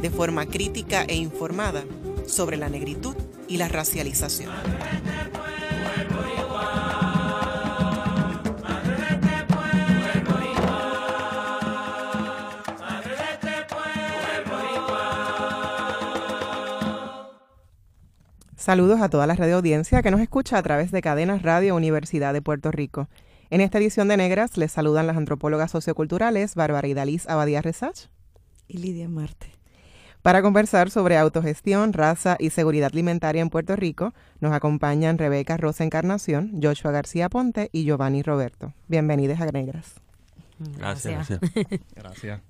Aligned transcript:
de 0.00 0.10
forma 0.10 0.46
crítica 0.46 1.04
e 1.04 1.16
informada 1.16 1.84
sobre 2.26 2.56
la 2.56 2.68
negritud 2.68 3.14
y 3.48 3.56
la 3.56 3.68
racialización. 3.68 4.52
Saludos 18.56 19.00
a 19.00 19.08
toda 19.08 19.26
la 19.26 19.34
radio 19.34 19.56
audiencia 19.56 20.02
que 20.02 20.10
nos 20.10 20.20
escucha 20.20 20.56
a 20.58 20.62
través 20.62 20.92
de 20.92 21.02
Cadenas 21.02 21.42
Radio 21.42 21.74
Universidad 21.74 22.32
de 22.32 22.42
Puerto 22.42 22.70
Rico. 22.70 23.08
En 23.48 23.60
esta 23.60 23.78
edición 23.78 24.06
de 24.06 24.16
Negras 24.16 24.56
les 24.56 24.70
saludan 24.70 25.08
las 25.08 25.16
antropólogas 25.16 25.72
socioculturales 25.72 26.54
Bárbara 26.54 26.86
Idaliz 26.86 27.28
Abadía 27.28 27.62
Resach 27.62 28.06
y 28.68 28.78
Lidia 28.78 29.08
Marte. 29.08 29.59
Para 30.22 30.42
conversar 30.42 30.90
sobre 30.90 31.16
autogestión, 31.16 31.94
raza 31.94 32.36
y 32.38 32.50
seguridad 32.50 32.90
alimentaria 32.92 33.40
en 33.40 33.48
Puerto 33.48 33.74
Rico, 33.74 34.12
nos 34.40 34.52
acompañan 34.52 35.16
Rebeca 35.16 35.56
Rosa 35.56 35.82
Encarnación, 35.82 36.60
Joshua 36.62 36.90
García 36.90 37.30
Ponte 37.30 37.70
y 37.72 37.84
Giovanni 37.84 38.22
Roberto. 38.22 38.74
Bienvenidos 38.86 39.40
a 39.40 39.46
Negras. 39.46 39.94
Gracias. 40.76 41.28
Gracias. 41.96 42.42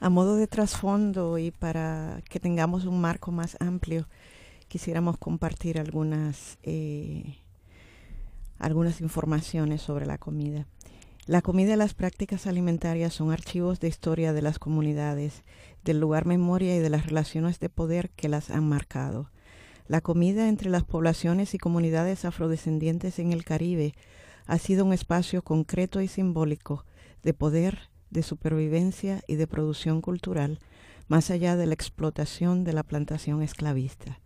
A 0.00 0.08
modo 0.08 0.36
de 0.36 0.46
trasfondo 0.46 1.36
y 1.36 1.50
para 1.50 2.22
que 2.30 2.40
tengamos 2.40 2.86
un 2.86 3.02
marco 3.02 3.32
más 3.32 3.58
amplio, 3.60 4.08
quisiéramos 4.68 5.18
compartir 5.18 5.78
algunas, 5.78 6.56
eh, 6.62 7.36
algunas 8.58 9.02
informaciones 9.02 9.82
sobre 9.82 10.06
la 10.06 10.16
comida. 10.16 10.66
La 11.26 11.42
comida 11.42 11.72
y 11.72 11.76
las 11.76 11.92
prácticas 11.92 12.46
alimentarias 12.46 13.12
son 13.12 13.32
archivos 13.32 13.80
de 13.80 13.88
historia 13.88 14.32
de 14.32 14.42
las 14.42 14.60
comunidades, 14.60 15.42
del 15.86 16.00
lugar 16.00 16.26
memoria 16.26 16.76
y 16.76 16.80
de 16.80 16.90
las 16.90 17.06
relaciones 17.06 17.60
de 17.60 17.70
poder 17.70 18.10
que 18.10 18.28
las 18.28 18.50
han 18.50 18.68
marcado. 18.68 19.30
La 19.86 20.00
comida 20.00 20.48
entre 20.48 20.68
las 20.68 20.82
poblaciones 20.82 21.54
y 21.54 21.58
comunidades 21.58 22.24
afrodescendientes 22.24 23.20
en 23.20 23.32
el 23.32 23.44
Caribe 23.44 23.94
ha 24.46 24.58
sido 24.58 24.84
un 24.84 24.92
espacio 24.92 25.42
concreto 25.42 26.00
y 26.00 26.08
simbólico 26.08 26.84
de 27.22 27.32
poder, 27.34 27.88
de 28.10 28.22
supervivencia 28.22 29.22
y 29.28 29.36
de 29.36 29.46
producción 29.46 30.00
cultural, 30.00 30.58
más 31.06 31.30
allá 31.30 31.56
de 31.56 31.66
la 31.66 31.74
explotación 31.74 32.64
de 32.64 32.72
la 32.72 32.82
plantación 32.82 33.42
esclavista. 33.42 34.20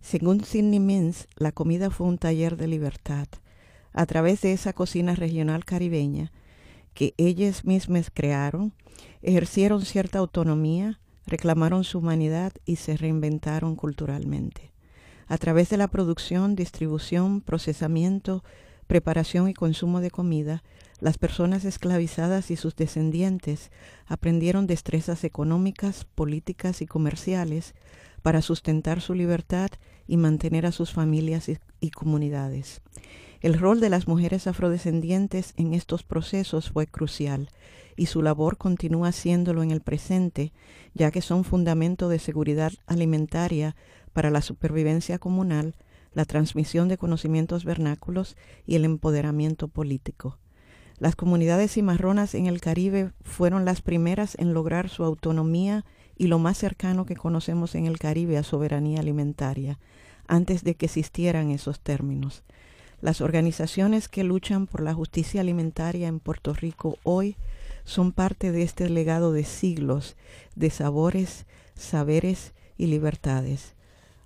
Según 0.00 0.44
Sidney 0.44 0.80
Mins, 0.80 1.28
la 1.36 1.52
comida 1.52 1.90
fue 1.90 2.08
un 2.08 2.18
taller 2.18 2.56
de 2.56 2.66
libertad, 2.66 3.28
a 3.92 4.06
través 4.06 4.40
de 4.40 4.52
esa 4.52 4.72
cocina 4.72 5.14
regional 5.14 5.64
caribeña 5.64 6.32
que 6.96 7.12
ellas 7.18 7.66
mismas 7.66 8.10
crearon, 8.12 8.72
ejercieron 9.20 9.84
cierta 9.84 10.18
autonomía, 10.18 10.98
reclamaron 11.26 11.84
su 11.84 11.98
humanidad 11.98 12.54
y 12.64 12.76
se 12.76 12.96
reinventaron 12.96 13.76
culturalmente. 13.76 14.72
A 15.26 15.36
través 15.36 15.68
de 15.68 15.76
la 15.76 15.88
producción, 15.88 16.56
distribución, 16.56 17.42
procesamiento, 17.42 18.42
preparación 18.86 19.48
y 19.50 19.54
consumo 19.54 20.00
de 20.00 20.10
comida, 20.10 20.62
las 20.98 21.18
personas 21.18 21.66
esclavizadas 21.66 22.50
y 22.50 22.56
sus 22.56 22.74
descendientes 22.74 23.70
aprendieron 24.06 24.66
destrezas 24.66 25.22
económicas, 25.24 26.06
políticas 26.06 26.80
y 26.80 26.86
comerciales 26.86 27.74
para 28.22 28.40
sustentar 28.40 29.02
su 29.02 29.12
libertad 29.12 29.68
y 30.06 30.16
mantener 30.16 30.64
a 30.64 30.72
sus 30.72 30.92
familias 30.92 31.50
y, 31.80 31.90
comunidades. 31.90 32.80
El 33.46 33.54
rol 33.54 33.78
de 33.78 33.90
las 33.90 34.08
mujeres 34.08 34.48
afrodescendientes 34.48 35.54
en 35.56 35.72
estos 35.72 36.02
procesos 36.02 36.70
fue 36.72 36.88
crucial 36.88 37.48
y 37.94 38.06
su 38.06 38.20
labor 38.20 38.56
continúa 38.56 39.12
siéndolo 39.12 39.62
en 39.62 39.70
el 39.70 39.82
presente, 39.82 40.52
ya 40.94 41.12
que 41.12 41.22
son 41.22 41.44
fundamento 41.44 42.08
de 42.08 42.18
seguridad 42.18 42.72
alimentaria 42.88 43.76
para 44.12 44.30
la 44.30 44.42
supervivencia 44.42 45.20
comunal, 45.20 45.76
la 46.12 46.24
transmisión 46.24 46.88
de 46.88 46.98
conocimientos 46.98 47.64
vernáculos 47.64 48.36
y 48.66 48.74
el 48.74 48.84
empoderamiento 48.84 49.68
político. 49.68 50.40
Las 50.98 51.14
comunidades 51.14 51.70
cimarronas 51.70 52.34
en 52.34 52.46
el 52.46 52.60
Caribe 52.60 53.12
fueron 53.22 53.64
las 53.64 53.80
primeras 53.80 54.36
en 54.40 54.54
lograr 54.54 54.88
su 54.88 55.04
autonomía 55.04 55.84
y 56.16 56.26
lo 56.26 56.40
más 56.40 56.58
cercano 56.58 57.06
que 57.06 57.14
conocemos 57.14 57.76
en 57.76 57.86
el 57.86 58.00
Caribe 58.00 58.38
a 58.38 58.42
soberanía 58.42 58.98
alimentaria, 58.98 59.78
antes 60.26 60.64
de 60.64 60.74
que 60.74 60.86
existieran 60.86 61.52
esos 61.52 61.78
términos. 61.78 62.42
Las 63.00 63.20
organizaciones 63.20 64.08
que 64.08 64.24
luchan 64.24 64.66
por 64.66 64.80
la 64.80 64.94
justicia 64.94 65.40
alimentaria 65.40 66.08
en 66.08 66.18
Puerto 66.18 66.54
Rico 66.54 66.98
hoy 67.02 67.36
son 67.84 68.12
parte 68.12 68.52
de 68.52 68.62
este 68.62 68.88
legado 68.88 69.32
de 69.32 69.44
siglos 69.44 70.16
de 70.54 70.70
sabores, 70.70 71.46
saberes 71.74 72.54
y 72.78 72.86
libertades. 72.86 73.74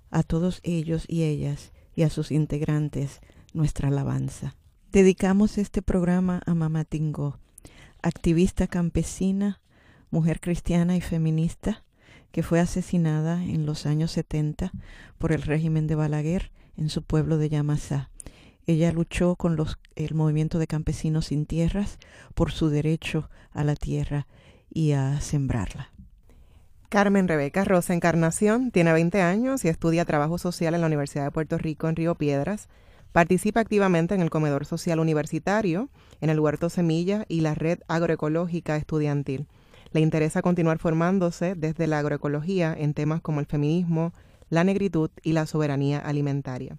A 0.09 0.23
todos 0.23 0.61
ellos 0.63 1.05
y 1.07 1.23
ellas 1.23 1.71
y 1.95 2.03
a 2.03 2.09
sus 2.09 2.31
integrantes 2.31 3.19
nuestra 3.53 3.89
alabanza. 3.89 4.55
Dedicamos 4.91 5.57
este 5.57 5.81
programa 5.81 6.41
a 6.45 6.53
Mama 6.53 6.83
Tingo, 6.85 7.39
activista 8.01 8.67
campesina, 8.67 9.61
mujer 10.09 10.39
cristiana 10.39 10.95
y 10.95 11.01
feminista, 11.01 11.83
que 12.31 12.43
fue 12.43 12.59
asesinada 12.59 13.43
en 13.43 13.65
los 13.65 13.85
años 13.85 14.11
70 14.11 14.71
por 15.17 15.31
el 15.31 15.41
régimen 15.41 15.87
de 15.87 15.95
Balaguer 15.95 16.51
en 16.77 16.89
su 16.89 17.03
pueblo 17.03 17.37
de 17.37 17.49
Yamasá. 17.49 18.10
Ella 18.67 18.91
luchó 18.91 19.35
con 19.35 19.55
los, 19.55 19.79
el 19.95 20.13
movimiento 20.13 20.59
de 20.59 20.67
campesinos 20.67 21.27
sin 21.27 21.45
tierras 21.45 21.97
por 22.35 22.51
su 22.51 22.69
derecho 22.69 23.29
a 23.51 23.63
la 23.63 23.75
tierra 23.75 24.27
y 24.69 24.91
a 24.91 25.19
sembrarla. 25.21 25.91
Carmen 26.89 27.27
Rebeca 27.27 27.63
Rosa 27.63 27.93
Encarnación 27.93 28.69
tiene 28.71 28.91
20 28.91 29.21
años 29.21 29.63
y 29.63 29.69
estudia 29.69 30.03
trabajo 30.03 30.37
social 30.37 30.75
en 30.75 30.81
la 30.81 30.87
Universidad 30.87 31.23
de 31.23 31.31
Puerto 31.31 31.57
Rico 31.57 31.87
en 31.87 31.95
Río 31.95 32.15
Piedras. 32.15 32.67
Participa 33.13 33.61
activamente 33.61 34.13
en 34.13 34.21
el 34.21 34.29
comedor 34.29 34.65
social 34.65 34.99
universitario, 34.99 35.89
en 36.19 36.29
el 36.29 36.39
huerto 36.39 36.69
Semilla 36.69 37.25
y 37.29 37.41
la 37.41 37.55
red 37.55 37.79
agroecológica 37.87 38.75
estudiantil. 38.75 39.47
Le 39.93 40.01
interesa 40.01 40.41
continuar 40.41 40.79
formándose 40.79 41.55
desde 41.55 41.87
la 41.87 41.99
agroecología 41.99 42.73
en 42.77 42.93
temas 42.93 43.21
como 43.21 43.39
el 43.39 43.45
feminismo, 43.45 44.13
la 44.49 44.63
negritud 44.63 45.09
y 45.23 45.31
la 45.31 45.45
soberanía 45.45 45.99
alimentaria. 45.99 46.77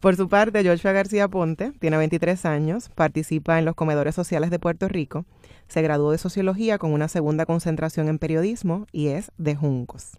Por 0.00 0.14
su 0.14 0.28
parte, 0.28 0.62
Joshua 0.62 0.92
García 0.92 1.26
Ponte 1.26 1.72
tiene 1.80 1.96
23 1.96 2.44
años, 2.44 2.90
participa 2.90 3.58
en 3.58 3.64
los 3.64 3.74
comedores 3.74 4.14
sociales 4.14 4.50
de 4.50 4.58
Puerto 4.58 4.88
Rico, 4.88 5.24
se 5.68 5.82
graduó 5.82 6.12
de 6.12 6.18
sociología 6.18 6.78
con 6.78 6.92
una 6.92 7.08
segunda 7.08 7.46
concentración 7.46 8.08
en 8.08 8.18
periodismo 8.18 8.86
y 8.92 9.08
es 9.08 9.32
de 9.38 9.56
Juncos. 9.56 10.18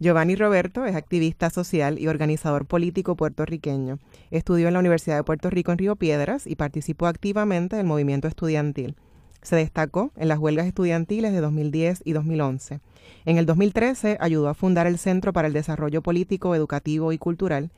Giovanni 0.00 0.34
Roberto 0.34 0.86
es 0.86 0.96
activista 0.96 1.50
social 1.50 1.98
y 1.98 2.08
organizador 2.08 2.66
político 2.66 3.14
puertorriqueño. 3.14 3.98
Estudió 4.30 4.66
en 4.66 4.74
la 4.74 4.80
Universidad 4.80 5.16
de 5.16 5.24
Puerto 5.24 5.50
Rico 5.50 5.70
en 5.70 5.78
Río 5.78 5.96
Piedras 5.96 6.46
y 6.46 6.56
participó 6.56 7.06
activamente 7.06 7.76
del 7.76 7.86
movimiento 7.86 8.26
estudiantil. 8.26 8.96
Se 9.42 9.56
destacó 9.56 10.10
en 10.16 10.28
las 10.28 10.38
huelgas 10.38 10.66
estudiantiles 10.66 11.32
de 11.32 11.40
2010 11.40 12.02
y 12.04 12.12
2011. 12.12 12.80
En 13.26 13.38
el 13.38 13.46
2013 13.46 14.16
ayudó 14.18 14.48
a 14.48 14.54
fundar 14.54 14.86
el 14.86 14.98
Centro 14.98 15.32
para 15.32 15.48
el 15.48 15.54
Desarrollo 15.54 16.02
Político, 16.02 16.54
Educativo 16.54 17.12
y 17.12 17.18
Cultural, 17.18 17.70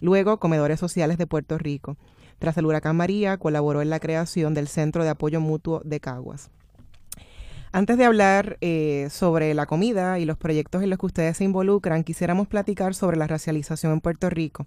luego 0.00 0.38
Comedores 0.38 0.80
Sociales 0.80 1.18
de 1.18 1.26
Puerto 1.26 1.58
Rico. 1.58 1.96
Tras 2.38 2.56
el 2.56 2.66
huracán 2.66 2.96
María, 2.96 3.36
colaboró 3.36 3.82
en 3.82 3.90
la 3.90 4.00
creación 4.00 4.54
del 4.54 4.68
Centro 4.68 5.04
de 5.04 5.10
Apoyo 5.10 5.40
Mutuo 5.40 5.82
de 5.84 6.00
Caguas. 6.00 6.50
Antes 7.72 7.96
de 7.98 8.04
hablar 8.04 8.58
eh, 8.62 9.08
sobre 9.10 9.54
la 9.54 9.66
comida 9.66 10.18
y 10.18 10.24
los 10.24 10.36
proyectos 10.36 10.82
en 10.82 10.90
los 10.90 10.98
que 10.98 11.06
ustedes 11.06 11.36
se 11.36 11.44
involucran, 11.44 12.02
quisiéramos 12.02 12.48
platicar 12.48 12.94
sobre 12.94 13.16
la 13.16 13.28
racialización 13.28 13.92
en 13.92 14.00
Puerto 14.00 14.28
Rico. 14.28 14.66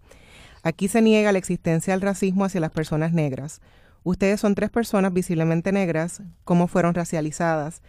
Aquí 0.61 0.87
se 0.87 1.01
niega 1.01 1.33
la 1.33 1.39
existencia 1.39 1.93
del 1.93 2.01
racismo 2.01 2.45
hacia 2.45 2.61
las 2.61 2.71
personas 2.71 3.11
negras. 3.11 3.59
Ustedes 4.03 4.39
son 4.39 4.55
tres 4.55 4.69
personas 4.69 5.11
visiblemente 5.11 5.73
negras. 5.73 6.21
¿Cómo 6.45 6.67
fueron 6.67 6.93
racializadas 6.93 7.81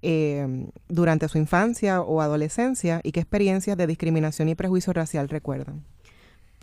eh, 0.00 0.66
durante 0.88 1.28
su 1.28 1.36
infancia 1.36 2.00
o 2.00 2.22
adolescencia 2.22 3.00
y 3.02 3.12
qué 3.12 3.20
experiencias 3.20 3.76
de 3.76 3.86
discriminación 3.86 4.48
y 4.48 4.54
prejuicio 4.54 4.94
racial 4.94 5.28
recuerdan? 5.28 5.84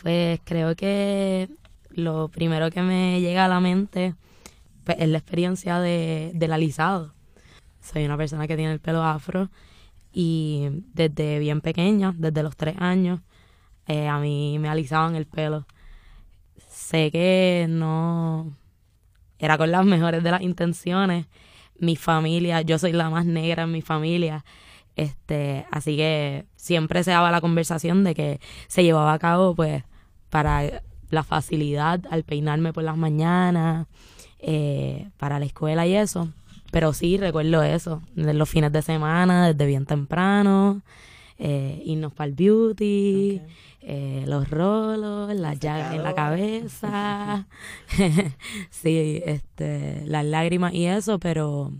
Pues 0.01 0.39
creo 0.45 0.75
que 0.75 1.49
lo 1.89 2.29
primero 2.29 2.71
que 2.71 2.81
me 2.81 3.19
llega 3.19 3.45
a 3.45 3.47
la 3.49 3.59
mente 3.59 4.15
pues, 4.85 4.97
es 4.99 5.09
la 5.09 5.17
experiencia 5.17 5.79
de, 5.79 6.31
del 6.35 6.53
alisado. 6.53 7.13
Soy 7.81 8.05
una 8.05 8.17
persona 8.17 8.47
que 8.47 8.55
tiene 8.55 8.73
el 8.73 8.79
pelo 8.79 9.03
afro 9.03 9.49
Y 10.13 10.67
desde 10.93 11.39
bien 11.39 11.61
pequeña, 11.61 12.13
desde 12.17 12.43
los 12.43 12.55
tres 12.55 12.75
años, 12.79 13.21
eh, 13.87 14.07
a 14.07 14.19
mí 14.19 14.57
me 14.59 14.69
alisaban 14.69 15.15
el 15.15 15.25
pelo. 15.25 15.67
Sé 16.69 17.11
que 17.11 17.67
no 17.69 18.55
era 19.39 19.57
con 19.57 19.71
las 19.71 19.85
mejores 19.85 20.23
de 20.23 20.31
las 20.31 20.41
intenciones. 20.41 21.27
Mi 21.79 21.95
familia, 21.95 22.61
yo 22.61 22.79
soy 22.79 22.91
la 22.93 23.09
más 23.09 23.25
negra 23.25 23.63
en 23.63 23.71
mi 23.71 23.81
familia. 23.81 24.45
Este, 24.95 25.65
así 25.71 25.97
que 25.97 26.45
siempre 26.55 27.03
se 27.03 27.11
daba 27.11 27.31
la 27.31 27.41
conversación 27.41 28.03
de 28.03 28.15
que 28.15 28.39
se 28.67 28.83
llevaba 28.83 29.13
a 29.13 29.19
cabo 29.19 29.55
pues 29.55 29.83
para 30.29 30.81
la 31.09 31.23
facilidad 31.23 32.01
al 32.09 32.23
peinarme 32.23 32.73
por 32.73 32.83
las 32.83 32.97
mañanas, 32.97 33.87
eh, 34.39 35.09
para 35.17 35.39
la 35.39 35.45
escuela 35.45 35.87
y 35.87 35.95
eso. 35.95 36.29
Pero 36.71 36.93
sí, 36.93 37.17
recuerdo 37.17 37.63
eso, 37.63 38.01
los 38.15 38.49
fines 38.49 38.71
de 38.71 38.81
semana, 38.81 39.47
desde 39.47 39.65
bien 39.65 39.85
temprano, 39.85 40.81
eh, 41.39 41.81
irnos 41.85 42.13
para 42.13 42.27
el 42.27 42.35
beauty, 42.35 43.41
eh, 43.81 44.23
los 44.27 44.49
rolos, 44.49 45.33
las 45.33 45.59
llagas 45.59 45.95
en 45.95 46.03
la 46.03 46.13
cabeza, 46.13 47.47
sí, 48.69 49.21
este, 49.25 50.03
las 50.05 50.25
lágrimas 50.25 50.73
y 50.73 50.85
eso, 50.85 51.17
pero, 51.17 51.71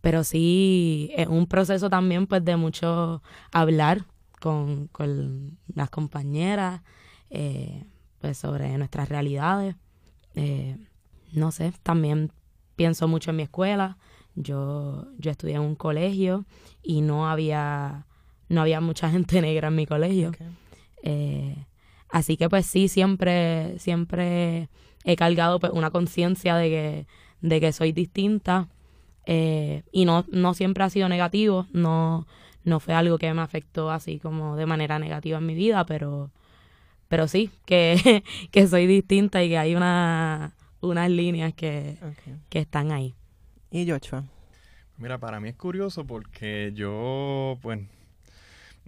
pero 0.00 0.24
sí, 0.24 1.10
es 1.16 1.28
un 1.28 1.46
proceso 1.46 1.88
también 1.88 2.26
pues 2.26 2.44
de 2.44 2.56
mucho 2.56 3.22
hablar 3.52 4.04
con, 4.40 4.88
con 4.88 5.58
las 5.74 5.88
compañeras, 5.88 6.82
eh, 7.38 7.84
pues 8.18 8.38
sobre 8.38 8.76
nuestras 8.78 9.10
realidades. 9.10 9.76
Eh, 10.34 10.78
no 11.32 11.52
sé, 11.52 11.72
también 11.82 12.32
pienso 12.76 13.08
mucho 13.08 13.30
en 13.30 13.36
mi 13.36 13.42
escuela. 13.42 13.98
Yo, 14.34 15.06
yo 15.18 15.30
estudié 15.30 15.56
en 15.56 15.60
un 15.60 15.74
colegio 15.74 16.46
y 16.82 17.02
no 17.02 17.28
había, 17.28 18.06
no 18.48 18.62
había 18.62 18.80
mucha 18.80 19.10
gente 19.14 19.42
negra 19.42 19.68
en 19.68 19.74
mi 19.74 19.86
colegio. 19.86 20.32
Eh, 21.02 21.66
así 22.08 22.38
que 22.38 22.48
pues 22.48 22.64
sí, 22.64 22.88
siempre, 22.88 23.78
siempre 23.78 24.70
he 25.04 25.16
cargado 25.16 25.60
pues, 25.60 25.72
una 25.74 25.90
conciencia 25.90 26.56
de 26.56 26.68
que, 26.70 27.06
de 27.42 27.60
que 27.60 27.72
soy 27.72 27.92
distinta. 27.92 28.68
Eh, 29.26 29.82
y 29.92 30.06
no, 30.06 30.24
no 30.30 30.54
siempre 30.54 30.84
ha 30.84 30.90
sido 30.90 31.08
negativo, 31.10 31.66
no, 31.72 32.26
no 32.64 32.80
fue 32.80 32.94
algo 32.94 33.18
que 33.18 33.34
me 33.34 33.42
afectó 33.42 33.90
así 33.90 34.20
como 34.20 34.56
de 34.56 34.64
manera 34.64 34.98
negativa 34.98 35.36
en 35.36 35.46
mi 35.46 35.54
vida, 35.54 35.84
pero, 35.84 36.30
pero 37.08 37.28
sí, 37.28 37.50
que, 37.64 38.22
que 38.50 38.66
soy 38.66 38.86
distinta 38.86 39.42
y 39.42 39.50
que 39.50 39.58
hay 39.58 39.74
una, 39.74 40.54
unas 40.80 41.10
líneas 41.10 41.54
que, 41.54 41.96
que 42.48 42.58
están 42.60 42.92
ahí. 42.92 43.14
¿Y 43.70 43.88
Joshua? 43.90 44.24
Mira, 44.98 45.18
para 45.18 45.40
mí 45.40 45.50
es 45.50 45.56
curioso 45.56 46.06
porque 46.06 46.72
yo, 46.74 47.58
pues, 47.60 47.80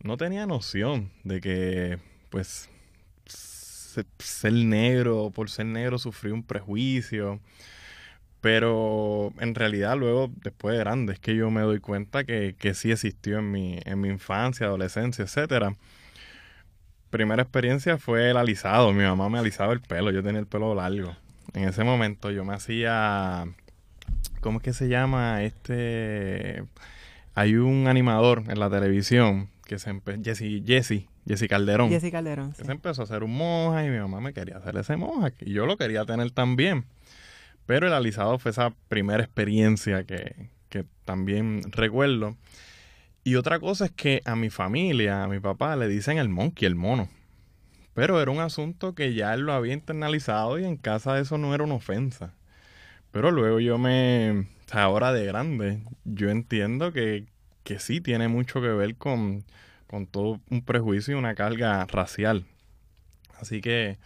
no 0.02 0.16
tenía 0.16 0.46
noción 0.46 1.10
de 1.24 1.40
que, 1.40 1.98
pues, 2.30 2.70
ser 4.18 4.52
negro, 4.52 5.30
por 5.34 5.50
ser 5.50 5.66
negro, 5.66 5.98
sufrí 5.98 6.30
un 6.30 6.42
prejuicio. 6.42 7.40
Pero 8.40 9.32
en 9.40 9.54
realidad 9.54 9.96
luego, 9.98 10.30
después 10.42 10.74
de 10.74 10.78
grande, 10.78 11.14
es 11.14 11.18
que 11.18 11.34
yo 11.34 11.50
me 11.50 11.62
doy 11.62 11.80
cuenta 11.80 12.24
que, 12.24 12.54
que 12.58 12.74
sí 12.74 12.92
existió 12.92 13.38
en 13.38 13.50
mi, 13.50 13.80
en 13.84 14.00
mi 14.00 14.08
infancia, 14.08 14.66
adolescencia, 14.66 15.24
etcétera. 15.24 15.76
Primera 17.10 17.42
experiencia 17.42 17.98
fue 17.98 18.30
el 18.30 18.36
alisado. 18.36 18.92
Mi 18.92 19.04
mamá 19.04 19.28
me 19.28 19.38
alisaba 19.38 19.72
el 19.72 19.80
pelo, 19.80 20.10
yo 20.10 20.22
tenía 20.22 20.40
el 20.40 20.46
pelo 20.46 20.74
largo 20.74 21.14
en 21.54 21.68
ese 21.68 21.84
momento 21.84 22.30
yo 22.30 22.44
me 22.44 22.54
hacía, 22.54 23.46
¿cómo 24.40 24.58
es 24.58 24.62
que 24.62 24.72
se 24.72 24.88
llama? 24.88 25.42
Este, 25.42 26.64
hay 27.34 27.56
un 27.56 27.86
animador 27.88 28.44
en 28.48 28.58
la 28.58 28.70
televisión 28.70 29.48
que 29.66 29.78
se 29.78 29.90
empezó, 29.90 30.20
Jesse, 30.22 30.62
Jesse, 30.64 31.06
Jesse 31.26 31.48
Calderón. 31.48 31.90
Jesse 31.90 32.10
Calderón, 32.10 32.54
Se 32.54 32.70
empezó 32.70 33.02
a 33.02 33.04
hacer 33.04 33.22
un 33.22 33.36
moja 33.36 33.84
y 33.84 33.90
mi 33.90 33.98
mamá 33.98 34.20
me 34.20 34.32
quería 34.32 34.56
hacer 34.56 34.76
ese 34.76 34.96
moja 34.96 35.32
y 35.40 35.52
yo 35.52 35.66
lo 35.66 35.76
quería 35.76 36.04
tener 36.04 36.30
también. 36.30 36.84
Pero 37.66 37.86
el 37.86 37.92
alisado 37.92 38.38
fue 38.38 38.50
esa 38.50 38.72
primera 38.88 39.22
experiencia 39.22 40.04
que, 40.04 40.48
que 40.70 40.86
también 41.04 41.62
recuerdo. 41.70 42.34
Y 43.28 43.36
otra 43.36 43.60
cosa 43.60 43.84
es 43.84 43.90
que 43.90 44.22
a 44.24 44.36
mi 44.36 44.48
familia, 44.48 45.22
a 45.22 45.28
mi 45.28 45.38
papá, 45.38 45.76
le 45.76 45.86
dicen 45.86 46.16
el 46.16 46.30
monkey, 46.30 46.64
el 46.64 46.74
mono. 46.74 47.10
Pero 47.92 48.22
era 48.22 48.30
un 48.30 48.40
asunto 48.40 48.94
que 48.94 49.12
ya 49.12 49.34
él 49.34 49.42
lo 49.42 49.52
había 49.52 49.74
internalizado 49.74 50.58
y 50.58 50.64
en 50.64 50.78
casa 50.78 51.18
eso 51.20 51.36
no 51.36 51.54
era 51.54 51.62
una 51.62 51.74
ofensa. 51.74 52.32
Pero 53.10 53.30
luego 53.30 53.60
yo 53.60 53.76
me, 53.76 54.46
ahora 54.72 55.12
de 55.12 55.26
grande, 55.26 55.82
yo 56.06 56.30
entiendo 56.30 56.90
que, 56.90 57.26
que 57.64 57.78
sí 57.78 58.00
tiene 58.00 58.28
mucho 58.28 58.62
que 58.62 58.68
ver 58.68 58.96
con, 58.96 59.44
con 59.86 60.06
todo 60.06 60.40
un 60.48 60.64
prejuicio 60.64 61.14
y 61.14 61.18
una 61.18 61.34
carga 61.34 61.84
racial. 61.84 62.46
Así 63.38 63.60
que 63.60 63.98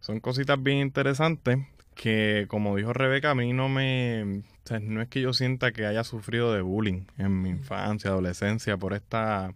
son 0.00 0.20
cositas 0.20 0.62
bien 0.62 0.80
interesantes 0.80 1.60
que, 1.96 2.46
como 2.48 2.76
dijo 2.76 2.92
Rebeca, 2.92 3.30
a 3.30 3.34
mí 3.34 3.52
no 3.52 3.68
me... 3.68 4.42
no 4.82 5.02
es 5.02 5.08
que 5.08 5.20
yo 5.20 5.32
sienta 5.32 5.72
que 5.72 5.86
haya 5.86 6.04
sufrido 6.04 6.52
de 6.52 6.60
bullying 6.60 7.06
en 7.18 7.42
mi 7.42 7.48
infancia, 7.48 8.10
adolescencia, 8.10 8.76
por, 8.76 8.92
esta, 8.92 9.52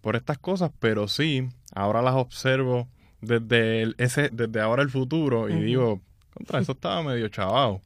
por 0.00 0.16
estas 0.16 0.38
cosas, 0.38 0.72
pero 0.80 1.06
sí, 1.06 1.48
ahora 1.74 2.02
las 2.02 2.14
observo 2.14 2.88
desde, 3.20 3.94
ese, 3.98 4.30
desde 4.32 4.60
ahora 4.60 4.82
el 4.82 4.90
futuro 4.90 5.48
y 5.48 5.60
digo, 5.60 6.00
contra 6.34 6.60
eso 6.60 6.72
estaba 6.72 7.02
medio 7.02 7.28
chavado. 7.28 7.80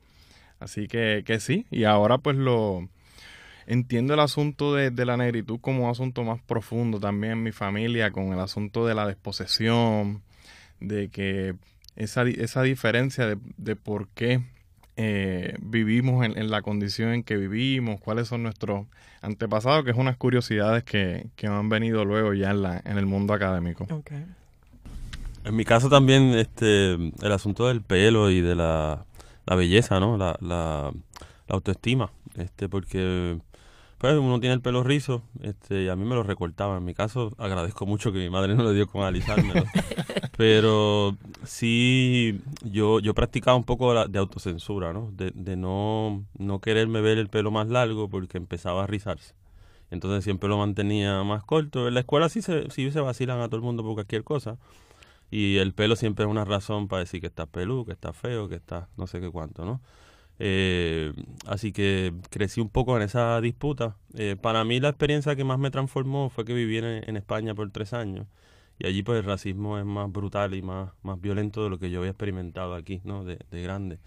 Así 0.60 0.88
que, 0.88 1.22
que 1.26 1.40
sí, 1.40 1.66
y 1.70 1.84
ahora 1.84 2.18
pues 2.18 2.36
lo 2.36 2.88
entiendo 3.66 4.14
el 4.14 4.20
asunto 4.20 4.74
de, 4.74 4.90
la 5.04 5.16
negritud 5.16 5.58
como 5.60 5.84
un 5.84 5.90
asunto 5.90 6.22
más 6.22 6.40
profundo 6.42 7.00
también 7.00 7.34
en 7.34 7.42
mi 7.42 7.52
familia, 7.52 8.12
con 8.12 8.32
el 8.32 8.40
asunto 8.40 8.86
de 8.86 8.94
la 8.94 9.06
desposesión, 9.06 10.22
de 10.80 11.08
que 11.08 11.54
esa, 11.96 12.22
esa 12.22 12.62
diferencia 12.62 13.26
de, 13.26 13.38
de 13.56 13.76
por 13.76 14.08
qué 14.08 14.42
eh, 15.02 15.56
vivimos 15.62 16.26
en, 16.26 16.50
la 16.50 16.60
condición 16.60 17.14
en 17.14 17.22
que 17.22 17.38
vivimos, 17.38 18.00
cuáles 18.00 18.28
son 18.28 18.42
nuestros 18.42 18.86
antepasados, 19.22 19.82
que 19.82 19.92
es 19.92 19.96
unas 19.96 20.18
curiosidades 20.18 20.84
que, 20.84 21.28
que 21.36 21.46
han 21.46 21.70
venido 21.70 22.04
luego 22.04 22.34
ya 22.34 22.50
en, 22.50 22.60
la, 22.60 22.82
en 22.84 22.98
el 22.98 23.06
mundo 23.06 23.32
académico. 23.32 23.86
En 25.44 25.56
mi 25.56 25.64
caso 25.64 25.88
también 25.88 26.34
este 26.34 26.92
el 26.92 27.32
asunto 27.32 27.68
del 27.68 27.80
pelo 27.80 28.30
y 28.30 28.42
de 28.42 28.54
la, 28.54 29.06
belleza, 29.46 30.00
¿no? 30.00 30.18
La, 30.18 30.36
la, 30.42 30.92
autoestima, 31.48 32.10
este 32.36 32.68
porque 32.68 33.38
pues 34.00 34.16
uno 34.16 34.40
tiene 34.40 34.54
el 34.54 34.62
pelo 34.62 34.82
rizo, 34.82 35.22
este, 35.42 35.82
y 35.82 35.88
a 35.90 35.94
mí 35.94 36.06
me 36.06 36.14
lo 36.14 36.22
recortaba. 36.22 36.78
En 36.78 36.84
mi 36.86 36.94
caso, 36.94 37.34
agradezco 37.36 37.84
mucho 37.84 38.12
que 38.12 38.18
mi 38.18 38.30
madre 38.30 38.54
no 38.54 38.64
le 38.64 38.72
dio 38.72 38.86
con 38.86 39.02
alisármelo. 39.02 39.62
Pero 40.38 41.18
sí, 41.44 42.40
yo, 42.62 43.00
yo 43.00 43.12
practicaba 43.12 43.58
un 43.58 43.64
poco 43.64 44.08
de 44.08 44.18
autocensura, 44.18 44.94
¿no? 44.94 45.10
De, 45.12 45.32
de 45.34 45.54
no, 45.54 46.24
no 46.38 46.60
quererme 46.62 47.02
ver 47.02 47.18
el 47.18 47.28
pelo 47.28 47.50
más 47.50 47.68
largo 47.68 48.08
porque 48.08 48.38
empezaba 48.38 48.84
a 48.84 48.86
rizarse. 48.86 49.34
Entonces 49.90 50.24
siempre 50.24 50.48
lo 50.48 50.56
mantenía 50.56 51.22
más 51.22 51.44
corto. 51.44 51.86
En 51.86 51.92
la 51.92 52.00
escuela 52.00 52.30
sí 52.30 52.40
se, 52.40 52.70
sí 52.70 52.90
se 52.90 53.00
vacilan 53.00 53.42
a 53.42 53.48
todo 53.48 53.56
el 53.56 53.62
mundo 53.62 53.82
por 53.82 53.92
cualquier 53.92 54.24
cosa. 54.24 54.56
Y 55.30 55.58
el 55.58 55.74
pelo 55.74 55.94
siempre 55.94 56.24
es 56.24 56.30
una 56.30 56.46
razón 56.46 56.88
para 56.88 57.00
decir 57.00 57.20
que 57.20 57.26
está 57.26 57.44
peludo, 57.44 57.84
que 57.84 57.92
está 57.92 58.14
feo, 58.14 58.48
que 58.48 58.54
está 58.54 58.88
no 58.96 59.06
sé 59.06 59.20
qué 59.20 59.30
cuánto, 59.30 59.66
¿no? 59.66 59.82
Eh, 60.42 61.12
así 61.46 61.70
que 61.70 62.14
crecí 62.30 62.62
un 62.62 62.70
poco 62.70 62.96
en 62.96 63.02
esa 63.02 63.40
disputa. 63.42 63.96
Eh, 64.14 64.36
para 64.40 64.64
mí 64.64 64.80
la 64.80 64.88
experiencia 64.88 65.36
que 65.36 65.44
más 65.44 65.58
me 65.58 65.70
transformó 65.70 66.30
fue 66.30 66.46
que 66.46 66.54
viví 66.54 66.78
en, 66.78 67.16
España 67.16 67.54
por 67.54 67.70
tres 67.70 67.92
años. 67.92 68.26
Y 68.78 68.86
allí 68.86 69.02
pues 69.02 69.18
el 69.18 69.26
racismo 69.26 69.78
es 69.78 69.84
más 69.84 70.10
brutal 70.10 70.54
y 70.54 70.62
más, 70.62 70.92
más 71.02 71.20
violento 71.20 71.62
de 71.62 71.70
lo 71.70 71.78
que 71.78 71.90
yo 71.90 71.98
había 72.00 72.12
experimentado 72.12 72.74
aquí, 72.74 73.02
¿no? 73.04 73.24
De, 73.24 73.38
de 73.50 73.62
grande. 73.62 73.98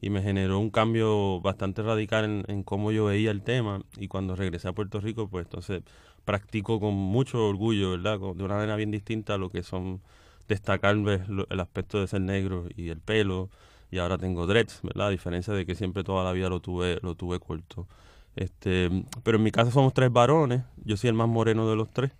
Y 0.00 0.10
me 0.10 0.22
generó 0.22 0.58
un 0.58 0.70
cambio 0.70 1.40
bastante 1.40 1.82
radical 1.82 2.44
en, 2.48 2.62
cómo 2.64 2.90
yo 2.90 3.06
veía 3.06 3.30
el 3.30 3.42
tema. 3.42 3.82
Y 3.96 4.08
cuando 4.08 4.34
regresé 4.36 4.68
a 4.68 4.72
Puerto 4.72 5.00
Rico, 5.00 5.28
pues 5.28 5.46
entonces 5.46 5.82
practico 6.24 6.80
con 6.80 6.94
mucho 6.94 7.46
orgullo, 7.46 7.92
¿verdad? 7.92 8.18
De 8.18 8.44
una 8.44 8.56
manera 8.56 8.76
bien 8.76 8.90
distinta 8.90 9.34
a 9.34 9.38
lo 9.38 9.50
que 9.50 9.62
son 9.62 10.02
destacar 10.48 10.96
el 10.96 11.60
aspecto 11.60 12.00
de 12.00 12.08
ser 12.08 12.20
negro 12.22 12.66
y 12.76 12.88
el 12.90 13.00
pelo 13.00 13.50
y 13.90 13.98
ahora 13.98 14.18
tengo 14.18 14.46
dreads, 14.46 14.80
¿verdad? 14.82 15.08
A 15.08 15.10
diferencia 15.10 15.54
de 15.54 15.66
que 15.66 15.74
siempre 15.74 16.04
toda 16.04 16.24
la 16.24 16.32
vida 16.32 16.48
lo 16.48 16.60
tuve 16.60 16.98
lo 17.02 17.14
tuve 17.14 17.38
corto. 17.40 17.86
Este, 18.34 18.90
pero 19.22 19.38
en 19.38 19.44
mi 19.44 19.50
casa 19.50 19.70
somos 19.70 19.94
tres 19.94 20.12
varones, 20.12 20.62
yo 20.84 20.96
soy 20.96 21.08
el 21.08 21.14
más 21.14 21.28
moreno 21.28 21.68
de 21.68 21.76
los 21.76 21.90
tres 21.90 22.12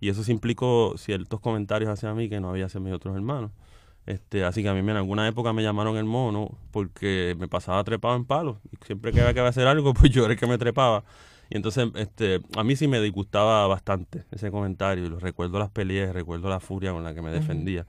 y 0.00 0.08
eso 0.08 0.24
se 0.24 0.32
implicó 0.32 0.94
ciertos 0.96 1.40
comentarios 1.40 1.90
hacia 1.90 2.12
mí 2.14 2.28
que 2.28 2.40
no 2.40 2.50
había 2.50 2.66
hacia 2.66 2.80
mis 2.80 2.92
otros 2.92 3.14
hermanos. 3.14 3.50
Este, 4.06 4.44
así 4.44 4.62
que 4.62 4.68
a 4.68 4.74
mí 4.74 4.80
en 4.80 4.90
alguna 4.90 5.28
época 5.28 5.52
me 5.52 5.62
llamaron 5.62 5.96
el 5.96 6.04
mono 6.04 6.58
porque 6.72 7.36
me 7.38 7.48
pasaba 7.48 7.84
trepado 7.84 8.16
en 8.16 8.24
palos. 8.24 8.56
Y 8.72 8.84
siempre 8.84 9.12
que 9.12 9.20
había 9.20 9.34
que 9.34 9.40
hacer 9.40 9.66
algo, 9.66 9.94
pues 9.94 10.10
yo 10.10 10.24
era 10.24 10.32
el 10.32 10.38
que 10.38 10.46
me 10.46 10.58
trepaba. 10.58 11.04
Y 11.50 11.56
entonces, 11.56 11.88
este, 11.96 12.40
a 12.56 12.64
mí 12.64 12.76
sí 12.76 12.88
me 12.88 13.00
disgustaba 13.00 13.66
bastante 13.66 14.24
ese 14.30 14.50
comentario. 14.50 15.04
Y 15.04 15.08
recuerdo 15.08 15.58
las 15.58 15.70
peleas, 15.70 16.14
recuerdo 16.14 16.48
la 16.48 16.60
furia 16.60 16.92
con 16.92 17.04
la 17.04 17.14
que 17.14 17.22
me 17.22 17.30
defendía. 17.30 17.86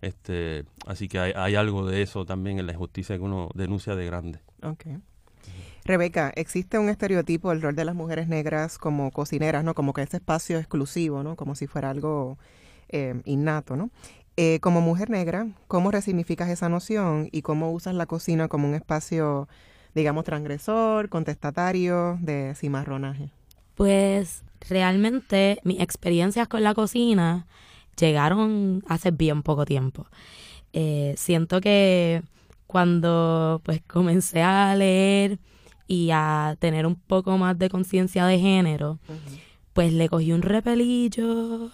Este, 0.00 0.64
así 0.86 1.08
que 1.08 1.18
hay, 1.18 1.54
algo 1.56 1.86
de 1.86 2.02
eso 2.02 2.24
también 2.24 2.58
en 2.58 2.66
la 2.66 2.72
injusticia 2.72 3.16
que 3.16 3.22
uno 3.22 3.48
denuncia 3.54 3.96
de 3.96 4.06
grande. 4.06 4.40
Okay. 4.62 4.98
Rebeca, 5.84 6.32
existe 6.36 6.78
un 6.78 6.88
estereotipo 6.88 7.50
del 7.50 7.62
rol 7.62 7.74
de 7.74 7.84
las 7.84 7.94
mujeres 7.94 8.28
negras 8.28 8.78
como 8.78 9.10
cocineras, 9.10 9.64
¿no? 9.64 9.74
Como 9.74 9.92
que 9.92 10.02
ese 10.02 10.18
espacio 10.18 10.58
exclusivo, 10.58 11.22
¿no? 11.22 11.34
Como 11.34 11.54
si 11.54 11.66
fuera 11.66 11.90
algo 11.90 12.38
eh, 12.90 13.20
innato, 13.24 13.76
¿no? 13.76 13.90
Eh, 14.36 14.60
como 14.60 14.80
mujer 14.80 15.10
negra, 15.10 15.48
¿cómo 15.66 15.90
resignificas 15.90 16.48
esa 16.48 16.68
noción 16.68 17.28
y 17.32 17.42
cómo 17.42 17.72
usas 17.72 17.94
la 17.94 18.06
cocina 18.06 18.46
como 18.46 18.68
un 18.68 18.74
espacio, 18.74 19.48
digamos, 19.96 20.24
transgresor, 20.24 21.08
contestatario 21.08 22.18
de 22.20 22.54
cimarronaje? 22.54 23.30
Pues 23.74 24.44
realmente 24.68 25.58
mis 25.64 25.80
experiencias 25.80 26.46
con 26.46 26.62
la 26.62 26.74
cocina 26.74 27.46
llegaron 27.98 28.82
hace 28.88 29.10
bien 29.10 29.42
poco 29.42 29.64
tiempo. 29.64 30.06
Eh, 30.72 31.14
siento 31.16 31.60
que 31.60 32.22
cuando 32.66 33.60
pues 33.64 33.82
comencé 33.86 34.42
a 34.42 34.74
leer 34.76 35.38
y 35.86 36.10
a 36.12 36.56
tener 36.58 36.86
un 36.86 36.96
poco 36.96 37.38
más 37.38 37.58
de 37.58 37.70
conciencia 37.70 38.26
de 38.26 38.38
género, 38.38 38.98
pues 39.72 39.92
le 39.92 40.08
cogí 40.08 40.32
un 40.32 40.42
repelillo 40.42 41.70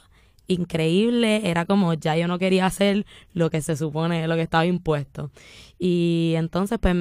increíble, 0.47 1.49
era 1.51 1.65
como 1.65 1.95
ya 1.95 2.17
yo 2.17 2.29
no 2.29 2.39
quería 2.39 2.67
hacer 2.67 3.07
lo 3.33 3.51
que 3.51 3.63
se 3.63 3.77
supone, 3.77 4.29
lo 4.29 4.37
que 4.37 4.43
estaba 4.43 4.67
impuesto. 4.67 5.31
Y 5.79 6.35
entonces 6.37 6.79
pues 6.81 6.95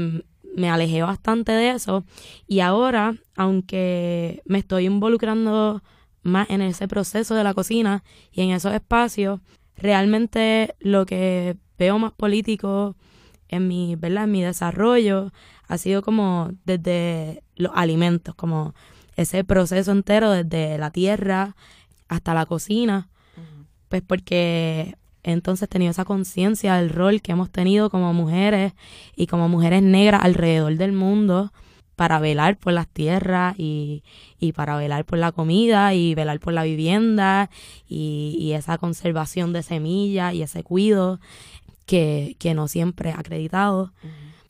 me 0.55 0.69
alejé 0.69 1.01
bastante 1.01 1.51
de 1.51 1.71
eso 1.71 2.03
y 2.47 2.59
ahora, 2.61 3.15
aunque 3.35 4.41
me 4.45 4.59
estoy 4.59 4.85
involucrando 4.85 5.83
más 6.23 6.49
en 6.49 6.61
ese 6.61 6.87
proceso 6.87 7.35
de 7.35 7.43
la 7.43 7.53
cocina 7.53 8.03
y 8.31 8.41
en 8.41 8.51
esos 8.51 8.73
espacios, 8.73 9.39
realmente 9.77 10.75
lo 10.79 11.05
que 11.05 11.57
veo 11.77 11.99
más 11.99 12.13
político 12.13 12.95
en 13.49 13.67
mi, 13.67 13.95
¿verdad? 13.95 14.23
En 14.23 14.31
mi 14.31 14.41
desarrollo 14.41 15.31
ha 15.67 15.77
sido 15.77 16.01
como 16.01 16.51
desde 16.65 17.43
los 17.55 17.71
alimentos, 17.75 18.35
como 18.35 18.73
ese 19.15 19.43
proceso 19.43 19.91
entero 19.91 20.31
desde 20.31 20.77
la 20.77 20.91
tierra 20.91 21.55
hasta 22.07 22.33
la 22.33 22.45
cocina 22.45 23.09
pues 23.93 24.01
porque 24.01 24.97
entonces 25.21 25.65
he 25.65 25.67
tenido 25.67 25.91
esa 25.91 26.03
conciencia 26.03 26.77
del 26.77 26.89
rol 26.89 27.21
que 27.21 27.31
hemos 27.31 27.51
tenido 27.51 27.91
como 27.91 28.11
mujeres 28.11 28.73
y 29.15 29.27
como 29.27 29.47
mujeres 29.49 29.83
negras 29.83 30.23
alrededor 30.23 30.77
del 30.77 30.93
mundo 30.93 31.53
para 31.95 32.19
velar 32.19 32.57
por 32.57 32.73
las 32.73 32.87
tierras 32.87 33.55
y, 33.57 34.03
para 34.55 34.75
velar 34.77 35.05
por 35.05 35.19
la 35.19 35.31
comida 35.31 35.93
y 35.93 36.15
velar 36.15 36.39
por 36.39 36.53
la 36.53 36.63
vivienda 36.63 37.49
y, 37.87 38.51
esa 38.53 38.77
conservación 38.77 39.53
de 39.53 39.63
semillas 39.63 40.33
y 40.33 40.41
ese 40.41 40.63
cuido 40.63 41.19
que, 41.85 42.35
no 42.55 42.67
siempre 42.67 43.11
he 43.11 43.13
acreditado. 43.13 43.93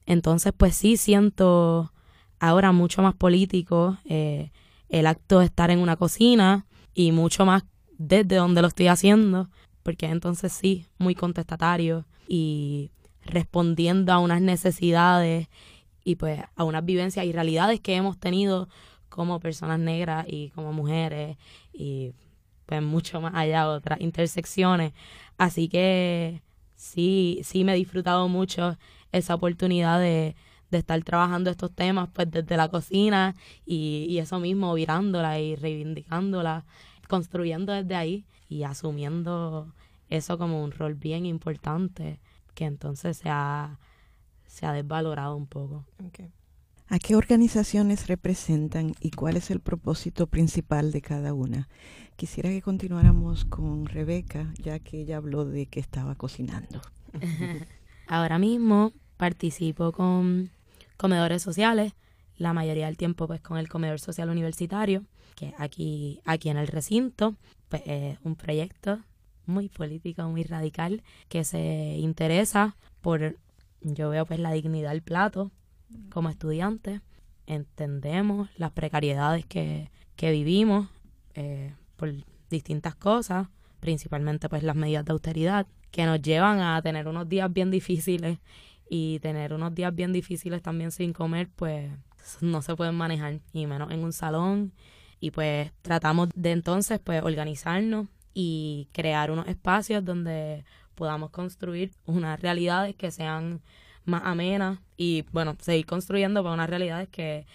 Entonces, 0.06 0.54
pues 0.56 0.76
sí 0.76 0.98
siento 0.98 1.92
ahora 2.40 2.72
mucho 2.72 3.02
más 3.02 3.16
político 3.16 3.98
eh, 4.06 4.52
el 4.90 5.08
acto 5.08 5.40
de 5.40 5.46
estar 5.46 5.72
en 5.72 5.80
una 5.80 5.96
cocina 5.96 6.66
y 6.94 7.12
mucho 7.12 7.46
más 7.46 7.64
desde 7.98 8.36
donde 8.36 8.62
lo 8.62 8.68
estoy 8.68 8.88
haciendo, 8.88 9.50
porque 9.82 10.08
entonces 10.08 10.52
sí, 10.52 10.88
muy 10.98 11.16
contestatario 11.16 12.06
y 12.28 12.92
respondiendo 13.26 14.12
a 14.12 14.20
unas 14.20 14.42
necesidades 14.42 15.48
y 16.04 16.16
pues 16.16 16.42
a 16.56 16.64
unas 16.64 16.86
vivencias 16.86 17.26
y 17.26 17.32
realidades 17.32 17.80
que 17.80 17.96
hemos 17.96 18.20
tenido 18.20 18.68
como 19.10 19.40
personas 19.40 19.80
negras 19.80 20.26
y 20.28 20.50
como 20.50 20.74
mujeres 20.74 21.38
y 21.72 22.14
pues 22.66 22.82
mucho 22.82 23.22
más 23.22 23.34
allá 23.36 23.70
otras 23.70 24.02
intersecciones. 24.02 24.94
Así 25.38 25.70
que 25.70 26.42
sí, 26.76 27.42
sí 27.44 27.64
me 27.64 27.74
he 27.74 27.76
disfrutado 27.76 28.28
mucho 28.28 28.78
esa 29.12 29.36
oportunidad 29.36 30.00
de, 30.00 30.36
de 30.72 30.78
estar 30.80 31.02
trabajando 31.04 31.50
estos 31.50 31.72
temas 31.72 32.10
pues 32.14 32.30
desde 32.32 32.58
la 32.58 32.70
cocina 32.70 33.36
y, 33.66 34.08
y 34.10 34.18
eso 34.20 34.40
mismo, 34.40 34.74
virándola 34.74 35.40
y 35.40 35.56
reivindicándola 35.56 36.66
construyendo 37.08 37.74
desde 37.74 37.96
ahí 37.96 38.26
y 38.50 38.64
asumiendo 38.64 39.72
eso 40.10 40.38
como 40.38 40.64
un 40.64 40.72
rol 40.72 40.96
bien 40.96 41.26
importante 41.26 42.20
que 42.56 42.66
entonces 42.66 43.18
se 43.18 43.30
ha, 43.30 43.78
se 44.54 44.68
ha 44.68 44.72
desvalorado 44.72 45.36
un 45.36 45.48
poco. 45.48 45.84
¿A 46.88 47.00
qué 47.00 47.16
organizaciones 47.16 48.06
representan 48.06 48.94
y 49.00 49.10
cuál 49.10 49.36
es 49.36 49.50
el 49.50 49.60
propósito 49.60 50.28
principal 50.28 50.92
de 50.92 51.02
cada 51.02 51.34
una? 51.34 51.68
Quisiera 52.18 52.50
que 52.50 52.62
continuáramos 52.62 53.46
con 53.46 53.88
Rebeca, 53.88 54.54
ya 54.62 54.78
que 54.78 55.02
ella 55.02 55.18
habló 55.18 55.44
de 55.44 55.66
que 55.66 55.80
estaba 55.80 56.14
cocinando. 56.14 56.82
Ahora 58.08 58.38
mismo 58.38 58.94
participo 59.18 59.92
con 59.92 60.52
comedores 60.98 61.42
sociales, 61.42 61.94
la 62.38 62.54
mayoría 62.54 62.86
del 62.86 62.98
tiempo 62.98 63.26
pues 63.26 63.42
con 63.42 63.58
el 63.58 63.68
comedor 63.68 64.00
social 64.00 64.30
universitario 64.30 65.04
que 65.36 65.56
aquí, 65.58 66.22
aquí 66.26 66.50
en 66.50 66.58
el 66.58 66.68
recinto, 66.68 67.36
pues, 67.70 67.82
es 67.88 68.20
un 68.24 68.36
proyecto 68.36 69.00
muy 69.48 69.68
político, 69.68 70.22
muy 70.30 70.44
radical, 70.44 71.02
que 71.28 71.44
se 71.44 71.98
interesa 71.98 72.76
por, 73.02 73.38
yo 73.84 74.10
veo 74.10 74.26
pues 74.26 74.40
la 74.40 74.52
dignidad 74.52 74.92
del 74.92 75.02
plato 75.02 75.52
como 76.10 76.30
estudiantes, 76.30 77.02
entendemos 77.46 78.50
las 78.58 78.72
precariedades 78.72 79.46
que, 79.46 79.92
que 80.16 80.32
vivimos 80.32 80.88
eh, 81.36 81.74
por 81.96 82.14
distintas 82.50 82.96
cosas, 82.96 83.48
principalmente 83.80 84.50
pues 84.50 84.64
las 84.64 84.76
medidas 84.76 85.06
de 85.06 85.12
austeridad, 85.12 85.68
que 85.92 86.06
nos 86.06 86.22
llevan 86.22 86.60
a 86.62 86.82
tener 86.82 87.08
unos 87.08 87.30
días 87.30 87.52
bien 87.52 87.70
difíciles 87.70 88.40
y 88.90 89.20
tener 89.20 89.54
unos 89.54 89.76
días 89.76 89.94
bien 89.94 90.14
difíciles 90.14 90.62
también 90.62 90.92
sin 90.92 91.14
comer, 91.14 91.50
pues 91.56 91.92
no 92.42 92.62
se 92.62 92.76
pueden 92.76 92.96
manejar, 92.96 93.40
y 93.52 93.68
menos 93.68 93.92
en 93.92 94.04
un 94.04 94.14
salón. 94.14 94.74
Y 95.20 95.32
pues 95.32 95.72
tratamos 95.82 96.30
de 96.36 96.52
entonces 96.52 97.00
pues 97.00 97.24
organizarnos 97.24 98.08
y 98.34 98.90
crear 98.92 99.32
unos 99.32 99.48
espacios 99.48 100.04
donde 100.04 100.66
podamos 100.96 101.32
construir 101.32 101.92
unas 102.06 102.40
realidades 102.40 102.96
que 102.96 103.12
sean 103.12 103.62
más 104.06 104.24
amenas 104.26 104.80
y 104.98 105.26
bueno, 105.32 105.56
seguir 105.60 105.86
construyendo 105.86 106.44
para 106.44 106.54
unas 106.54 106.70
realidades 106.70 107.10
que, 107.10 107.46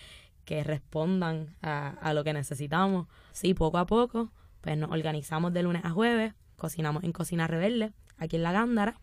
que 0.45 0.64
respondan 0.64 1.57
a, 1.62 1.90
a 2.00 2.14
lo 2.14 2.25
que 2.25 2.33
necesitamos. 2.33 3.07
Sí, 3.33 3.54
poco 3.54 3.78
a 3.78 3.87
poco, 3.87 4.30
pues 4.61 4.76
nos 4.76 4.90
organizamos 4.90 5.52
de 5.52 5.62
lunes 5.62 5.85
a 5.85 5.90
jueves, 5.90 6.35
cocinamos 6.57 7.04
en 7.04 7.12
Cocina 7.12 7.47
Rebelde, 7.47 7.92
aquí 8.16 8.37
en 8.37 8.42
La 8.42 8.52
Gándara, 8.52 9.00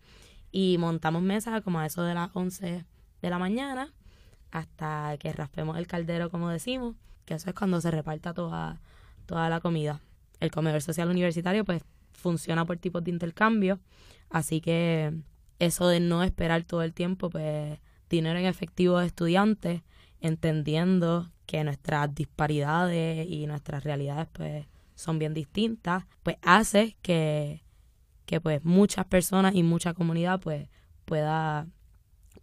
y 0.52 0.78
montamos 0.78 1.22
mesas 1.22 1.62
como 1.62 1.80
a 1.80 1.86
eso 1.86 2.04
de 2.04 2.14
las 2.14 2.30
11 2.34 2.86
de 3.22 3.30
la 3.30 3.40
mañana 3.40 3.94
hasta 4.52 5.18
que 5.20 5.34
raspemos 5.34 5.78
el 5.78 5.86
caldero, 5.86 6.30
como 6.30 6.50
decimos, 6.50 6.96
que 7.26 7.34
eso 7.34 7.50
es 7.50 7.56
cuando 7.56 7.82
se 7.82 7.92
reparta 7.92 8.34
toda, 8.34 8.80
toda 9.26 9.50
la 9.50 9.60
comida. 9.60 10.00
El 10.40 10.52
comedor 10.52 10.82
social 10.82 11.10
universitario 11.10 11.66
pues 11.66 11.84
funciona 12.16 12.66
por 12.66 12.78
tipos 12.78 13.04
de 13.04 13.12
intercambio, 13.12 13.80
así 14.30 14.62
que 14.62 15.14
eso 15.60 15.88
de 15.88 16.00
no 16.00 16.24
esperar 16.24 16.64
todo 16.64 16.82
el 16.84 16.94
tiempo 16.94 17.30
pues 17.30 17.80
dinero 18.10 18.40
en 18.40 18.46
efectivo 18.46 19.00
de 19.00 19.08
estudiantes, 19.08 19.82
entendiendo 20.20 21.32
que 21.46 21.64
nuestras 21.64 22.14
disparidades 22.14 23.28
y 23.30 23.46
nuestras 23.48 23.84
realidades 23.84 24.28
pues 24.34 24.66
son 24.96 25.20
bien 25.20 25.34
distintas, 25.34 26.06
pues 26.24 26.38
hace 26.42 26.98
que, 27.02 27.64
que 28.26 28.42
pues 28.42 28.64
muchas 28.64 29.06
personas 29.06 29.56
y 29.56 29.64
mucha 29.64 29.94
comunidad 29.94 30.40
pues 30.40 30.70
pueda, 31.06 31.68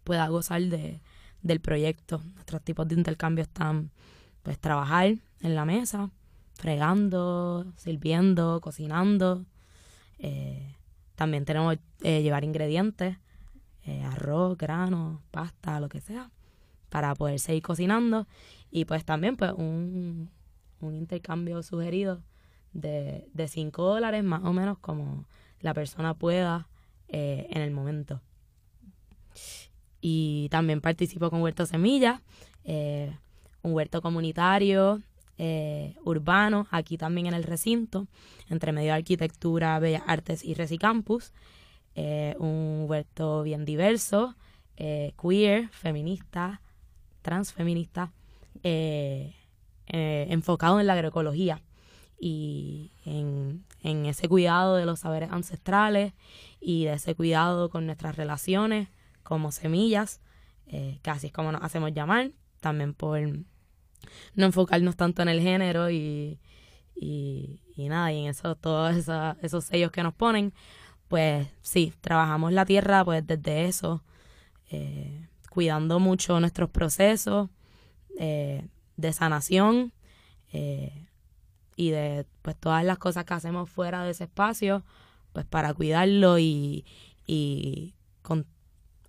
pueda 0.03 0.27
gozar 0.27 0.61
de, 0.61 1.01
del 1.41 1.59
proyecto. 1.59 2.21
Nuestros 2.35 2.61
tipos 2.63 2.87
de 2.87 2.95
intercambio 2.95 3.43
están 3.43 3.91
pues 4.43 4.59
trabajar 4.59 5.15
en 5.41 5.55
la 5.55 5.65
mesa, 5.65 6.11
fregando, 6.53 7.65
sirviendo, 7.75 8.61
cocinando. 8.61 9.45
Eh, 10.19 10.75
también 11.15 11.45
tenemos 11.45 11.77
eh, 12.01 12.21
llevar 12.21 12.43
ingredientes, 12.43 13.17
eh, 13.85 14.03
arroz, 14.03 14.57
grano, 14.57 15.21
pasta, 15.31 15.79
lo 15.79 15.89
que 15.89 16.01
sea, 16.01 16.31
para 16.89 17.13
poder 17.15 17.39
seguir 17.39 17.63
cocinando. 17.63 18.27
Y 18.71 18.85
pues 18.85 19.05
también 19.05 19.35
pues 19.37 19.51
un, 19.51 20.31
un 20.79 20.95
intercambio 20.95 21.61
sugerido 21.63 22.21
de, 22.73 23.27
de 23.33 23.47
5 23.47 23.83
dólares 23.83 24.23
más 24.23 24.43
o 24.43 24.53
menos 24.53 24.79
como 24.79 25.27
la 25.59 25.73
persona 25.73 26.13
pueda 26.13 26.67
en 27.07 27.61
el 27.61 27.69
momento. 27.69 28.21
Y 30.01 30.47
también 30.49 30.81
participo 30.81 31.29
con 31.29 31.43
Huerto 31.43 31.67
Semilla, 31.67 32.23
un 32.65 33.73
huerto 33.73 34.01
comunitario 34.01 34.99
eh, 35.39 35.95
urbano, 36.03 36.67
aquí 36.69 36.97
también 36.97 37.25
en 37.27 37.33
el 37.33 37.43
recinto, 37.43 38.07
entre 38.49 38.71
medio 38.71 38.91
de 38.91 38.97
arquitectura, 38.99 39.79
bellas 39.79 40.03
artes 40.05 40.43
y 40.43 40.53
resicampus. 40.53 41.33
Eh, 41.95 42.35
un 42.39 42.85
huerto 42.87 43.43
bien 43.43 43.65
diverso, 43.65 44.35
eh, 44.77 45.13
queer, 45.21 45.69
feminista, 45.69 46.61
transfeminista, 47.21 48.11
enfocado 49.87 50.79
en 50.79 50.87
la 50.87 50.93
agroecología 50.93 51.61
y 52.19 52.91
en, 53.05 53.65
ese 53.83 54.29
cuidado 54.29 54.75
de 54.75 54.85
los 54.85 55.01
saberes 55.01 55.31
ancestrales 55.31 56.13
y 56.61 56.85
de 56.85 56.93
ese 56.93 57.15
cuidado 57.15 57.69
con 57.69 57.85
nuestras 57.85 58.15
relaciones 58.15 58.87
como 59.23 59.51
semillas, 59.51 60.21
que 60.67 61.09
así 61.09 61.27
es 61.27 61.33
como 61.33 61.51
nos 61.51 61.61
hacemos 61.63 61.93
llamar, 61.93 62.31
también 62.61 62.93
por 62.93 63.19
no 64.35 64.45
enfocarnos 64.45 64.95
tanto 64.95 65.21
en 65.21 65.29
el 65.29 65.41
género 65.41 65.89
y, 65.89 66.39
y, 66.95 67.59
nada, 67.77 68.11
y 68.11 68.23
en 68.23 68.29
eso, 68.29 68.55
todos 68.55 68.95
esos 69.41 69.65
sellos 69.65 69.91
que 69.91 70.03
nos 70.03 70.13
ponen, 70.13 70.53
pues 71.07 71.47
sí, 71.61 71.93
trabajamos 72.01 72.53
la 72.53 72.65
tierra 72.65 73.03
pues 73.05 73.25
desde 73.25 73.65
eso, 73.65 74.03
eh, 74.69 75.27
cuidando 75.49 75.99
mucho 75.99 76.39
nuestros 76.39 76.69
procesos 76.69 77.49
eh, 78.17 78.67
de 78.97 79.13
sanación 79.13 79.93
eh, 80.51 81.07
y 81.75 81.91
de 81.91 82.25
pues 82.41 82.55
todas 82.55 82.83
las 82.83 82.97
cosas 82.97 83.25
que 83.25 83.33
hacemos 83.33 83.69
fuera 83.69 84.03
de 84.03 84.11
ese 84.11 84.25
espacio, 84.25 84.83
pues 85.33 85.45
para 85.45 85.73
cuidarlo 85.73 86.39
y, 86.39 86.85
y 87.25 87.95
con, 88.21 88.45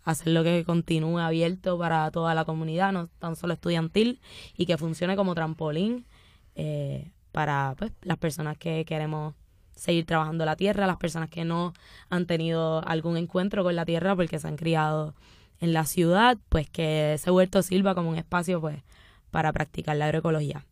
hacerlo 0.04 0.44
que 0.44 0.64
continúe 0.64 1.18
abierto 1.18 1.78
para 1.78 2.10
toda 2.10 2.34
la 2.34 2.44
comunidad, 2.44 2.92
no 2.92 3.08
tan 3.18 3.36
solo 3.36 3.54
estudiantil, 3.54 4.20
y 4.56 4.66
que 4.66 4.76
funcione 4.76 5.16
como 5.16 5.34
trampolín 5.34 6.06
eh, 6.54 7.10
para 7.32 7.74
pues, 7.78 7.92
las 8.02 8.18
personas 8.18 8.56
que 8.58 8.84
queremos 8.84 9.34
seguir 9.74 10.06
trabajando 10.06 10.44
la 10.44 10.56
tierra, 10.56 10.86
las 10.86 10.98
personas 10.98 11.30
que 11.30 11.44
no 11.44 11.72
han 12.10 12.26
tenido 12.26 12.86
algún 12.86 13.16
encuentro 13.16 13.64
con 13.64 13.74
la 13.74 13.84
tierra 13.84 14.14
porque 14.14 14.38
se 14.38 14.46
han 14.46 14.56
criado 14.56 15.14
en 15.60 15.72
la 15.72 15.84
ciudad, 15.84 16.38
pues 16.48 16.68
que 16.68 17.14
ese 17.14 17.30
huerto 17.30 17.62
sirva 17.62 17.94
como 17.94 18.10
un 18.10 18.16
espacio 18.16 18.60
pues 18.60 18.82
para 19.30 19.52
practicar 19.52 19.96
la 19.96 20.06
agroecología. 20.06 20.64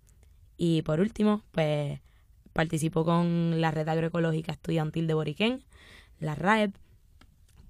Y 0.56 0.82
por 0.82 1.00
último, 1.00 1.42
pues 1.50 2.00
participo 2.52 3.04
con 3.04 3.60
la 3.60 3.70
Red 3.70 3.88
Agroecológica 3.88 4.52
Estudiantil 4.52 5.06
de 5.06 5.14
Boriquén, 5.14 5.64
la 6.20 6.34
RAEB, 6.34 6.72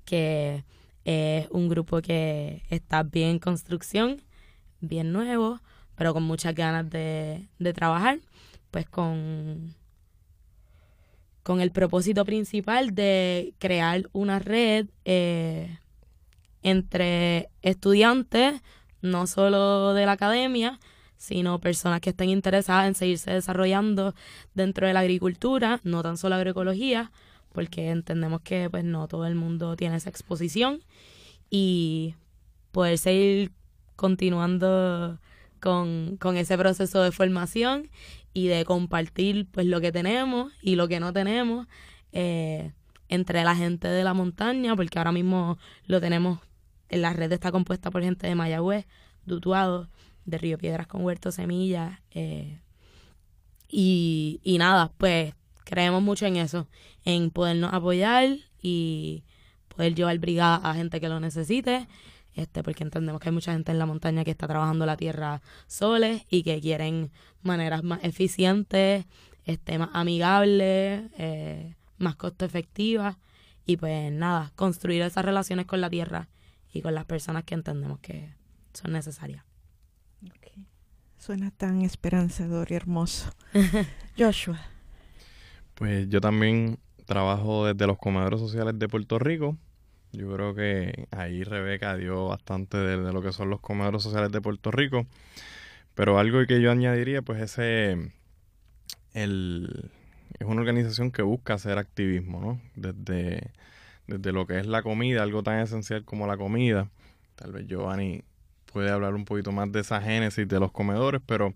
que 0.04 0.64
es 1.05 1.49
un 1.51 1.69
grupo 1.69 2.01
que 2.01 2.63
está 2.71 3.03
bien 3.03 3.31
en 3.31 3.39
construcción, 3.39 4.23
bien 4.81 5.13
nuevo, 5.13 5.61
pero 5.97 6.15
con 6.15 6.23
muchas 6.23 6.55
ganas 6.55 6.89
de, 6.91 7.49
trabajar, 7.75 8.21
pues 8.71 8.89
con, 8.89 9.75
con 11.43 11.61
el 11.61 11.71
propósito 11.71 12.25
principal 12.25 12.95
de 12.95 13.55
crear 13.59 14.09
una 14.13 14.39
red 14.39 14.89
eh, 15.05 15.79
entre 16.63 17.51
estudiantes, 17.63 18.63
no 19.01 19.27
solo 19.27 19.95
de 19.95 20.07
la 20.07 20.13
academia, 20.13 20.79
sino 21.17 21.61
personas 21.61 22.01
que 22.01 22.11
estén 22.11 22.31
interesadas 22.31 22.89
en 22.89 22.95
seguirse 22.95 23.33
desarrollando 23.33 24.15
dentro 24.55 24.87
de 24.87 24.93
la 24.93 25.01
agricultura, 25.01 25.81
no 25.85 26.03
tan 26.03 26.17
solo 26.17 26.35
agroecología, 26.35 27.13
porque 27.53 27.91
entendemos 27.91 28.41
que 28.43 28.69
pues 28.71 28.85
no 28.85 29.09
todo 29.09 29.27
el 29.27 29.35
mundo 29.35 29.77
tiene 29.77 29.97
esa 29.97 30.11
exposición 30.11 30.83
y 31.51 32.15
poder 32.73 32.99
seguir 32.99 33.53
continuando 33.97 35.19
con, 35.61 36.19
ese 36.37 36.59
proceso 36.59 37.03
de 37.03 37.13
formación 37.13 37.89
y 38.35 38.49
de 38.49 38.65
compartir 38.65 39.47
pues 39.51 39.67
lo 39.67 39.81
que 39.81 39.93
tenemos 39.93 40.53
y 40.61 40.75
lo 40.75 40.89
que 40.89 40.99
no 40.99 41.13
tenemos 41.13 41.69
eh, 42.13 42.73
entre 43.09 43.45
la 43.45 43.55
gente 43.55 43.89
de 43.89 44.03
la 44.03 44.15
montaña, 44.15 44.75
porque 44.75 44.99
ahora 44.99 45.13
mismo 45.13 45.59
lo 45.87 46.01
tenemos, 46.01 46.41
en 46.89 47.03
la 47.03 47.13
red 47.13 47.31
está 47.31 47.53
compuesta 47.53 47.91
por 47.91 48.03
gente 48.03 48.27
de 48.27 48.35
Mayagüez, 48.35 48.87
Dutuado, 49.25 49.89
de 50.25 50.39
Río 50.39 50.59
Piedras 50.59 50.87
con 50.87 51.05
Huerto 51.05 51.31
Semillas, 51.31 52.01
eh, 52.11 52.59
y, 53.69 54.41
y 54.43 54.59
nada, 54.59 54.93
pues 54.99 55.35
creemos 55.64 56.02
mucho 56.02 56.26
en 56.26 56.37
eso, 56.37 56.69
en 57.04 57.31
podernos 57.31 57.73
apoyar 57.73 58.37
y 58.61 59.25
poder 59.69 59.95
llevar 59.95 60.19
brigada 60.19 60.57
a 60.57 60.75
gente 60.75 61.00
que 61.00 61.09
lo 61.09 61.21
necesite, 61.21 61.88
este, 62.35 62.62
porque 62.62 62.85
entendemos 62.85 63.21
que 63.21 63.28
hay 63.28 63.35
mucha 63.35 63.52
gente 63.52 63.73
en 63.73 63.78
la 63.78 63.87
montaña 63.87 64.25
que 64.25 64.31
está 64.31 64.47
trabajando 64.47 64.87
la 64.87 64.97
tierra 64.97 65.42
soles 65.66 66.25
y 66.31 66.42
que 66.42 66.61
quieren 66.61 67.11
maneras 67.42 67.83
más 67.83 68.02
eficientes, 68.02 69.07
este, 69.45 69.78
más 69.78 69.90
amigables, 69.92 71.11
eh, 71.19 71.75
más 71.99 72.16
costo 72.16 72.45
efectivas 72.45 73.16
y 73.66 73.76
pues 73.76 74.11
nada, 74.12 74.52
construir 74.57 75.02
esas 75.02 75.25
relaciones 75.25 75.66
con 75.66 75.81
la 75.81 75.90
tierra 75.90 76.29
y 76.72 76.81
con 76.81 76.94
las 76.94 77.05
personas 77.05 77.44
que 77.44 77.55
entendemos 77.55 78.01
que 78.01 78.35
son 78.72 78.92
necesarias. 78.92 79.44
Suena 81.22 81.53
tan 81.53 81.83
esperanzador 81.83 82.72
y 82.72 82.75
hermoso. 82.75 83.31
Joshua. 84.18 84.72
Pues 85.83 86.09
yo 86.09 86.21
también 86.21 86.79
trabajo 87.07 87.66
desde 87.66 87.88
los 87.88 87.99
comedores 87.99 88.38
sociales 88.38 88.79
de 88.79 88.87
Puerto 88.87 89.18
Rico. 89.18 89.57
Yo 90.12 90.33
creo 90.33 90.55
que 90.55 91.09
ahí 91.11 91.42
Rebeca 91.42 91.97
dio 91.97 92.29
bastante 92.29 92.77
de, 92.77 93.12
lo 93.12 93.21
que 93.21 93.33
son 93.33 93.51
los 93.51 93.61
comedores 93.61 94.01
sociales 94.01 94.31
de 94.31 94.40
Puerto 94.40 94.71
Rico. 94.71 95.07
Pero 95.97 96.21
algo 96.21 96.47
que 96.47 96.61
yo 96.61 96.71
añadiría, 96.71 97.23
pues 97.23 97.40
ese 97.40 98.12
el, 99.12 99.90
es 100.38 100.47
una 100.47 100.61
organización 100.61 101.11
que 101.11 101.23
busca 101.23 101.55
hacer 101.55 101.79
activismo, 101.79 102.40
¿no? 102.40 102.61
Desde, 102.77 103.51
desde 104.07 104.31
lo 104.31 104.47
que 104.47 104.61
es 104.61 104.68
la 104.68 104.85
comida, 104.85 105.25
algo 105.25 105.42
tan 105.42 105.59
esencial 105.59 106.05
como 106.05 106.29
la 106.29 106.37
comida. 106.37 106.90
Tal 107.35 107.51
vez 107.51 107.66
Giovanni 107.66 108.23
puede 108.73 108.92
hablar 108.92 109.14
un 109.14 109.25
poquito 109.25 109.51
más 109.51 109.73
de 109.73 109.81
esa 109.81 110.01
génesis 110.01 110.47
de 110.47 110.61
los 110.61 110.71
comedores, 110.71 111.21
pero 111.27 111.55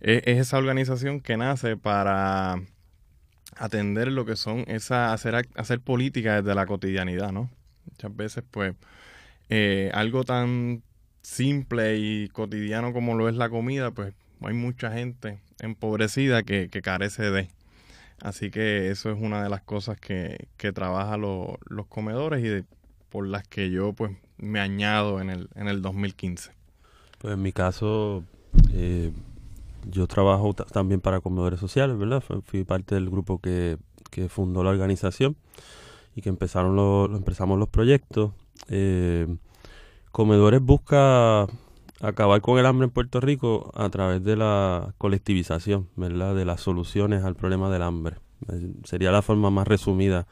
es 0.00 0.22
esa 0.26 0.58
organización 0.58 1.22
que 1.22 1.38
nace 1.38 1.78
para 1.78 2.60
atender 3.56 4.10
lo 4.10 4.24
que 4.24 4.36
son 4.36 4.64
esa 4.68 5.12
hacer 5.12 5.48
hacer 5.54 5.80
política 5.80 6.42
desde 6.42 6.54
la 6.54 6.66
cotidianidad, 6.66 7.32
¿no? 7.32 7.50
Muchas 7.90 8.16
veces, 8.16 8.44
pues, 8.50 8.74
eh, 9.50 9.90
algo 9.94 10.24
tan 10.24 10.82
simple 11.22 11.98
y 11.98 12.28
cotidiano 12.28 12.92
como 12.92 13.14
lo 13.14 13.28
es 13.28 13.34
la 13.34 13.48
comida, 13.48 13.90
pues 13.90 14.14
hay 14.40 14.54
mucha 14.54 14.92
gente 14.92 15.40
empobrecida 15.60 16.42
que, 16.42 16.68
carece 16.68 17.30
de. 17.30 17.48
Así 18.20 18.50
que 18.50 18.90
eso 18.90 19.10
es 19.10 19.18
una 19.20 19.42
de 19.42 19.50
las 19.50 19.62
cosas 19.62 19.98
que, 19.98 20.48
que 20.56 20.72
trabaja 20.72 21.16
los 21.16 21.86
comedores 21.88 22.44
y 22.44 22.64
por 23.10 23.26
las 23.26 23.46
que 23.46 23.70
yo 23.70 23.92
pues 23.92 24.12
me 24.38 24.60
añado 24.60 25.20
en 25.20 25.30
el, 25.30 25.48
en 25.54 25.68
el 25.68 25.82
2015. 25.82 26.50
Pues 27.18 27.34
en 27.34 27.42
mi 27.42 27.52
caso, 27.52 28.24
eh, 28.72 29.12
yo 29.90 30.06
trabajo 30.06 30.54
también 30.54 31.00
para 31.00 31.20
comedores 31.20 31.60
sociales, 31.60 31.98
¿verdad? 31.98 32.22
Fui 32.44 32.64
parte 32.64 32.94
del 32.94 33.10
grupo 33.10 33.40
que, 33.40 33.78
fundó 34.28 34.62
la 34.62 34.70
organización 34.70 35.36
y 36.14 36.22
que 36.22 36.28
empezaron 36.28 36.76
los, 36.76 37.10
empezamos 37.10 37.58
los 37.58 37.68
proyectos. 37.68 38.32
Eh, 38.68 39.26
comedores 40.12 40.60
busca 40.60 41.46
acabar 42.00 42.40
con 42.40 42.58
el 42.58 42.66
hambre 42.66 42.84
en 42.84 42.90
Puerto 42.90 43.20
Rico 43.20 43.72
a 43.74 43.88
través 43.90 44.22
de 44.22 44.36
la 44.36 44.94
colectivización, 44.98 45.88
¿verdad? 45.96 46.34
De 46.34 46.44
las 46.44 46.60
soluciones 46.60 47.24
al 47.24 47.34
problema 47.34 47.70
del 47.70 47.82
hambre. 47.82 48.16
Sería 48.84 49.10
la 49.10 49.22
forma 49.22 49.50
más 49.50 49.66
resumida. 49.66 50.26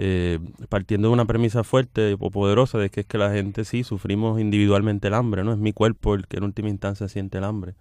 Eh, 0.00 0.38
partiendo 0.68 1.08
de 1.08 1.14
una 1.14 1.24
premisa 1.24 1.64
fuerte 1.64 2.16
o 2.20 2.30
poderosa 2.30 2.78
de 2.78 2.88
que 2.88 3.00
es 3.00 3.06
que 3.06 3.18
la 3.18 3.32
gente 3.32 3.64
sí 3.64 3.82
sufrimos 3.82 4.40
individualmente 4.40 5.08
el 5.08 5.14
hambre, 5.14 5.42
¿no? 5.42 5.52
Es 5.52 5.58
mi 5.58 5.72
cuerpo 5.72 6.14
el 6.14 6.28
que 6.28 6.36
en 6.36 6.44
última 6.44 6.68
instancia 6.68 7.08
siente 7.08 7.38
el 7.38 7.44
hambre 7.44 7.74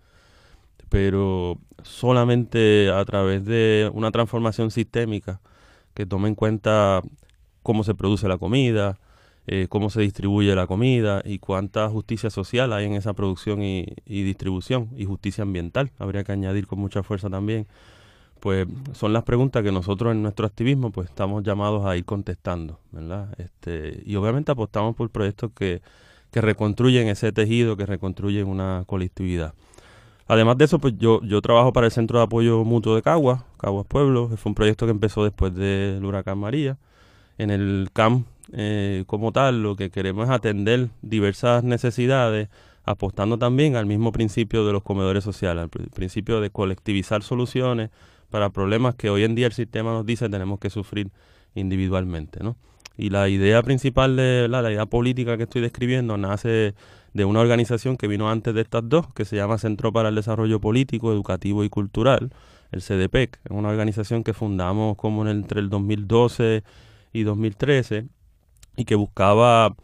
pero 0.89 1.57
solamente 1.83 2.89
a 2.89 3.03
través 3.05 3.45
de 3.45 3.89
una 3.93 4.11
transformación 4.11 4.71
sistémica 4.71 5.41
que 5.93 6.05
tome 6.05 6.27
en 6.27 6.35
cuenta 6.35 7.01
cómo 7.63 7.83
se 7.83 7.95
produce 7.95 8.27
la 8.27 8.37
comida, 8.37 8.97
eh, 9.47 9.67
cómo 9.69 9.89
se 9.89 10.01
distribuye 10.01 10.53
la 10.55 10.67
comida 10.67 11.21
y 11.23 11.39
cuánta 11.39 11.89
justicia 11.89 12.29
social 12.29 12.73
hay 12.73 12.85
en 12.85 12.93
esa 12.93 13.13
producción 13.13 13.63
y, 13.63 13.85
distribución 14.05 14.89
y 14.97 15.05
justicia 15.05 15.43
ambiental, 15.43 15.91
habría 15.99 16.23
que 16.23 16.33
añadir 16.33 16.67
con 16.67 16.79
mucha 16.79 17.01
fuerza 17.01 17.29
también, 17.29 17.65
pues 18.41 18.67
son 18.93 19.13
las 19.13 19.23
preguntas 19.23 19.63
que 19.63 19.71
nosotros 19.71 20.11
en 20.11 20.21
nuestro 20.21 20.45
activismo 20.45 20.91
pues 20.91 21.09
estamos 21.09 21.43
llamados 21.43 21.85
a 21.85 21.97
ir 21.97 22.05
contestando, 22.05 22.79
¿verdad? 22.91 23.33
Este, 23.37 24.03
y 24.05 24.15
obviamente 24.17 24.51
apostamos 24.51 24.95
por 24.95 25.09
proyectos 25.09 25.51
que, 25.55 25.81
que 26.31 26.41
reconstruyen 26.41 27.07
ese 27.07 27.31
tejido, 27.31 27.77
que 27.77 27.85
reconstruyen 27.85 28.47
una 28.47 28.83
colectividad. 28.85 29.53
Además 30.27 30.57
de 30.57 30.65
eso, 30.65 30.79
pues 30.79 30.95
yo, 30.97 31.21
yo 31.23 31.41
trabajo 31.41 31.71
para 31.71 31.85
el 31.87 31.91
Centro 31.91 32.19
de 32.19 32.25
Apoyo 32.25 32.63
Mutuo 32.65 32.95
de 32.95 33.01
Caguas, 33.01 33.43
Caguas 33.57 33.85
Pueblo. 33.87 34.29
Fue 34.35 34.49
un 34.49 34.55
proyecto 34.55 34.85
que 34.85 34.91
empezó 34.91 35.23
después 35.23 35.55
del 35.55 36.03
huracán 36.03 36.37
María. 36.37 36.77
En 37.37 37.49
el 37.49 37.89
CAM, 37.93 38.25
eh, 38.51 39.03
como 39.07 39.31
tal, 39.31 39.63
lo 39.63 39.75
que 39.75 39.89
queremos 39.89 40.25
es 40.25 40.31
atender 40.31 40.89
diversas 41.01 41.63
necesidades, 41.63 42.49
apostando 42.83 43.37
también 43.37 43.75
al 43.75 43.85
mismo 43.85 44.11
principio 44.11 44.65
de 44.65 44.73
los 44.73 44.83
comedores 44.83 45.23
sociales, 45.23 45.63
al 45.63 45.69
principio 45.69 46.41
de 46.41 46.49
colectivizar 46.49 47.23
soluciones 47.23 47.89
para 48.29 48.49
problemas 48.49 48.95
que 48.95 49.09
hoy 49.09 49.23
en 49.23 49.35
día 49.35 49.47
el 49.47 49.53
sistema 49.53 49.91
nos 49.91 50.05
dice 50.05 50.29
tenemos 50.29 50.59
que 50.59 50.69
sufrir 50.69 51.09
individualmente, 51.55 52.43
¿no? 52.43 52.55
Y 52.97 53.09
la 53.09 53.29
idea 53.29 53.61
principal 53.61 54.15
de 54.15 54.47
la, 54.49 54.61
la 54.61 54.71
idea 54.71 54.85
política 54.85 55.37
que 55.37 55.43
estoy 55.43 55.61
describiendo 55.61 56.17
nace 56.17 56.73
de 57.13 57.25
una 57.25 57.39
organización 57.39 57.97
que 57.97 58.07
vino 58.07 58.29
antes 58.29 58.53
de 58.53 58.61
estas 58.61 58.87
dos, 58.87 59.11
que 59.13 59.25
se 59.25 59.35
llama 59.35 59.57
Centro 59.57 59.91
para 59.91 60.09
el 60.09 60.15
Desarrollo 60.15 60.59
Político, 60.59 61.11
Educativo 61.11 61.63
y 61.63 61.69
Cultural, 61.69 62.31
el 62.71 62.81
CDPEC. 62.81 63.39
Es 63.43 63.51
una 63.51 63.69
organización 63.69 64.23
que 64.23 64.33
fundamos 64.33 64.97
como 64.97 65.27
entre 65.27 65.59
el 65.59 65.69
2012 65.69 66.63
y 67.13 67.23
2013 67.23 68.07
y 68.75 68.85
que 68.85 68.95
buscaba 68.95 69.75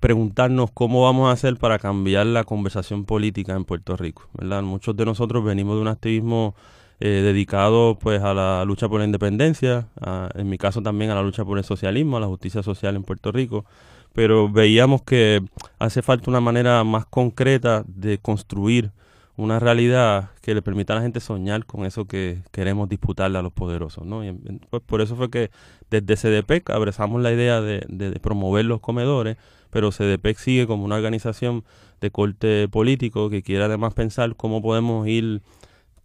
preguntarnos 0.00 0.70
cómo 0.72 1.02
vamos 1.02 1.28
a 1.28 1.32
hacer 1.32 1.56
para 1.56 1.78
cambiar 1.78 2.26
la 2.26 2.44
conversación 2.44 3.04
política 3.04 3.54
en 3.54 3.64
Puerto 3.64 3.96
Rico, 3.96 4.28
¿verdad? 4.32 4.62
Muchos 4.62 4.96
de 4.96 5.04
nosotros 5.04 5.44
venimos 5.44 5.76
de 5.76 5.82
un 5.82 5.88
activismo 5.88 6.54
eh, 7.00 7.22
dedicado 7.22 7.98
pues 7.98 8.22
a 8.22 8.34
la 8.34 8.64
lucha 8.64 8.88
por 8.88 9.00
la 9.00 9.06
independencia, 9.06 9.88
en 10.34 10.48
mi 10.48 10.58
caso 10.58 10.82
también 10.82 11.10
a 11.10 11.14
la 11.14 11.22
lucha 11.22 11.44
por 11.44 11.58
el 11.58 11.64
socialismo, 11.64 12.18
a 12.18 12.20
la 12.20 12.26
justicia 12.26 12.62
social 12.62 12.94
en 12.96 13.02
Puerto 13.02 13.32
Rico, 13.32 13.64
pero 14.12 14.50
veíamos 14.50 15.02
que 15.02 15.42
hace 15.78 16.02
falta 16.02 16.30
una 16.30 16.40
manera 16.40 16.84
más 16.84 17.06
concreta 17.06 17.84
de 17.86 18.18
construir 18.18 18.92
una 19.36 19.58
realidad 19.58 20.30
que 20.42 20.54
le 20.54 20.60
permita 20.60 20.92
a 20.92 20.96
la 20.96 21.02
gente 21.02 21.20
soñar 21.20 21.64
con 21.64 21.86
eso 21.86 22.04
que 22.04 22.42
queremos 22.50 22.88
disputarle 22.88 23.38
a 23.38 23.42
los 23.42 23.52
poderosos, 23.52 24.04
¿no? 24.04 24.22
Y 24.22 24.32
pues 24.68 24.82
por 24.84 25.00
eso 25.00 25.16
fue 25.16 25.30
que 25.30 25.50
desde 25.90 26.16
CDPEC 26.16 26.68
abrazamos 26.70 27.22
la 27.22 27.32
idea 27.32 27.62
de, 27.62 27.84
de, 27.88 28.20
promover 28.20 28.66
los 28.66 28.80
comedores, 28.80 29.38
pero 29.70 29.90
CDPEC 29.90 30.36
sigue 30.36 30.66
como 30.66 30.84
una 30.84 30.96
organización 30.96 31.64
de 32.02 32.10
corte 32.10 32.68
político 32.68 33.30
que 33.30 33.42
quiere 33.42 33.64
además 33.64 33.94
pensar 33.94 34.36
cómo 34.36 34.60
podemos 34.60 35.08
ir 35.08 35.40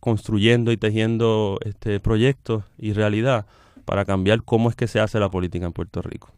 construyendo 0.06 0.72
y 0.72 0.78
tejiendo 0.78 1.58
este 1.66 2.00
proyectos 2.00 2.64
y 2.78 2.94
realidad 2.94 3.48
para 3.86 4.06
cambiar 4.06 4.44
cómo 4.44 4.70
es 4.70 4.76
que 4.76 4.86
se 4.86 5.00
hace 5.00 5.20
la 5.20 5.32
política 5.32 5.66
en 5.66 5.74
Puerto 5.74 6.04
Rico. 6.04 6.30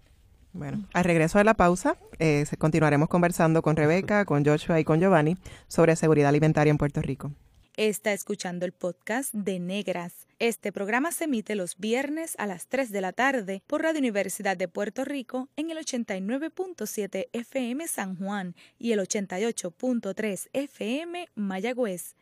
Bueno, 0.53 0.86
al 0.93 1.03
regreso 1.03 1.38
de 1.38 1.43
la 1.43 1.53
pausa, 1.53 1.97
eh, 2.17 2.45
continuaremos 2.58 3.10
conversando 3.10 3.62
con 3.62 3.75
Rebeca, 3.75 4.23
con 4.23 4.45
Joshua 4.45 4.80
y 4.80 4.86
con 4.86 5.01
Giovanni 5.01 5.36
sobre 5.67 5.97
seguridad 5.97 6.30
alimentaria 6.30 6.71
en 6.71 6.77
Puerto 6.77 7.01
Rico. 7.01 7.34
Está 7.75 8.13
escuchando 8.13 8.65
el 8.65 8.71
podcast 8.71 9.34
de 9.34 9.60
Negras. 9.60 10.27
Este 10.39 10.71
programa 10.71 11.12
se 11.12 11.25
emite 11.25 11.56
los 11.56 11.77
viernes 11.77 12.36
a 12.38 12.47
las 12.47 12.67
3 12.67 12.89
de 12.93 13.01
la 13.01 13.12
tarde 13.12 13.63
por 13.67 13.82
Radio 13.82 13.99
Universidad 13.99 14.56
de 14.56 14.69
Puerto 14.69 15.03
Rico 15.03 15.49
en 15.58 15.71
el 15.71 15.77
89.7 15.80 17.27
FM 17.34 17.86
San 17.89 18.15
Juan 18.15 18.56
y 18.80 18.93
el 18.93 18.99
88.3 19.01 20.47
FM 20.53 21.27
Mayagüez. 21.36 22.15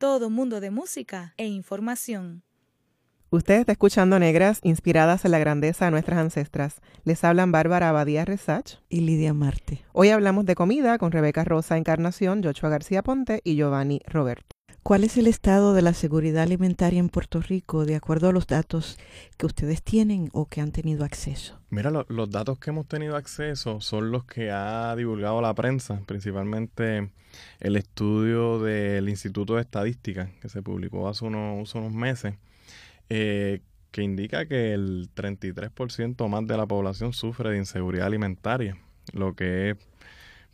Todo 0.00 0.30
mundo 0.30 0.60
de 0.60 0.70
música 0.70 1.34
e 1.36 1.46
información. 1.46 2.42
Usted 3.28 3.60
está 3.60 3.72
escuchando 3.72 4.18
Negras, 4.18 4.60
inspiradas 4.62 5.26
en 5.26 5.30
la 5.30 5.38
grandeza 5.38 5.84
de 5.84 5.90
nuestras 5.90 6.18
ancestras. 6.18 6.80
Les 7.04 7.22
hablan 7.22 7.52
Bárbara 7.52 7.90
Abadía 7.90 8.24
Resach 8.24 8.78
y 8.88 9.00
Lidia 9.00 9.34
Marte. 9.34 9.84
Hoy 9.92 10.08
hablamos 10.08 10.46
de 10.46 10.54
comida 10.54 10.96
con 10.96 11.12
Rebeca 11.12 11.44
Rosa 11.44 11.76
Encarnación, 11.76 12.42
Joshua 12.42 12.70
García 12.70 13.02
Ponte 13.02 13.42
y 13.44 13.56
Giovanni 13.56 14.00
Roberto. 14.06 14.56
¿Cuál 14.82 15.04
es 15.04 15.18
el 15.18 15.26
estado 15.26 15.74
de 15.74 15.82
la 15.82 15.92
seguridad 15.92 16.42
alimentaria 16.42 16.98
en 16.98 17.10
Puerto 17.10 17.40
Rico 17.40 17.84
de 17.84 17.96
acuerdo 17.96 18.28
a 18.28 18.32
los 18.32 18.46
datos 18.46 18.98
que 19.36 19.46
ustedes 19.46 19.82
tienen 19.82 20.30
o 20.32 20.46
que 20.46 20.62
han 20.62 20.72
tenido 20.72 21.04
acceso? 21.04 21.60
Mira, 21.68 21.90
los 21.90 22.30
datos 22.30 22.58
que 22.58 22.70
hemos 22.70 22.88
tenido 22.88 23.16
acceso 23.16 23.80
son 23.80 24.10
los 24.10 24.24
que 24.24 24.50
ha 24.50 24.96
divulgado 24.96 25.42
la 25.42 25.54
prensa, 25.54 26.00
principalmente 26.06 27.10
el 27.60 27.76
estudio 27.76 28.58
del 28.58 29.08
Instituto 29.08 29.56
de 29.56 29.60
Estadística 29.60 30.30
que 30.40 30.48
se 30.48 30.62
publicó 30.62 31.08
hace 31.08 31.26
unos 31.26 31.92
meses 31.92 32.34
eh, 33.10 33.60
que 33.90 34.02
indica 34.02 34.46
que 34.46 34.72
el 34.72 35.10
33% 35.14 36.28
más 36.28 36.46
de 36.46 36.56
la 36.56 36.66
población 36.66 37.12
sufre 37.12 37.50
de 37.50 37.58
inseguridad 37.58 38.06
alimentaria, 38.06 38.78
lo 39.12 39.34
que 39.34 39.70
es 39.70 39.76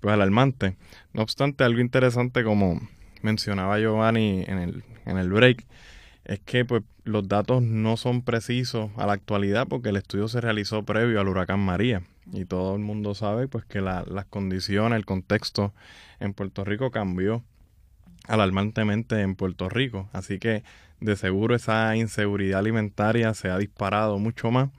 pues 0.00 0.12
alarmante. 0.12 0.76
No 1.12 1.22
obstante, 1.22 1.64
algo 1.64 1.80
interesante 1.80 2.44
como 2.44 2.80
mencionaba 3.22 3.78
Giovanni 3.78 4.44
en 4.46 4.58
el, 4.58 4.84
en 5.04 5.18
el 5.18 5.30
break, 5.30 5.64
es 6.24 6.40
que 6.40 6.64
pues, 6.64 6.82
los 7.04 7.28
datos 7.28 7.62
no 7.62 7.96
son 7.96 8.22
precisos 8.22 8.90
a 8.96 9.06
la 9.06 9.12
actualidad 9.12 9.66
porque 9.68 9.90
el 9.90 9.96
estudio 9.96 10.28
se 10.28 10.40
realizó 10.40 10.84
previo 10.84 11.20
al 11.20 11.28
huracán 11.28 11.60
María 11.60 12.02
y 12.32 12.44
todo 12.44 12.74
el 12.74 12.80
mundo 12.80 13.14
sabe 13.14 13.46
pues 13.46 13.64
que 13.64 13.80
la, 13.80 14.04
las 14.06 14.26
condiciones, 14.26 14.96
el 14.96 15.04
contexto 15.04 15.72
en 16.18 16.34
Puerto 16.34 16.64
Rico 16.64 16.90
cambió 16.90 17.44
alarmantemente 18.26 19.20
en 19.20 19.36
Puerto 19.36 19.68
Rico. 19.68 20.08
Así 20.12 20.38
que 20.38 20.64
de 21.00 21.16
seguro 21.16 21.54
esa 21.54 21.94
inseguridad 21.96 22.60
alimentaria 22.60 23.32
se 23.34 23.48
ha 23.48 23.58
disparado 23.58 24.18
mucho 24.18 24.50
más. 24.50 24.70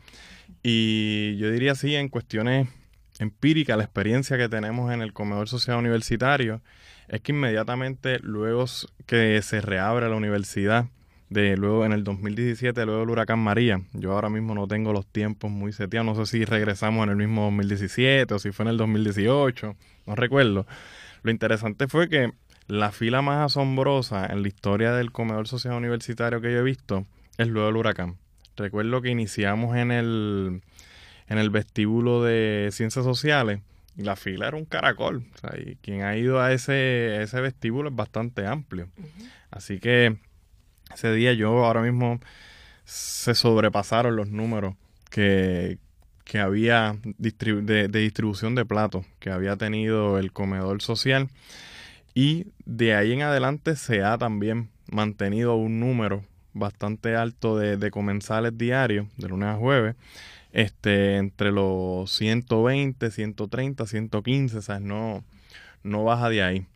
Y 0.63 1.38
yo 1.38 1.52
diría 1.52 1.73
así, 1.73 1.95
en 1.95 2.10
cuestiones 2.10 2.67
empíricas, 3.19 3.78
la 3.78 3.84
experiencia 3.84 4.38
que 4.38 4.50
tenemos 4.50 4.91
en 4.93 5.02
el 5.02 5.13
comedor 5.13 5.47
social 5.47 5.78
universitario 5.78 6.62
es 7.08 7.22
que 7.22 7.32
inmediatamente 7.32 8.20
luego 8.20 8.65
que 9.06 9.41
se 9.41 9.62
reabre 9.62 10.10
la 10.10 10.15
universidad, 10.15 10.88
de 11.30 11.58
luego 11.58 11.86
en 11.86 11.91
el 11.91 12.04
2017, 12.04 12.86
luego 12.86 13.02
del 13.02 13.10
huracán 13.10 13.39
María, 13.39 13.82
yo 13.93 14.13
ahora 14.13 14.30
mismo 14.30 14.56
no 14.56 14.67
tengo 14.67 14.93
los 14.93 15.06
tiempos 15.06 15.52
muy 15.52 15.74
seteados, 15.74 16.06
no 16.06 16.26
sé 16.26 16.38
si 16.38 16.46
regresamos 16.46 17.04
en 17.04 17.10
el 17.10 17.17
mismo 17.17 17.46
2017 17.46 18.34
o 18.34 18.39
si 18.39 18.52
fue 18.52 18.63
en 18.63 18.70
el 18.70 18.78
2018, 18.78 19.76
no 20.06 20.15
recuerdo. 20.15 20.65
Lo 21.24 21.32
interesante 21.32 21.88
fue 21.88 22.08
que 22.08 22.32
la 22.67 22.91
fila 22.91 23.22
más 23.22 23.46
asombrosa 23.46 24.26
en 24.28 24.41
la 24.41 24.48
historia 24.48 24.93
del 24.93 25.12
comedor 25.12 25.48
social 25.48 25.74
universitario 25.74 26.41
que 26.41 26.52
yo 26.52 26.60
he 26.60 26.63
visto 26.63 27.06
es 27.38 27.48
luego 27.48 27.67
del 27.67 27.78
huracán. 27.78 28.15
Recuerdo 28.56 29.02
que 29.02 29.10
iniciamos 29.10 29.76
en 29.76 29.91
el, 29.91 30.62
en 31.28 31.38
el 31.38 31.50
vestíbulo 31.50 32.24
de 32.24 32.70
ciencias 32.72 33.06
sociales 33.06 33.60
la 34.04 34.16
fila 34.16 34.48
era 34.48 34.58
un 34.58 34.66
caracol. 34.66 35.26
y 35.58 35.76
quien 35.78 36.04
ha 36.04 36.16
ido 36.18 36.42
a 36.42 36.54
ese, 36.54 37.22
ese 37.22 37.42
vestíbulo 37.42 37.90
es 37.90 37.96
bastante 37.96 38.46
amplio. 38.46 38.90
Así 39.52 39.80
que 39.80 40.18
ese 40.94 41.14
día 41.14 41.34
yo 41.34 41.66
ahora 41.66 41.82
mismo 41.82 42.20
se 42.86 43.36
sobrepasaron 43.36 44.16
los 44.16 44.30
números 44.30 44.76
que, 45.10 45.80
que 46.24 46.40
había 46.40 46.98
de, 47.18 47.88
de 47.88 48.00
distribución 48.00 48.56
de 48.56 48.66
platos 48.66 49.06
que 49.20 49.30
había 49.30 49.56
tenido 49.58 50.20
el 50.20 50.32
comedor 50.32 50.82
social. 50.82 51.30
Y 52.14 52.48
de 52.66 52.96
ahí 52.96 53.14
en 53.14 53.22
adelante 53.22 53.76
se 53.76 54.04
ha 54.04 54.18
también 54.18 54.70
mantenido 54.90 55.56
un 55.56 55.80
número 55.80 56.24
bastante 56.54 57.16
alto 57.16 57.58
de, 57.58 57.92
comensales 57.92 58.58
diarios, 58.58 59.08
de 59.18 59.28
lunes 59.30 59.50
a 59.50 59.56
jueves, 59.56 59.96
este, 60.52 61.18
entre 61.18 61.52
los 61.52 62.12
120, 62.12 63.12
130, 63.12 63.86
115, 63.86 64.62
¿sabes? 64.62 64.82
No, 64.82 65.24
no 65.84 66.04
baja 66.04 66.30
de 66.30 66.44
ahí. 66.44 66.68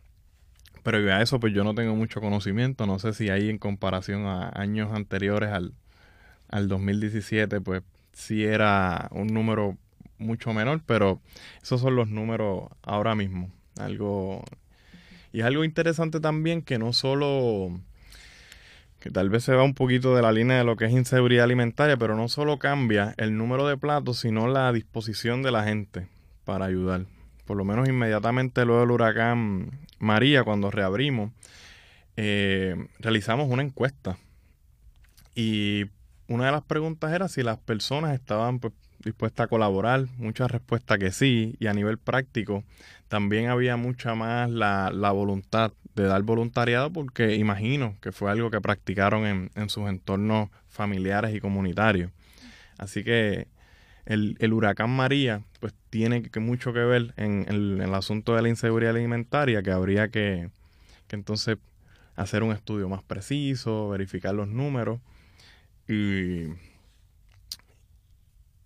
Pero 0.82 0.98
a 1.12 1.22
eso 1.22 1.38
pues 1.40 1.54
yo 1.54 1.64
no 1.64 1.74
tengo 1.74 1.94
mucho 1.94 2.20
conocimiento, 2.20 2.86
no 2.86 2.98
sé 2.98 3.12
si 3.12 3.30
ahí 3.30 3.48
en 3.48 3.58
comparación 3.58 4.26
a 4.26 4.50
años 4.54 4.92
anteriores 4.92 5.50
al, 5.50 5.74
al 6.48 6.68
2017 6.68 7.60
pues 7.60 7.82
sí 8.12 8.44
era 8.44 9.08
un 9.12 9.28
número 9.28 9.76
mucho 10.18 10.52
menor, 10.52 10.82
pero 10.84 11.20
esos 11.62 11.80
son 11.80 11.94
los 11.96 12.08
números 12.08 12.64
ahora 12.82 13.14
mismo, 13.14 13.50
algo 13.78 14.44
y 15.32 15.40
es 15.40 15.46
algo 15.46 15.64
interesante 15.64 16.20
también 16.20 16.62
que 16.62 16.78
no 16.78 16.92
solo, 16.92 17.80
que 19.02 19.10
tal 19.10 19.30
vez 19.30 19.42
se 19.42 19.54
va 19.54 19.64
un 19.64 19.74
poquito 19.74 20.14
de 20.14 20.22
la 20.22 20.30
línea 20.30 20.58
de 20.58 20.64
lo 20.64 20.76
que 20.76 20.84
es 20.84 20.92
inseguridad 20.92 21.44
alimentaria, 21.44 21.96
pero 21.96 22.14
no 22.14 22.28
solo 22.28 22.60
cambia 22.60 23.14
el 23.16 23.36
número 23.36 23.66
de 23.66 23.76
platos, 23.76 24.20
sino 24.20 24.46
la 24.46 24.72
disposición 24.72 25.42
de 25.42 25.50
la 25.50 25.64
gente 25.64 26.06
para 26.44 26.66
ayudar. 26.66 27.06
Por 27.44 27.56
lo 27.56 27.64
menos 27.64 27.88
inmediatamente 27.88 28.64
luego 28.64 28.82
del 28.82 28.92
huracán 28.92 29.72
María, 29.98 30.44
cuando 30.44 30.70
reabrimos, 30.70 31.32
eh, 32.16 32.76
realizamos 33.00 33.48
una 33.50 33.62
encuesta. 33.62 34.18
Y 35.34 35.86
una 36.28 36.46
de 36.46 36.52
las 36.52 36.62
preguntas 36.62 37.12
era 37.12 37.26
si 37.26 37.42
las 37.42 37.58
personas 37.58 38.14
estaban 38.14 38.60
pues, 38.60 38.72
dispuesta 39.00 39.44
a 39.44 39.46
colaborar, 39.48 40.06
mucha 40.16 40.46
respuesta 40.46 40.96
que 40.96 41.10
sí, 41.10 41.56
y 41.58 41.66
a 41.66 41.74
nivel 41.74 41.98
práctico 41.98 42.62
también 43.08 43.48
había 43.48 43.76
mucha 43.76 44.14
más 44.14 44.48
la, 44.48 45.10
voluntad 45.12 45.72
de 45.94 46.04
dar 46.04 46.22
voluntariado 46.22 46.92
porque 46.92 47.36
imagino 47.36 47.96
que 48.00 48.12
fue 48.12 48.30
algo 48.30 48.50
que 48.50 48.60
practicaron 48.60 49.26
en, 49.26 49.50
en 49.54 49.68
sus 49.68 49.88
entornos 49.88 50.50
familiares 50.68 51.34
y 51.34 51.40
comunitarios. 51.40 52.10
Así 52.78 53.04
que 53.04 53.48
el, 54.06 54.36
el 54.40 54.52
huracán 54.52 54.90
María 54.90 55.42
pues 55.60 55.74
tiene 55.90 56.22
que, 56.22 56.40
mucho 56.40 56.72
que 56.72 56.80
ver 56.80 57.14
en, 57.16 57.46
el 57.48 57.94
asunto 57.94 58.34
de 58.34 58.42
la 58.42 58.48
inseguridad 58.48 58.96
alimentaria 58.96 59.62
que 59.62 59.70
habría 59.70 60.08
que, 60.08 60.50
que 61.06 61.16
entonces 61.16 61.58
hacer 62.16 62.42
un 62.42 62.52
estudio 62.52 62.88
más 62.88 63.02
preciso, 63.02 63.88
verificar 63.90 64.34
los 64.34 64.48
números 64.48 65.00
y 65.88 66.48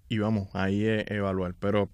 y 0.09 0.19
vamos, 0.19 0.49
ahí 0.55 0.85
e, 0.87 1.05
evaluar. 1.09 1.55
Pero 1.59 1.89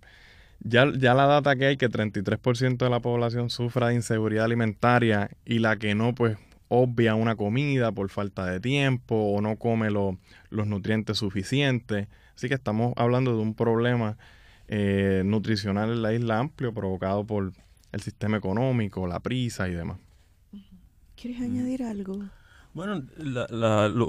ya, 0.64 0.90
ya 0.96 1.14
la 1.14 1.27
data 1.27 1.57
que 1.57 1.66
hay, 1.66 1.77
que 1.77 1.88
33% 1.88 2.77
de 2.77 2.90
la 2.90 3.01
población 3.01 3.51
sufra 3.51 3.88
de 3.88 3.94
inseguridad 3.94 4.44
alimentaria 4.44 5.31
y 5.44 5.59
la 5.59 5.77
que 5.77 5.94
no, 5.94 6.14
pues 6.14 6.38
obvia 6.68 7.14
una 7.14 7.37
comida 7.37 7.92
por 7.92 8.09
falta 8.09 8.46
de 8.46 8.59
tiempo 8.59 9.14
o 9.14 9.40
no 9.40 9.57
come 9.57 9.90
los 9.90 10.16
nutrientes 10.66 11.18
suficientes. 11.18 12.09
Así 12.35 12.48
que 12.48 12.55
estamos 12.55 12.94
hablando 12.96 13.37
de 13.37 13.42
un 13.42 13.55
problema 13.55 14.16
eh, 14.68 15.22
nutricional 15.25 15.90
en 15.90 16.03
la 16.03 16.14
isla 16.14 16.38
amplio 16.38 16.72
provocado 16.72 17.27
por 17.27 17.53
el 17.92 18.01
sistema 18.01 18.38
económico, 18.38 19.07
la 19.07 19.20
prisa 19.20 19.68
y 19.68 19.72
demás. 19.72 19.98
¿Quieres 21.14 21.42
añadir 21.42 21.83
algo? 21.83 22.25
Bueno, 22.74 23.02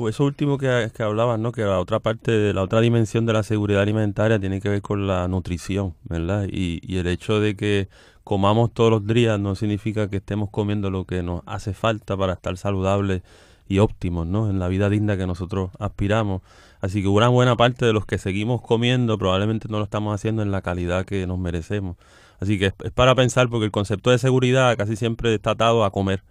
eso 0.08 0.24
último 0.24 0.58
que, 0.58 0.90
hablabas, 1.00 1.38
¿no? 1.38 1.52
Que 1.52 1.64
la 1.64 1.80
otra 1.80 2.00
parte, 2.00 2.54
la 2.54 2.62
otra 2.62 2.80
dimensión 2.80 3.26
de 3.26 3.34
la 3.34 3.44
seguridad 3.44 3.82
alimentaria 3.82 4.40
tiene 4.40 4.62
que 4.62 4.70
ver 4.70 4.82
con 4.82 5.06
la 5.06 5.28
nutrición, 5.28 5.96
¿verdad? 6.06 6.48
Y, 6.50 6.80
y 6.82 6.98
el 6.98 7.08
hecho 7.08 7.42
de 7.42 7.58
que 7.58 7.90
comamos 8.24 8.74
todos 8.74 8.90
los 8.90 9.06
días 9.06 9.38
no 9.38 9.56
significa 9.56 10.10
que 10.10 10.18
estemos 10.18 10.50
comiendo 10.50 10.90
lo 10.90 11.04
que 11.06 11.24
nos 11.24 11.42
hace 11.46 11.74
falta 11.74 12.16
para 12.16 12.34
estar 12.34 12.56
saludables 12.58 13.22
y 13.68 13.80
óptimos, 13.80 14.28
¿no? 14.28 14.50
En 14.50 14.60
la 14.60 14.70
vida 14.70 14.90
digna 14.90 15.18
que 15.18 15.28
nosotros 15.28 15.72
aspiramos. 15.78 16.42
Así 16.80 17.02
que 17.02 17.10
una 17.10 17.28
buena 17.28 17.58
parte 17.58 17.86
de 17.86 17.92
los 17.92 18.06
que 18.06 18.18
seguimos 18.18 18.62
comiendo 18.62 19.18
probablemente 19.18 19.68
no 19.70 19.80
lo 19.80 19.84
estamos 19.84 20.16
haciendo 20.16 20.42
en 20.42 20.52
la 20.52 20.62
calidad 20.62 21.06
que 21.06 21.28
nos 21.28 21.38
merecemos. 21.38 21.98
Así 22.40 22.58
que 22.58 22.68
es, 22.68 22.74
es 22.82 22.92
para 22.92 23.14
pensar 23.14 23.50
porque 23.50 23.66
el 23.66 23.72
concepto 23.72 24.10
de 24.10 24.20
seguridad 24.20 24.78
casi 24.78 24.96
siempre 24.96 25.34
está 25.36 25.52
atado 25.52 25.84
a 25.84 25.92
comer 25.92 26.24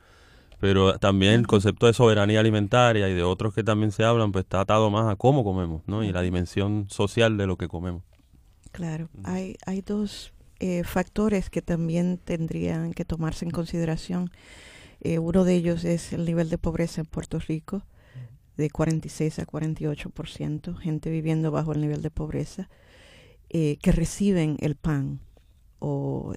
pero 0.62 0.96
también 1.01 1.33
el 1.33 1.46
concepto 1.48 1.87
de 1.87 1.92
soberanía 1.92 2.38
alimentaria 2.38 3.09
y 3.09 3.14
de 3.14 3.25
otros 3.25 3.53
que 3.53 3.64
también 3.64 3.90
se 3.90 4.05
hablan, 4.05 4.31
pues 4.31 4.44
está 4.44 4.61
atado 4.61 4.90
más 4.92 5.12
a 5.12 5.16
cómo 5.16 5.42
comemos, 5.42 5.83
¿no? 5.88 6.05
Y 6.05 6.12
la 6.12 6.22
dimensión 6.22 6.87
social 6.88 7.37
de 7.37 7.48
lo 7.48 7.57
que 7.57 7.66
comemos. 7.66 8.05
Claro, 8.70 9.09
hay, 9.25 9.57
hay 9.66 9.81
dos 9.81 10.33
eh, 10.61 10.85
factores 10.85 11.51
que 11.51 11.62
también 11.62 12.16
tendrían 12.16 12.92
que 12.92 13.05
tomarse 13.05 13.44
en 13.44 13.51
consideración. 13.51 14.31
Eh, 15.01 15.18
uno 15.18 15.42
de 15.42 15.57
ellos 15.57 15.83
es 15.83 16.12
el 16.12 16.25
nivel 16.25 16.48
de 16.48 16.59
pobreza 16.59 17.01
en 17.01 17.09
Puerto 17.09 17.40
Rico, 17.40 17.83
de 18.57 18.70
46 18.70 19.40
a 19.40 19.46
48%, 19.46 20.77
gente 20.77 21.11
viviendo 21.11 21.51
bajo 21.51 21.72
el 21.72 21.81
nivel 21.81 22.03
de 22.03 22.11
pobreza, 22.12 22.70
eh, 23.48 23.79
que 23.83 23.90
reciben 23.90 24.59
el 24.61 24.77
PAN 24.77 25.18
o 25.81 26.35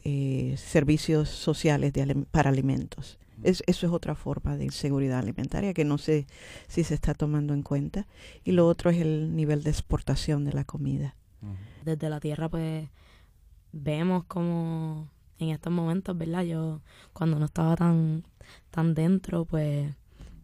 servicios 0.56 1.30
sociales 1.30 1.94
de, 1.94 2.26
para 2.32 2.50
alimentos 2.50 3.20
eso 3.44 3.64
es 3.66 3.84
otra 3.84 4.16
forma 4.16 4.58
de 4.58 4.66
inseguridad 4.66 5.20
alimentaria 5.20 5.74
que 5.74 5.86
no 5.86 5.98
sé 5.98 6.28
si 6.68 6.84
se 6.84 6.94
está 6.94 7.14
tomando 7.14 7.54
en 7.54 7.64
cuenta. 7.64 8.08
Y 8.44 8.52
lo 8.52 8.68
otro 8.68 8.90
es 8.90 8.98
el 8.98 9.36
nivel 9.36 9.64
de 9.64 9.72
exportación 9.72 10.46
de 10.46 10.54
la 10.54 10.64
comida. 10.64 11.16
Desde 11.84 12.10
la 12.10 12.20
tierra, 12.20 12.50
pues, 12.50 12.90
vemos 13.72 14.24
como 14.26 15.10
en 15.38 15.50
estos 15.50 15.72
momentos, 15.72 16.18
¿verdad? 16.18 16.44
Yo 16.44 16.82
cuando 17.14 17.38
no 17.38 17.46
estaba 17.46 17.76
tan, 17.76 18.24
tan 18.72 18.94
dentro, 18.96 19.46
pues, 19.46 19.94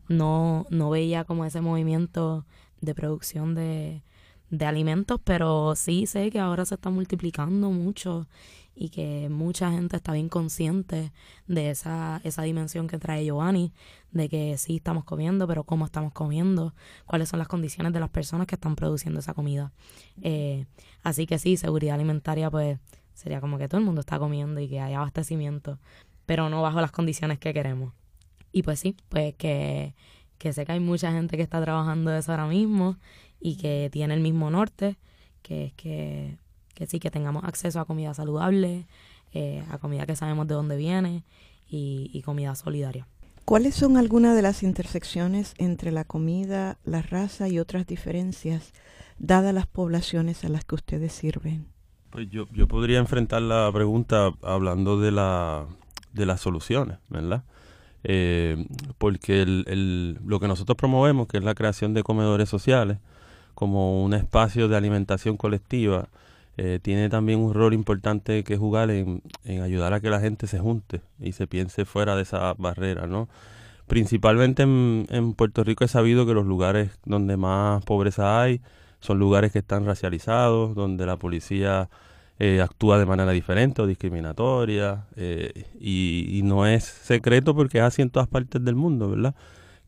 no, 0.08 0.68
no 0.70 0.90
veía 0.90 1.24
como 1.24 1.46
ese 1.46 1.62
movimiento 1.62 2.46
de 2.82 2.94
producción 2.94 3.56
de, 3.56 4.04
de 4.52 4.66
alimentos, 4.66 5.20
pero 5.24 5.76
sí 5.76 6.06
sé 6.06 6.30
que 6.30 6.40
ahora 6.40 6.66
se 6.66 6.76
está 6.76 6.90
multiplicando 6.90 7.72
mucho 7.72 8.28
y 8.76 8.90
que 8.90 9.30
mucha 9.30 9.72
gente 9.72 9.98
está 9.98 10.14
bien 10.14 10.30
consciente 10.30 11.12
de 11.48 11.70
esa, 11.70 12.22
esa 12.24 12.44
dimensión 12.44 12.88
que 12.88 12.98
trae 12.98 13.26
Giovanni, 13.26 13.74
de 14.12 14.30
que 14.30 14.58
sí 14.58 14.78
estamos 14.78 15.04
comiendo, 15.04 15.48
pero 15.48 15.64
cómo 15.64 15.86
estamos 15.86 16.14
comiendo, 16.14 16.74
cuáles 17.06 17.30
son 17.30 17.40
las 17.40 17.48
condiciones 17.48 17.94
de 17.94 18.00
las 18.00 18.10
personas 18.10 18.48
que 18.48 18.56
están 18.56 18.76
produciendo 18.76 19.20
esa 19.20 19.34
comida. 19.34 19.72
Eh, 20.22 20.66
así 21.04 21.26
que 21.26 21.38
sí, 21.38 21.58
seguridad 21.58 21.96
alimentaria 21.96 22.50
pues 22.50 22.80
sería 23.14 23.42
como 23.42 23.58
que 23.58 23.68
todo 23.68 23.80
el 23.80 23.86
mundo 23.86 24.02
está 24.02 24.18
comiendo 24.20 24.60
y 24.62 24.68
que 24.68 24.80
haya 24.80 24.98
abastecimiento, 24.98 25.80
pero 26.26 26.50
no 26.50 26.62
bajo 26.62 26.82
las 26.82 26.92
condiciones 26.92 27.40
que 27.40 27.54
queremos. 27.54 27.94
Y 28.52 28.64
pues 28.64 28.80
sí, 28.80 28.96
pues 29.10 29.36
que, 29.36 29.96
que 30.38 30.54
sé 30.54 30.66
que 30.66 30.72
hay 30.72 30.80
mucha 30.80 31.12
gente 31.12 31.38
que 31.38 31.44
está 31.44 31.62
trabajando 31.62 32.14
eso 32.14 32.32
ahora 32.32 32.48
mismo 32.48 32.98
y 33.40 33.58
que 33.58 33.90
tiene 33.92 34.14
el 34.14 34.22
mismo 34.22 34.50
norte, 34.50 34.98
que 35.42 35.66
es 35.66 35.74
que 35.74 36.38
que 36.82 36.88
sí, 36.88 37.00
que 37.00 37.12
tengamos 37.12 37.44
acceso 37.44 37.80
a 37.80 37.86
comida 37.86 38.12
saludable, 38.16 38.88
eh, 39.34 39.64
a 39.70 39.78
comida 39.78 40.08
que 40.08 40.16
sabemos 40.16 40.48
de 40.48 40.56
dónde 40.56 40.78
viene 40.78 41.24
y, 41.70 42.20
comida 42.26 42.56
solidaria. 42.56 43.08
¿Cuáles 43.46 43.76
son 43.76 43.98
algunas 43.98 44.36
de 44.36 44.42
las 44.42 44.64
intersecciones 44.64 45.54
entre 45.60 45.92
la 45.92 46.06
comida, 46.06 46.80
la 46.84 47.04
raza 47.04 47.48
y 47.48 47.60
otras 47.60 47.86
diferencias 47.86 48.74
dadas 49.20 49.54
las 49.54 49.68
poblaciones 49.68 50.44
a 50.44 50.50
las 50.50 50.66
que 50.66 50.74
ustedes 50.74 51.14
sirven? 51.14 51.68
Pues 52.10 52.32
yo, 52.32 52.48
yo 52.52 52.68
podría 52.68 52.98
enfrentar 52.98 53.44
la 53.44 53.70
pregunta 53.72 54.32
hablando 54.42 55.00
de, 55.00 55.12
la, 55.12 55.68
de 56.14 56.26
las 56.26 56.42
soluciones, 56.42 56.98
¿verdad? 57.10 57.44
Eh, 58.04 58.66
porque 58.98 59.44
el, 59.44 60.18
lo 60.26 60.40
que 60.40 60.48
nosotros 60.48 60.76
promovemos, 60.78 61.28
que 61.28 61.38
es 61.38 61.44
la 61.44 61.54
creación 61.54 61.94
de 61.94 62.02
comedores 62.02 62.50
sociales, 62.50 62.98
como 63.54 64.04
un 64.04 64.16
espacio 64.16 64.68
de 64.68 64.78
alimentación 64.78 65.38
colectiva, 65.38 66.10
eh, 66.64 66.78
tiene 66.80 67.10
también 67.10 67.40
un 67.40 67.56
rol 67.56 67.74
importante 67.74 68.44
que 68.44 68.56
jugar 68.56 68.92
en, 68.92 69.24
ayudar 69.64 69.94
a 69.94 70.00
que 70.00 70.12
la 70.12 70.20
gente 70.20 70.46
se 70.46 70.60
junte 70.60 71.02
y 71.20 71.32
se 71.32 71.48
piense 71.48 71.86
fuera 71.86 72.16
de 72.16 72.22
esa 72.22 72.54
barrera, 72.54 73.08
¿no? 73.08 73.30
Principalmente 73.88 74.62
en, 74.62 75.34
Puerto 75.36 75.64
Rico 75.64 75.86
he 75.86 75.88
sabido 75.88 76.28
que 76.28 76.36
los 76.36 76.46
lugares 76.46 76.92
donde 77.04 77.36
más 77.36 77.84
pobreza 77.84 78.44
hay 78.44 78.62
son 79.00 79.18
lugares 79.18 79.52
que 79.52 79.58
están 79.58 79.88
racializados, 79.88 80.76
donde 80.76 81.08
la 81.08 81.18
policía 81.18 81.90
eh, 82.38 82.62
actúa 82.62 83.00
de 83.00 83.08
manera 83.08 83.32
diferente 83.32 83.82
o 83.82 83.88
discriminatoria, 83.88 85.08
eh, 85.16 85.66
y, 85.80 86.28
y, 86.30 86.44
no 86.44 86.68
es 86.68 86.84
secreto 86.84 87.56
porque 87.56 87.80
es 87.80 87.86
así 87.86 88.04
en 88.04 88.12
todas 88.12 88.28
partes 88.28 88.64
del 88.64 88.76
mundo, 88.76 89.10
¿verdad? 89.10 89.34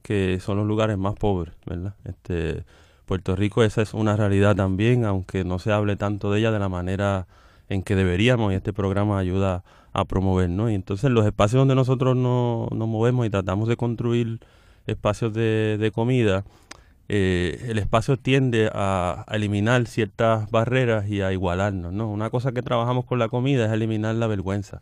Que 0.01 0.39
son 0.39 0.57
los 0.57 0.65
lugares 0.65 0.97
más 0.97 1.13
pobres, 1.13 1.53
¿verdad? 1.67 1.93
Este, 2.03 2.65
Puerto 3.13 3.35
Rico 3.35 3.63
esa 3.63 3.83
es 3.83 3.93
una 3.93 4.15
realidad 4.15 4.55
también, 4.55 5.05
aunque 5.05 5.43
no 5.43 5.59
se 5.59 5.71
hable 5.71 5.95
tanto 5.97 6.31
de 6.31 6.39
ella 6.39 6.49
de 6.49 6.57
la 6.57 6.67
manera 6.67 7.27
en 7.69 7.83
que 7.83 7.95
deberíamos 7.95 8.51
y 8.51 8.55
este 8.55 8.73
programa 8.73 9.19
ayuda 9.19 9.63
a 9.91 10.05
promover, 10.05 10.49
¿no? 10.49 10.67
Y 10.67 10.73
entonces 10.73 11.11
los 11.11 11.23
espacios 11.23 11.59
donde 11.59 11.75
nosotros 11.75 12.17
nos 12.17 12.71
movemos 12.71 13.27
y 13.27 13.29
tratamos 13.29 13.69
de 13.69 13.77
construir 13.77 14.39
espacios 14.87 15.31
de, 15.31 15.91
comida, 15.93 16.43
eh, 17.07 17.63
el 17.69 17.77
espacio 17.77 18.17
tiende 18.17 18.71
a, 18.73 19.25
eliminar 19.29 19.85
ciertas 19.85 20.49
barreras 20.49 21.07
y 21.07 21.21
a 21.21 21.31
igualarnos, 21.31 21.93
¿no? 21.93 22.09
Una 22.09 22.31
cosa 22.31 22.51
que 22.51 22.63
trabajamos 22.63 23.05
con 23.05 23.19
la 23.19 23.29
comida 23.29 23.67
es 23.67 23.71
eliminar 23.73 24.15
la 24.15 24.25
vergüenza 24.25 24.81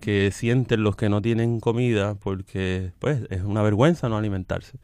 que 0.00 0.30
sienten 0.32 0.82
los 0.82 0.96
que 0.96 1.08
no 1.08 1.22
tienen 1.22 1.60
comida 1.60 2.14
porque 2.14 2.92
pues 2.98 3.22
es 3.30 3.40
una 3.42 3.62
vergüenza 3.62 4.10
no 4.10 4.18
alimentarse. 4.18 4.78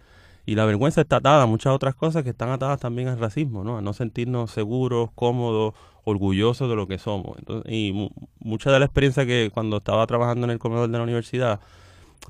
Y 0.46 0.54
la 0.54 0.64
vergüenza 0.64 1.02
está 1.02 1.16
atada 1.16 1.42
a 1.42 1.46
muchas 1.46 1.72
otras 1.72 1.94
cosas 1.94 2.22
que 2.24 2.30
están 2.30 2.50
atadas 2.50 2.80
también 2.80 3.08
al 3.08 3.18
racismo, 3.18 3.62
¿no? 3.62 3.78
A 3.78 3.82
no 3.82 3.92
sentirnos 3.92 4.50
seguros, 4.50 5.10
cómodos, 5.14 5.74
orgullosos 6.04 6.68
de 6.68 6.76
lo 6.76 6.86
que 6.86 6.98
somos. 6.98 7.36
y 7.66 8.10
mucha 8.40 8.70
de 8.70 8.78
la 8.78 8.86
experiencia 8.86 9.26
que 9.26 9.50
cuando 9.52 9.78
estaba 9.78 10.06
trabajando 10.06 10.46
en 10.46 10.50
el 10.50 10.58
comedor 10.58 10.90
de 10.90 10.98
la 10.98 11.04
universidad, 11.04 11.60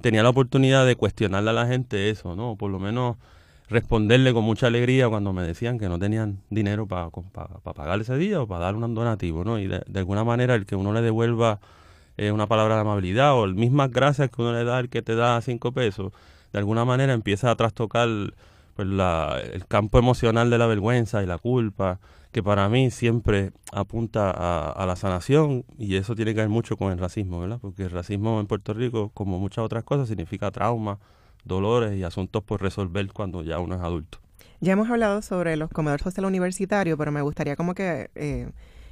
tenía 0.00 0.22
la 0.22 0.30
oportunidad 0.30 0.86
de 0.86 0.96
cuestionarle 0.96 1.50
a 1.50 1.52
la 1.52 1.66
gente 1.66 2.10
eso, 2.10 2.36
¿no? 2.36 2.56
Por 2.56 2.70
lo 2.70 2.78
menos 2.78 3.16
responderle 3.68 4.32
con 4.32 4.44
mucha 4.44 4.66
alegría 4.66 5.08
cuando 5.08 5.32
me 5.32 5.42
decían 5.42 5.78
que 5.78 5.88
no 5.88 5.98
tenían 5.98 6.40
dinero 6.50 6.86
para 6.86 7.10
pagar 7.10 8.00
ese 8.00 8.16
día 8.16 8.42
o 8.42 8.46
para 8.46 8.64
dar 8.64 8.74
un 8.74 8.94
donativo, 8.94 9.44
¿no? 9.44 9.58
Y 9.58 9.68
de, 9.68 9.82
alguna 9.94 10.24
manera 10.24 10.56
el 10.56 10.66
que 10.66 10.74
uno 10.74 10.92
le 10.92 11.02
devuelva 11.02 11.60
eh, 12.16 12.32
una 12.32 12.46
palabra 12.48 12.74
de 12.74 12.80
amabilidad 12.80 13.34
o 13.34 13.44
el 13.44 13.54
mismas 13.54 13.90
gracias 13.90 14.30
que 14.30 14.42
uno 14.42 14.52
le 14.52 14.64
da 14.64 14.78
al 14.78 14.88
que 14.88 15.02
te 15.02 15.14
da 15.14 15.40
cinco 15.40 15.72
pesos, 15.72 16.12
de 16.52 16.58
alguna 16.58 16.84
manera 16.84 17.12
empieza 17.12 17.50
a 17.50 17.56
trastocar 17.56 18.08
pues, 18.76 18.88
el 18.88 19.66
campo 19.66 19.98
emocional 19.98 20.50
de 20.50 20.58
la 20.58 20.66
vergüenza 20.66 21.22
y 21.22 21.26
la 21.26 21.38
culpa, 21.38 22.00
que 22.32 22.42
para 22.42 22.68
mí 22.68 22.90
siempre 22.90 23.52
apunta 23.72 24.30
a, 24.30 24.86
la 24.86 24.96
sanación 24.96 25.64
y 25.78 25.96
eso 25.96 26.14
tiene 26.14 26.34
que 26.34 26.40
ver 26.40 26.48
mucho 26.48 26.76
con 26.76 26.92
el 26.92 26.98
racismo, 26.98 27.40
¿verdad? 27.40 27.58
Porque 27.60 27.84
el 27.84 27.90
racismo 27.90 28.38
en 28.40 28.46
Puerto 28.46 28.72
Rico, 28.72 29.10
como 29.14 29.38
muchas 29.38 29.64
otras 29.64 29.84
cosas, 29.84 30.08
significa 30.08 30.50
trauma, 30.50 30.98
dolores 31.44 31.98
y 31.98 32.04
asuntos 32.04 32.42
por 32.44 32.62
resolver 32.62 33.12
cuando 33.12 33.42
ya 33.42 33.58
uno 33.58 33.74
es 33.74 33.80
adulto. 33.80 34.18
Ya 34.60 34.74
hemos 34.74 34.90
hablado 34.90 35.22
sobre 35.22 35.56
los 35.56 35.70
comedores 35.70 36.04
sociales 36.04 36.28
universitarios, 36.28 36.98
pero 36.98 37.10
me 37.10 37.22
gustaría 37.22 37.56
como 37.56 37.74
que 37.74 38.10
eh, 38.14 38.50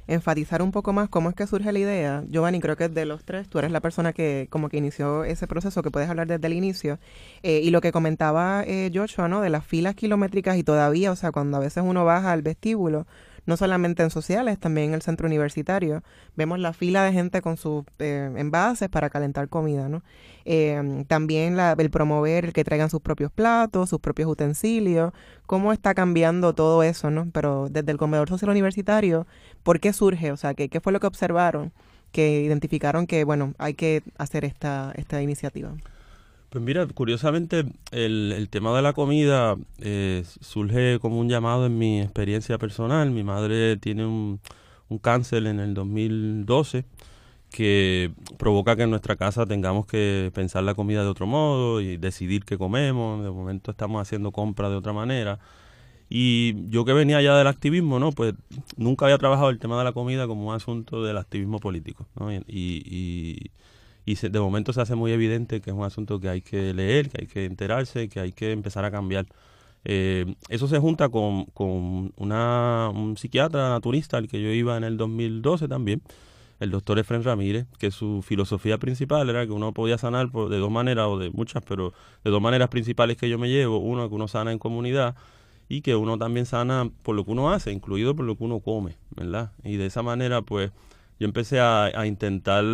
enfatizar 0.09 0.61
un 0.61 0.71
poco 0.71 0.91
más 0.91 1.07
cómo 1.07 1.29
es 1.29 1.35
que 1.35 1.47
surge 1.47 1.71
la 1.71 1.79
idea. 1.79 2.23
Giovanni, 2.29 2.59
creo 2.59 2.75
que 2.75 2.89
de 2.89 3.05
los 3.05 3.23
tres, 3.23 3.47
tú 3.47 3.59
eres 3.59 3.71
la 3.71 3.79
persona 3.79 4.11
que 4.11 4.47
como 4.49 4.67
que 4.67 4.77
inició 4.77 5.23
ese 5.23 5.47
proceso, 5.47 5.83
que 5.83 5.91
puedes 5.91 6.09
hablar 6.09 6.27
desde 6.27 6.47
el 6.47 6.53
inicio. 6.53 6.99
Eh, 7.43 7.61
y 7.63 7.69
lo 7.69 7.79
que 7.79 7.91
comentaba 7.91 8.63
eh, 8.65 8.91
Joshua, 8.93 9.27
¿no? 9.27 9.41
De 9.41 9.49
las 9.49 9.65
filas 9.65 9.95
kilométricas 9.95 10.57
y 10.57 10.63
todavía, 10.63 11.11
o 11.11 11.15
sea, 11.15 11.31
cuando 11.31 11.57
a 11.57 11.59
veces 11.59 11.83
uno 11.85 12.05
baja 12.05 12.31
al 12.31 12.41
vestíbulo, 12.41 13.05
no 13.49 13.57
solamente 13.57 14.03
en 14.03 14.11
sociales, 14.11 14.59
también 14.59 14.89
en 14.89 14.93
el 14.93 15.01
centro 15.01 15.25
universitario. 15.27 16.03
Vemos 16.35 16.59
la 16.59 16.71
fila 16.71 17.03
de 17.03 17.11
gente 17.11 17.41
con 17.41 17.57
sus 17.57 17.83
eh, 17.97 18.31
envases 18.37 18.89
para 18.89 19.09
calentar 19.09 19.49
comida, 19.49 19.89
¿no? 19.89 20.03
Eh, 20.45 21.03
también 21.07 21.57
la, 21.57 21.75
el 21.77 21.89
promover 21.89 22.53
que 22.53 22.63
traigan 22.63 22.91
sus 22.91 23.01
propios 23.01 23.31
platos, 23.31 23.89
sus 23.89 23.99
propios 23.99 24.29
utensilios, 24.29 25.11
cómo 25.47 25.73
está 25.73 25.95
cambiando 25.95 26.53
todo 26.53 26.83
eso, 26.83 27.09
¿no? 27.09 27.27
Pero 27.33 27.67
desde 27.69 27.91
el 27.91 27.97
comedor 27.97 28.29
social 28.29 28.51
universitario, 28.51 29.25
¿por 29.63 29.79
qué 29.79 29.93
surge? 29.93 30.31
O 30.31 30.37
sea, 30.37 30.53
¿qué, 30.53 30.69
qué 30.69 30.79
fue 30.79 30.93
lo 30.93 30.99
que 30.99 31.07
observaron? 31.07 31.73
Que 32.11 32.41
identificaron 32.41 33.07
que, 33.07 33.23
bueno, 33.23 33.55
hay 33.57 33.73
que 33.73 34.03
hacer 34.19 34.45
esta, 34.45 34.93
esta 34.95 35.21
iniciativa. 35.23 35.73
Pues 36.49 36.63
mira, 36.63 36.87
curiosamente 36.87 37.63
el, 37.91 38.47
tema 38.49 38.75
de 38.75 38.81
la 38.81 38.93
comida 38.93 39.55
eh, 39.79 40.23
surge 40.41 40.97
como 40.99 41.19
un 41.19 41.29
llamado 41.29 41.67
en 41.67 41.77
mi 41.77 42.01
experiencia 42.01 42.57
personal. 42.57 43.11
Mi 43.11 43.23
madre 43.23 43.77
tiene 43.77 44.05
un, 44.05 44.39
cáncer 45.01 45.45
en 45.45 45.59
el 45.59 45.75
2012 45.75 46.85
que 47.51 48.11
provoca 48.39 48.75
que 48.75 48.83
en 48.83 48.89
nuestra 48.89 49.15
casa 49.15 49.45
tengamos 49.45 49.85
que 49.85 50.31
pensar 50.33 50.63
la 50.63 50.73
comida 50.75 51.03
de 51.03 51.09
otro 51.09 51.27
modo 51.27 51.81
y 51.81 51.97
decidir 51.97 52.45
qué 52.45 52.57
comemos. 52.57 53.23
De 53.23 53.29
momento 53.29 53.71
estamos 53.71 54.01
haciendo 54.01 54.31
compras 54.31 54.71
de 54.71 54.77
otra 54.77 54.93
manera. 54.93 55.39
Y 56.09 56.67
yo 56.69 56.85
que 56.85 56.93
venía 56.93 57.21
ya 57.21 57.37
del 57.37 57.47
activismo, 57.47 57.99
¿no? 57.99 58.11
Pues 58.11 58.33
nunca 58.77 59.05
había 59.05 59.19
trabajado 59.19 59.51
el 59.51 59.59
tema 59.59 59.77
de 59.77 59.83
la 59.83 59.93
comida 59.93 60.25
como 60.27 60.47
un 60.49 60.55
asunto 60.55 61.03
del 61.03 61.17
activismo 61.17 61.59
político, 61.59 62.07
¿no? 62.19 62.33
Y, 62.33 62.41
y 62.47 63.51
de 64.15 64.39
momento 64.39 64.73
se 64.73 64.81
hace 64.81 64.95
muy 64.95 65.11
evidente 65.11 65.61
que 65.61 65.69
es 65.69 65.75
un 65.75 65.83
asunto 65.83 66.19
que 66.19 66.29
hay 66.29 66.41
que 66.41 66.73
leer, 66.73 67.09
que 67.09 67.21
hay 67.21 67.27
que 67.27 67.45
enterarse, 67.45 68.09
que 68.09 68.19
hay 68.19 68.31
que 68.31 68.51
empezar 68.51 68.85
a 68.85 68.91
cambiar. 68.91 69.25
Eh, 69.85 70.35
eso 70.49 70.67
se 70.67 70.79
junta 70.79 71.09
con, 71.09 71.45
con 71.45 72.11
una, 72.17 72.89
un 72.93 73.17
psiquiatra 73.17 73.69
naturista 73.69 74.17
al 74.17 74.27
que 74.27 74.41
yo 74.41 74.49
iba 74.49 74.75
en 74.77 74.83
el 74.83 74.97
2012 74.97 75.67
también, 75.67 76.01
el 76.59 76.71
doctor 76.71 76.99
Efren 76.99 77.23
Ramírez, 77.23 77.67
que 77.77 77.91
su 77.91 78.21
filosofía 78.21 78.77
principal 78.77 79.29
era 79.29 79.45
que 79.45 79.53
uno 79.53 79.73
podía 79.73 79.97
sanar 79.97 80.29
por, 80.31 80.49
de 80.49 80.57
dos 80.57 80.71
maneras, 80.71 81.07
o 81.07 81.17
de 81.17 81.29
muchas, 81.29 81.63
pero 81.65 81.93
de 82.23 82.31
dos 82.31 82.41
maneras 82.41 82.69
principales 82.69 83.15
que 83.15 83.29
yo 83.29 83.37
me 83.37 83.47
llevo. 83.47 83.77
Uno, 83.77 84.09
que 84.09 84.15
uno 84.15 84.27
sana 84.27 84.51
en 84.51 84.59
comunidad 84.59 85.15
y 85.69 85.81
que 85.81 85.95
uno 85.95 86.17
también 86.17 86.45
sana 86.45 86.89
por 87.03 87.15
lo 87.15 87.23
que 87.23 87.31
uno 87.31 87.51
hace, 87.51 87.71
incluido 87.71 88.15
por 88.15 88.25
lo 88.25 88.35
que 88.35 88.43
uno 88.43 88.59
come, 88.59 88.97
¿verdad? 89.15 89.51
Y 89.63 89.77
de 89.77 89.85
esa 89.85 90.03
manera, 90.03 90.41
pues, 90.41 90.71
yo 91.19 91.25
empecé 91.25 91.59
a 91.61 92.05
intentar 92.05 92.65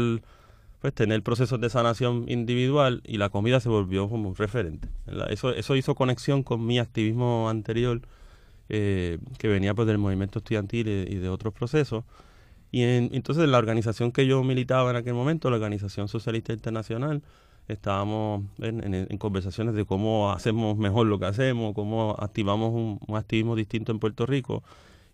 pues 0.85 0.93
tener 0.93 1.23
procesos 1.23 1.59
de 1.59 1.67
sanación 1.67 2.25
individual 2.27 3.01
y 3.05 3.17
la 3.17 3.29
comida 3.29 3.59
se 3.59 3.69
volvió 3.69 4.07
como 4.07 4.29
un 4.29 4.35
referente. 4.35 4.87
Eso, 5.29 5.49
eso 5.49 5.75
hizo 5.75 5.95
conexión 5.95 6.43
con 6.43 6.63
mi 6.63 6.77
activismo 6.77 7.49
anterior, 7.49 8.01
eh, 8.69 9.17
que 9.39 9.47
venía 9.47 9.73
pues 9.73 9.87
del 9.87 9.97
movimiento 9.97 10.37
estudiantil 10.37 10.87
y, 10.87 11.15
de 11.15 11.27
otros 11.27 11.55
procesos. 11.55 12.03
Y 12.71 12.83
entonces 12.83 13.49
la 13.49 13.57
organización 13.57 14.11
que 14.11 14.27
yo 14.27 14.43
militaba 14.43 14.91
en 14.91 14.97
aquel 14.97 15.15
momento, 15.15 15.49
la 15.49 15.55
Organización 15.55 16.07
Socialista 16.07 16.53
Internacional, 16.53 17.23
estábamos 17.67 18.43
en, 18.59 19.07
conversaciones 19.17 19.73
de 19.73 19.85
cómo 19.85 20.33
hacemos 20.33 20.77
mejor 20.77 21.07
lo 21.07 21.17
que 21.17 21.25
hacemos, 21.25 21.73
cómo 21.73 22.15
activamos 22.19 22.99
un, 23.07 23.15
activismo 23.15 23.55
distinto 23.55 23.91
en 23.91 23.97
Puerto 23.97 24.27
Rico. 24.27 24.61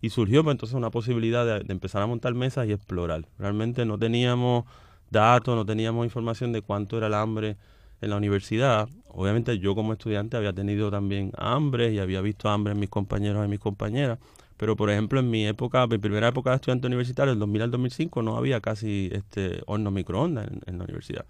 Y 0.02 0.10
surgió 0.10 0.44
pues, 0.44 0.52
entonces 0.52 0.74
una 0.74 0.90
posibilidad 0.90 1.46
de, 1.46 1.64
de 1.64 1.72
empezar 1.72 2.02
a 2.02 2.06
montar 2.06 2.34
mesas 2.34 2.68
y 2.68 2.72
explorar. 2.72 3.24
Realmente 3.38 3.86
no 3.86 3.98
teníamos 3.98 4.66
datos, 5.12 5.54
no 5.54 5.64
teníamos 5.64 6.04
información 6.04 6.52
de 6.52 6.62
cuánto 6.62 6.96
era 6.98 7.06
el 7.06 7.14
hambre 7.14 7.56
en 8.00 8.10
la 8.10 8.16
universidad. 8.16 8.88
Obviamente 9.08 9.58
yo 9.58 9.74
como 9.74 9.92
estudiante 9.92 10.36
había 10.36 10.52
tenido 10.52 10.90
también 10.90 11.32
hambre 11.36 11.92
y 11.92 11.98
había 11.98 12.20
visto 12.20 12.48
hambre 12.48 12.72
en 12.72 12.80
mis 12.80 12.90
compañeros 12.90 13.44
y 13.46 13.48
mis 13.48 13.60
compañeras. 13.60 14.18
Pero 14.56 14.76
por 14.76 14.90
ejemplo 14.90 15.20
en 15.20 15.30
mi 15.30 15.46
época, 15.46 15.86
mi 15.86 15.98
primera 15.98 16.28
época 16.28 16.50
de 16.50 16.56
estudiante 16.56 16.86
universitario, 16.86 17.32
el 17.32 17.38
2000 17.38 17.62
al 17.62 17.70
2005, 17.70 18.22
no 18.22 18.36
había 18.36 18.60
casi 18.60 19.10
este 19.12 19.62
horno 19.66 19.90
microondas 19.90 20.48
en, 20.66 20.78
la 20.78 20.84
universidad. 20.84 21.24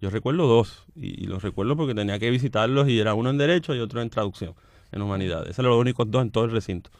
Yo 0.00 0.10
recuerdo 0.10 0.46
dos, 0.46 0.84
y, 0.96 1.26
los 1.26 1.42
recuerdo 1.42 1.76
porque 1.76 1.94
tenía 1.94 2.18
que 2.18 2.30
visitarlos 2.30 2.88
y 2.88 2.98
era 2.98 3.14
uno 3.14 3.30
en 3.30 3.38
Derecho 3.38 3.74
y 3.74 3.80
otro 3.80 4.02
en 4.02 4.10
Traducción, 4.10 4.54
en 4.92 5.02
Humanidades. 5.02 5.50
Esos 5.50 5.60
eran 5.60 5.70
los 5.70 5.80
únicos 5.80 6.10
dos 6.10 6.22
en 6.22 6.30
todo 6.30 6.44
el 6.44 6.50
recinto. 6.50 6.90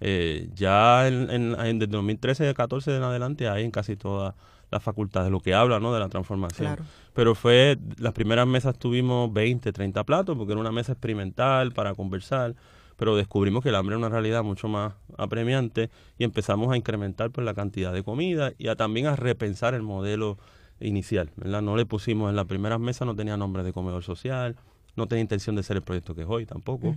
Eh, 0.00 0.48
ya 0.54 1.06
en, 1.08 1.52
desde 1.78 1.86
2013 1.86 2.50
y 2.50 2.54
14 2.54 2.96
en 2.96 3.02
adelante 3.02 3.48
hay 3.48 3.64
en 3.64 3.70
casi 3.70 3.96
todas 3.96 4.34
las 4.74 4.82
facultades, 4.82 5.30
lo 5.30 5.38
que 5.38 5.54
habla 5.54 5.78
¿no? 5.78 5.94
de 5.94 6.00
la 6.00 6.08
transformación. 6.08 6.76
Pero 7.14 7.36
fue, 7.36 7.78
las 7.98 8.12
primeras 8.12 8.44
mesas 8.44 8.76
tuvimos 8.76 9.32
20, 9.32 9.72
30 9.72 10.02
platos, 10.02 10.36
porque 10.36 10.52
era 10.52 10.60
una 10.60 10.72
mesa 10.72 10.92
experimental 10.92 11.70
para 11.70 11.94
conversar, 11.94 12.56
pero 12.96 13.14
descubrimos 13.14 13.62
que 13.62 13.68
el 13.68 13.76
hambre 13.76 13.94
es 13.94 13.98
una 13.98 14.08
realidad 14.08 14.42
mucho 14.42 14.66
más 14.66 14.94
apremiante 15.16 15.90
y 16.18 16.24
empezamos 16.24 16.72
a 16.72 16.76
incrementar 16.76 17.30
pues, 17.30 17.44
la 17.44 17.54
cantidad 17.54 17.92
de 17.92 18.02
comida 18.02 18.52
y 18.58 18.66
a, 18.66 18.74
también 18.74 19.06
a 19.06 19.14
repensar 19.14 19.74
el 19.74 19.82
modelo 19.82 20.38
inicial. 20.80 21.30
¿verdad? 21.36 21.62
No 21.62 21.76
le 21.76 21.86
pusimos 21.86 22.30
en 22.30 22.34
las 22.34 22.46
primeras 22.46 22.80
mesas, 22.80 23.06
no 23.06 23.14
tenía 23.14 23.36
nombre 23.36 23.62
de 23.62 23.72
comedor 23.72 24.02
social, 24.02 24.56
no 24.96 25.06
tenía 25.06 25.22
intención 25.22 25.54
de 25.54 25.62
ser 25.62 25.76
el 25.76 25.84
proyecto 25.84 26.16
que 26.16 26.22
es 26.22 26.28
hoy 26.28 26.46
tampoco. 26.46 26.96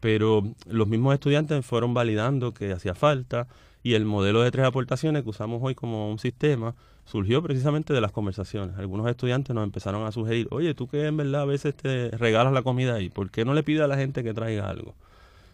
Pero 0.00 0.42
los 0.66 0.88
mismos 0.88 1.14
estudiantes 1.14 1.64
fueron 1.64 1.94
validando 1.94 2.52
que 2.52 2.72
hacía 2.72 2.96
falta 2.96 3.46
y 3.84 3.94
el 3.94 4.04
modelo 4.04 4.42
de 4.42 4.50
tres 4.50 4.66
aportaciones 4.66 5.22
que 5.22 5.30
usamos 5.30 5.60
hoy 5.62 5.76
como 5.76 6.10
un 6.10 6.18
sistema 6.18 6.74
surgió 7.04 7.42
precisamente 7.42 7.92
de 7.92 8.00
las 8.00 8.12
conversaciones. 8.12 8.76
Algunos 8.78 9.08
estudiantes 9.08 9.54
nos 9.54 9.64
empezaron 9.64 10.06
a 10.06 10.12
sugerir, 10.12 10.48
oye, 10.50 10.74
tú 10.74 10.88
que 10.88 11.06
en 11.06 11.16
verdad 11.16 11.42
a 11.42 11.46
veces 11.46 11.74
te 11.74 12.10
regalas 12.10 12.52
la 12.52 12.62
comida 12.62 12.94
ahí, 12.94 13.10
¿por 13.10 13.30
qué 13.30 13.44
no 13.44 13.54
le 13.54 13.62
pides 13.62 13.82
a 13.82 13.86
la 13.86 13.96
gente 13.96 14.22
que 14.22 14.34
traiga 14.34 14.68
algo? 14.68 14.94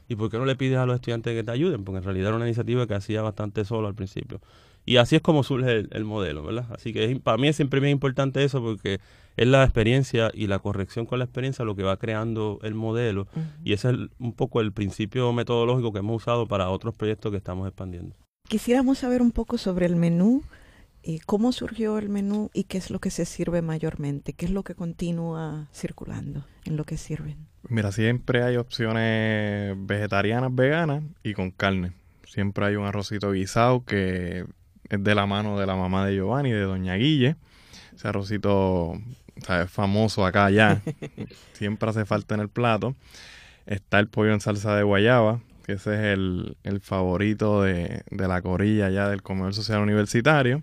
¿Y 0.08 0.16
por 0.16 0.28
qué 0.28 0.38
no 0.38 0.44
le 0.44 0.56
pides 0.56 0.78
a 0.78 0.86
los 0.86 0.96
estudiantes 0.96 1.34
que 1.36 1.44
te 1.44 1.50
ayuden? 1.52 1.84
Porque 1.84 1.98
en 1.98 2.04
realidad 2.04 2.28
era 2.28 2.36
una 2.36 2.46
iniciativa 2.46 2.84
que 2.86 2.94
hacía 2.94 3.22
bastante 3.22 3.64
solo 3.64 3.86
al 3.86 3.94
principio. 3.94 4.40
Y 4.84 4.96
así 4.96 5.14
es 5.14 5.22
como 5.22 5.44
surge 5.44 5.86
el, 5.88 6.04
modelo, 6.04 6.42
¿verdad? 6.42 6.66
Así 6.74 6.92
que 6.92 7.20
para 7.22 7.36
mí 7.36 7.46
es 7.46 7.54
siempre 7.54 7.78
bien 7.78 7.92
importante 7.92 8.42
eso 8.42 8.60
porque 8.60 8.98
es 9.36 9.46
la 9.46 9.62
experiencia 9.62 10.32
y 10.34 10.48
la 10.48 10.58
corrección 10.58 11.06
con 11.06 11.20
la 11.20 11.26
experiencia 11.26 11.64
lo 11.64 11.76
que 11.76 11.84
va 11.84 11.96
creando 11.96 12.58
el 12.62 12.74
modelo. 12.74 13.28
Y 13.62 13.72
ese 13.72 13.90
es 13.90 13.96
un 14.18 14.32
poco 14.32 14.60
el 14.60 14.72
principio 14.72 15.32
metodológico 15.32 15.92
que 15.92 16.00
hemos 16.00 16.16
usado 16.16 16.48
para 16.48 16.70
otros 16.70 16.94
proyectos 16.94 17.30
que 17.30 17.38
estamos 17.38 17.68
expandiendo. 17.68 18.16
Quisiéramos 18.48 18.98
saber 18.98 19.22
un 19.22 19.30
poco 19.30 19.58
sobre 19.58 19.86
el 19.86 19.94
menú 19.94 20.42
cómo 21.26 21.52
surgió 21.52 21.98
el 21.98 22.08
menú 22.08 22.50
y 22.52 22.64
qué 22.64 22.78
es 22.78 22.90
lo 22.90 22.98
que 22.98 23.10
se 23.10 23.24
sirve 23.24 23.62
mayormente, 23.62 24.32
qué 24.32 24.46
es 24.46 24.52
lo 24.52 24.62
que 24.62 24.74
continúa 24.74 25.68
circulando, 25.72 26.44
en 26.64 26.76
lo 26.76 26.84
que 26.84 26.96
sirven. 26.96 27.46
Mira, 27.68 27.92
siempre 27.92 28.42
hay 28.42 28.56
opciones 28.56 29.74
vegetarianas, 29.78 30.54
veganas 30.54 31.02
y 31.22 31.34
con 31.34 31.50
carne. 31.50 31.92
Siempre 32.24 32.66
hay 32.66 32.76
un 32.76 32.86
arrocito 32.86 33.32
guisado 33.32 33.84
que 33.84 34.44
es 34.88 35.04
de 35.04 35.14
la 35.14 35.26
mano 35.26 35.58
de 35.58 35.66
la 35.66 35.76
mamá 35.76 36.06
de 36.06 36.14
Giovanni, 36.14 36.50
de 36.50 36.62
Doña 36.62 36.94
Guille. 36.94 37.36
Ese 37.94 38.08
arrocito 38.08 38.94
es 39.36 39.70
famoso 39.70 40.24
acá 40.24 40.50
ya. 40.50 40.80
siempre 41.52 41.90
hace 41.90 42.04
falta 42.04 42.34
en 42.34 42.40
el 42.40 42.48
plato. 42.48 42.94
Está 43.66 43.98
el 43.98 44.08
pollo 44.08 44.32
en 44.32 44.40
salsa 44.40 44.74
de 44.74 44.82
guayaba, 44.82 45.40
que 45.64 45.72
ese 45.74 45.94
es 45.94 46.18
el, 46.18 46.80
favorito 46.80 47.62
de, 47.62 48.02
de, 48.10 48.28
la 48.28 48.42
corilla 48.42 48.90
ya 48.90 49.08
del 49.08 49.22
comedor 49.22 49.54
social 49.54 49.80
universitario. 49.80 50.62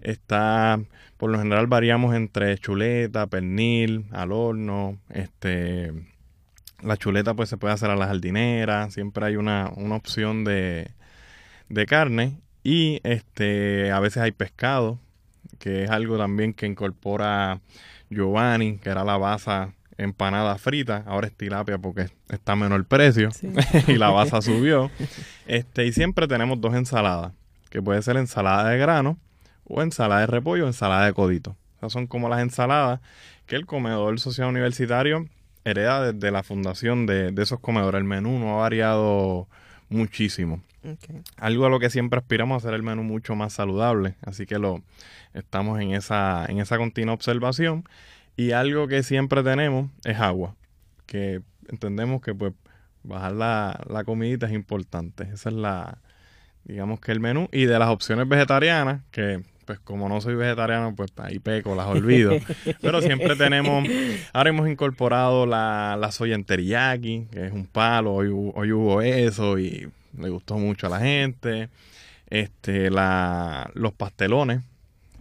Está, 0.00 0.80
por 1.16 1.30
lo 1.30 1.38
general 1.38 1.66
variamos 1.66 2.14
entre 2.14 2.56
chuleta, 2.58 3.26
pernil, 3.26 4.06
al 4.12 4.32
horno, 4.32 4.98
este, 5.10 5.92
la 6.82 6.96
chuleta 6.96 7.34
pues 7.34 7.48
se 7.48 7.56
puede 7.56 7.74
hacer 7.74 7.90
a 7.90 7.96
la 7.96 8.06
jardinera, 8.06 8.90
siempre 8.90 9.26
hay 9.26 9.36
una, 9.36 9.70
una 9.76 9.96
opción 9.96 10.44
de, 10.44 10.90
de 11.68 11.86
carne 11.86 12.38
y 12.62 13.00
este, 13.02 13.90
a 13.90 14.00
veces 14.00 14.22
hay 14.22 14.32
pescado, 14.32 14.98
que 15.58 15.84
es 15.84 15.90
algo 15.90 16.18
también 16.18 16.52
que 16.52 16.66
incorpora 16.66 17.60
Giovanni, 18.10 18.78
que 18.78 18.90
era 18.90 19.04
la 19.04 19.16
basa 19.16 19.72
empanada 19.96 20.56
frita, 20.58 21.02
ahora 21.06 21.26
es 21.26 21.34
tilapia 21.36 21.76
porque 21.78 22.06
está 22.28 22.54
menor 22.54 22.78
el 22.78 22.86
precio 22.86 23.30
y 23.88 23.94
la 23.94 24.10
basa 24.10 24.40
subió. 24.40 24.90
Este, 25.46 25.86
y 25.86 25.92
siempre 25.92 26.28
tenemos 26.28 26.60
dos 26.60 26.74
ensaladas, 26.74 27.32
que 27.68 27.82
puede 27.82 28.00
ser 28.02 28.16
ensalada 28.16 28.70
de 28.70 28.78
grano 28.78 29.18
o 29.68 29.82
ensalada 29.82 30.22
de 30.22 30.26
repollo 30.26 30.64
o 30.64 30.66
ensalada 30.66 31.06
de 31.06 31.12
codito. 31.12 31.56
Esas 31.78 31.92
son 31.92 32.06
como 32.06 32.28
las 32.28 32.40
ensaladas 32.40 33.00
que 33.46 33.56
el 33.56 33.66
comedor 33.66 34.18
social 34.20 34.48
universitario 34.48 35.26
hereda 35.64 36.12
desde 36.12 36.30
la 36.30 36.42
fundación 36.42 37.06
de, 37.06 37.32
esos 37.38 37.60
comedores. 37.60 37.98
El 37.98 38.04
menú 38.04 38.38
no 38.38 38.54
ha 38.54 38.62
variado 38.62 39.48
muchísimo. 39.88 40.62
Algo 41.36 41.66
a 41.66 41.70
lo 41.70 41.80
que 41.80 41.90
siempre 41.90 42.18
aspiramos 42.18 42.54
a 42.54 42.58
hacer 42.58 42.74
el 42.74 42.82
menú 42.82 43.02
mucho 43.02 43.34
más 43.34 43.52
saludable. 43.52 44.14
Así 44.22 44.46
que 44.46 44.58
lo 44.58 44.82
estamos 45.34 45.80
en 45.80 45.92
esa, 45.92 46.46
en 46.46 46.60
esa 46.60 46.78
continua 46.78 47.14
observación. 47.14 47.84
Y 48.36 48.52
algo 48.52 48.88
que 48.88 49.02
siempre 49.02 49.42
tenemos 49.42 49.90
es 50.04 50.18
agua. 50.18 50.54
Que 51.06 51.42
entendemos 51.68 52.22
que 52.22 52.34
pues 52.34 52.52
bajar 53.02 53.32
la, 53.32 53.80
la 53.88 54.04
comidita 54.04 54.46
es 54.46 54.52
importante. 54.52 55.24
Esa 55.32 55.48
es 55.50 55.54
la, 55.54 55.98
digamos 56.64 57.00
que 57.00 57.12
el 57.12 57.20
menú. 57.20 57.48
Y 57.52 57.66
de 57.66 57.78
las 57.78 57.88
opciones 57.88 58.28
vegetarianas, 58.28 59.02
que 59.10 59.42
pues 59.68 59.78
como 59.80 60.08
no 60.08 60.18
soy 60.22 60.34
vegetariano, 60.34 60.94
pues 60.96 61.12
ahí 61.18 61.40
peco, 61.40 61.74
las 61.74 61.86
olvido. 61.88 62.32
Pero 62.80 63.02
siempre 63.02 63.36
tenemos, 63.36 63.86
ahora 64.32 64.48
hemos 64.48 64.66
incorporado 64.66 65.44
la, 65.44 65.98
la 66.00 66.10
soya 66.10 66.36
en 66.36 66.44
teriyaki, 66.44 67.26
que 67.30 67.48
es 67.48 67.52
un 67.52 67.66
palo, 67.66 68.14
hoy, 68.14 68.28
hoy 68.28 68.72
hubo 68.72 69.02
eso 69.02 69.58
y 69.58 69.86
le 70.18 70.30
gustó 70.30 70.56
mucho 70.56 70.86
a 70.86 70.90
la 70.90 71.00
gente. 71.00 71.68
Este, 72.30 72.90
la, 72.90 73.70
los 73.74 73.92
pastelones, 73.92 74.62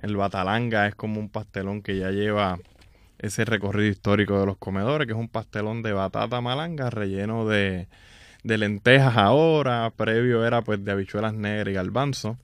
el 0.01 0.15
batalanga 0.15 0.87
es 0.87 0.95
como 0.95 1.19
un 1.19 1.27
pastelón 1.27 1.81
que 1.81 1.97
ya 1.97 2.11
lleva 2.11 2.57
ese 3.19 3.43
recorrido 3.43 3.89
histórico 3.89 4.39
de 4.39 4.45
los 4.45 4.55
comedores, 4.55 5.07
que 5.07 5.11
es 5.11 5.19
un 5.19 5.27
pastelón 5.27 5.81
de 5.81 5.91
batata 5.91 6.39
malanga 6.39 6.89
relleno 6.89 7.45
de, 7.49 7.89
de 8.45 8.57
lentejas 8.57 9.17
ahora, 9.17 9.91
previo 9.93 10.47
era 10.47 10.61
pues 10.61 10.85
de 10.85 10.91
habichuelas 10.93 11.33
negras 11.33 11.67
y 11.67 11.73
garbanzo. 11.73 12.37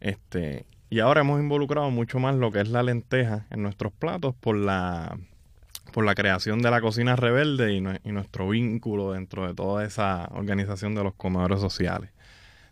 Este, 0.00 0.64
y 0.90 1.00
ahora 1.00 1.22
hemos 1.22 1.40
involucrado 1.40 1.90
mucho 1.90 2.18
más 2.18 2.36
lo 2.36 2.52
que 2.52 2.60
es 2.60 2.68
la 2.68 2.82
lenteja 2.82 3.46
en 3.50 3.62
nuestros 3.62 3.92
platos 3.92 4.34
por 4.34 4.56
la, 4.56 5.18
por 5.92 6.04
la 6.04 6.14
creación 6.14 6.60
de 6.62 6.70
la 6.70 6.80
cocina 6.80 7.16
rebelde 7.16 7.72
y, 7.72 7.80
nuestro 8.10 8.48
vínculo 8.48 9.12
dentro 9.12 9.46
de 9.46 9.54
toda 9.54 9.84
esa 9.84 10.28
organización 10.32 10.94
de 10.94 11.04
los 11.04 11.14
comedores 11.14 11.60
sociales. 11.60 12.10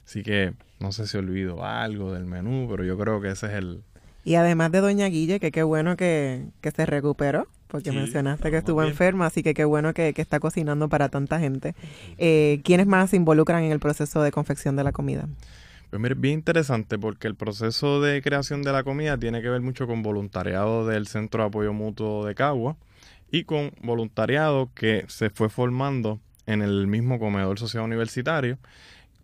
Así 0.05 0.23
que 0.23 0.53
no 0.81 0.93
sé 0.93 1.07
si 1.07 1.17
olvido 1.17 1.65
algo 1.65 2.13
del 2.13 2.25
menú, 2.25 2.67
pero 2.71 2.85
yo 2.85 2.99
creo 2.99 3.21
que 3.21 3.31
ese 3.31 3.47
es 3.47 3.53
el, 3.53 3.83
Y 4.25 4.35
además 4.35 4.73
de 4.73 4.81
Doña 4.81 5.07
Guille, 5.07 5.41
que 5.41 5.53
qué 5.53 5.63
bueno 5.63 5.97
que, 5.97 6.47
que 6.61 6.71
se 6.73 6.85
recuperó, 6.85 7.47
porque 7.69 7.91
Sí, 7.91 7.97
mencionaste 7.97 8.51
que 8.51 8.59
estuvo 8.59 8.81
bien. 8.81 8.91
enferma, 8.91 9.27
así 9.27 9.43
que 9.43 9.55
qué 9.55 9.65
bueno 9.65 9.95
que, 9.95 10.13
que 10.13 10.21
está 10.21 10.41
cocinando 10.41 10.89
para 10.89 11.09
tanta 11.09 11.39
gente. 11.41 11.75
Eh, 12.19 12.61
¿Quiénes 12.65 12.87
más 12.87 13.11
se 13.11 13.17
involucran 13.17 13.63
en 13.63 13.73
el 13.73 13.81
proceso 13.81 14.23
de 14.23 14.31
confección 14.31 14.77
de 14.77 14.85
la 14.85 14.93
comida? 14.93 15.29
Pues 15.93 16.01
mire, 16.01 16.15
bien 16.15 16.39
interesante 16.39 16.99
porque 16.99 17.29
el 17.29 17.35
proceso 17.35 18.01
de 18.01 18.23
creación 18.23 18.63
de 18.63 18.73
la 18.73 18.83
comida 18.83 19.19
tiene 19.19 19.43
que 19.43 19.51
ver 19.51 19.61
mucho 19.61 19.87
con 19.87 20.03
voluntariado 20.03 20.87
del 20.87 21.07
Centro 21.07 21.43
de 21.43 21.49
Apoyo 21.49 21.75
Mutuo 21.75 22.25
de 22.25 22.35
Cagua 22.35 22.79
y 23.31 23.45
con 23.45 23.73
voluntariado 23.83 24.71
que 24.75 25.05
se 25.09 25.29
fue 25.29 25.51
formando 25.51 26.19
en 26.47 26.63
el 26.63 26.87
mismo 26.87 27.19
comedor 27.19 27.59
social 27.59 27.85
universitario. 27.85 28.57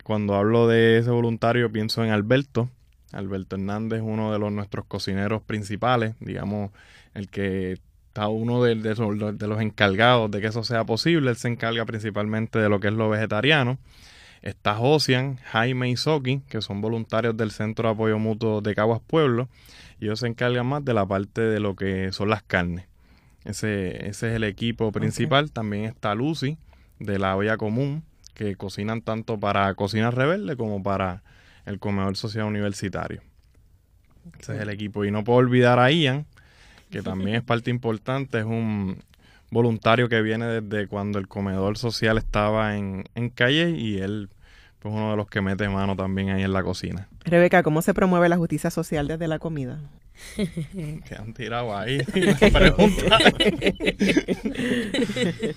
Cuando 0.05 0.35
hablo 0.35 0.69
de 0.69 0.99
ese 0.99 1.09
voluntario 1.09 1.73
pienso 1.73 2.05
en 2.05 2.11
Alberto. 2.11 2.69
Alberto 3.13 3.57
Hernández, 3.57 4.03
uno 4.05 4.31
de 4.31 4.39
los 4.39 4.53
nuestros 4.53 4.85
cocineros 4.85 5.41
principales, 5.41 6.17
digamos, 6.21 6.71
el 7.15 7.31
que 7.31 7.79
está 8.09 8.29
uno 8.29 8.63
de, 8.63 8.75
de 8.75 9.47
los 9.47 9.61
encargados 9.63 10.31
de 10.31 10.43
que 10.43 10.49
eso 10.49 10.63
sea 10.65 10.85
posible. 10.85 11.31
Él 11.31 11.37
se 11.37 11.49
encarga 11.49 11.87
principalmente 11.87 12.59
de 12.59 12.69
lo 12.69 12.79
que 12.79 12.89
es 12.89 12.95
lo 12.95 13.09
vegetariano. 13.09 13.79
Está 14.43 14.75
Josian, 14.75 15.37
Jaime 15.37 15.91
y 15.91 15.97
Soki, 15.97 16.41
que 16.49 16.63
son 16.63 16.81
voluntarios 16.81 17.37
del 17.37 17.51
Centro 17.51 17.89
de 17.89 17.95
Apoyo 17.95 18.19
Mutuo 18.19 18.61
de 18.61 18.75
Caguas 18.75 19.01
Pueblo, 19.07 19.49
y 20.01 20.05
ellos 20.05 20.21
se 20.21 20.27
encargan 20.27 20.67
más 20.67 20.85
de 20.85 20.95
la 20.95 21.07
parte 21.07 21.41
de 21.41 21.61
lo 21.61 21.75
que 21.75 22.13
son 22.13 22.31
las 22.31 22.43
carnes. 22.43 22.87
Ese, 23.45 24.09
ese 24.09 24.29
es 24.29 24.35
el 24.35 24.45
equipo 24.45 24.93
principal. 24.93 25.51
También 25.51 25.85
está 25.85 26.15
Lucy, 26.15 26.59
de 26.99 27.19
la 27.19 27.37
olla 27.37 27.57
común, 27.57 28.05
que 28.35 28.57
cocinan 28.57 29.03
tanto 29.03 29.39
para 29.39 29.75
Cocina 29.75 30.11
Rebelde 30.11 30.57
como 30.57 30.83
para 30.83 31.23
el 31.67 31.79
comedor 31.79 32.17
social 32.17 32.45
universitario. 32.45 33.23
Ese 34.39 34.57
es 34.57 34.63
el 34.63 34.71
equipo. 34.71 35.05
Y 35.05 35.11
no 35.11 35.25
puedo 35.25 35.39
olvidar 35.39 35.79
a 35.79 35.91
Ian, 35.91 36.27
que 36.91 37.03
también 37.03 37.37
es 37.37 37.43
parte 37.45 37.71
importante, 37.71 38.39
es 38.39 38.45
un 38.45 39.03
voluntario 39.51 40.09
que 40.09 40.21
viene 40.23 40.47
desde 40.47 40.87
cuando 40.89 41.19
el 41.19 41.29
comedor 41.29 41.79
social 41.79 42.19
estaba 42.19 42.77
en, 42.77 43.05
en 43.15 43.31
calle 43.31 43.71
y 43.71 43.99
él 43.99 44.29
pues 44.81 44.95
uno 44.95 45.11
de 45.11 45.17
los 45.17 45.27
que 45.29 45.41
mete 45.41 45.69
mano 45.69 45.97
también 45.97 46.31
ahí 46.31 46.43
en 46.45 46.53
la 46.53 46.63
cocina. 46.63 47.09
Rebeca, 47.25 47.65
¿cómo 47.65 47.83
se 47.83 47.95
promueve 47.95 48.29
la 48.29 48.37
justicia 48.37 48.71
social 48.71 49.09
desde 49.09 49.27
la 49.29 49.39
comida? 49.41 49.81
Que 50.37 51.15
han 51.17 51.33
tirado 51.35 51.77
ahí 51.77 51.99
pregunta. 52.53 53.19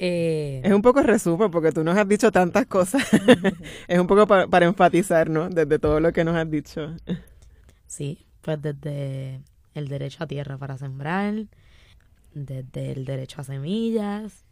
Eh, 0.00 0.60
Es 0.64 0.72
un 0.72 0.80
poco 0.82 1.02
resumen 1.02 1.50
porque 1.50 1.72
tú 1.72 1.82
nos 1.82 1.96
has 1.98 2.08
dicho 2.08 2.30
tantas 2.30 2.66
cosas. 2.66 3.02
es 3.88 3.98
un 3.98 4.06
poco 4.06 4.28
pa- 4.28 4.46
para 4.46 4.66
enfatizar, 4.66 5.28
¿no? 5.28 5.48
Desde 5.48 5.78
todo 5.80 5.98
lo 5.98 6.12
que 6.12 6.22
nos 6.24 6.36
has 6.36 6.48
dicho. 6.48 6.94
Sí, 7.88 8.24
pues 8.42 8.62
desde 8.62 9.40
el 9.74 9.88
derecho 9.88 10.22
a 10.22 10.28
tierra 10.28 10.56
para 10.56 10.78
sembrar, 10.78 11.34
desde 12.34 12.92
el 12.92 13.04
derecho 13.04 13.40
a 13.40 13.44
semillas, 13.44 14.44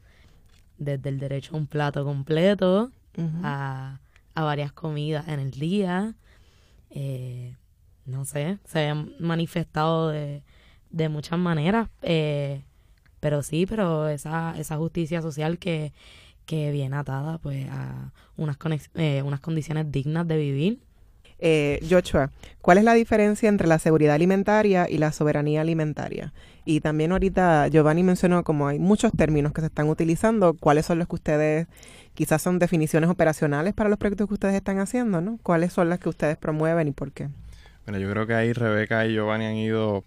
desde 0.78 1.08
el 1.08 1.18
derecho 1.18 1.54
a 1.54 1.58
un 1.58 1.66
plato 1.66 2.04
completo, 2.04 2.90
a, 3.42 3.98
a 4.34 4.44
varias 4.44 4.72
comidas 4.72 5.26
en 5.28 5.40
el 5.40 5.50
día. 5.52 6.14
eh, 6.90 7.56
no 8.06 8.24
sé, 8.24 8.58
se 8.64 8.86
han 8.88 9.12
manifestado 9.18 10.08
de, 10.10 10.42
de 10.90 11.08
muchas 11.08 11.38
maneras, 11.38 11.88
eh, 12.02 12.62
pero 13.20 13.42
sí, 13.42 13.66
pero 13.66 14.08
esa, 14.08 14.54
esa 14.58 14.76
justicia 14.76 15.22
social 15.22 15.58
que, 15.58 15.92
que 16.46 16.70
viene 16.70 16.96
atada 16.96 17.38
pues 17.38 17.66
a 17.70 18.12
unas, 18.36 18.58
conex- 18.58 18.90
eh, 18.94 19.22
unas 19.22 19.40
condiciones 19.40 19.90
dignas 19.90 20.28
de 20.28 20.36
vivir. 20.36 20.78
Eh, 21.38 21.80
Joshua, 21.88 22.30
¿cuál 22.62 22.78
es 22.78 22.84
la 22.84 22.94
diferencia 22.94 23.48
entre 23.48 23.66
la 23.66 23.78
seguridad 23.78 24.14
alimentaria 24.14 24.88
y 24.88 24.98
la 24.98 25.12
soberanía 25.12 25.60
alimentaria? 25.60 26.32
Y 26.64 26.80
también 26.80 27.12
ahorita 27.12 27.68
Giovanni 27.68 28.02
mencionó 28.02 28.42
como 28.42 28.68
hay 28.68 28.78
muchos 28.78 29.12
términos 29.12 29.52
que 29.52 29.60
se 29.60 29.66
están 29.68 29.88
utilizando, 29.88 30.54
¿cuáles 30.54 30.86
son 30.86 30.98
los 30.98 31.08
que 31.08 31.14
ustedes 31.16 31.66
quizás 32.14 32.40
son 32.40 32.58
definiciones 32.58 33.10
operacionales 33.10 33.74
para 33.74 33.90
los 33.90 33.98
proyectos 33.98 34.26
que 34.28 34.34
ustedes 34.34 34.54
están 34.54 34.78
haciendo, 34.78 35.20
¿no? 35.20 35.38
¿Cuáles 35.42 35.72
son 35.74 35.88
las 35.90 35.98
que 35.98 36.08
ustedes 36.08 36.36
promueven 36.38 36.88
y 36.88 36.92
por 36.92 37.12
qué? 37.12 37.28
Bueno, 37.84 37.98
yo 37.98 38.10
creo 38.10 38.26
que 38.26 38.34
ahí 38.34 38.52
Rebeca 38.52 39.06
y 39.06 39.12
Giovanni 39.12 39.44
han 39.44 39.56
ido 39.56 40.02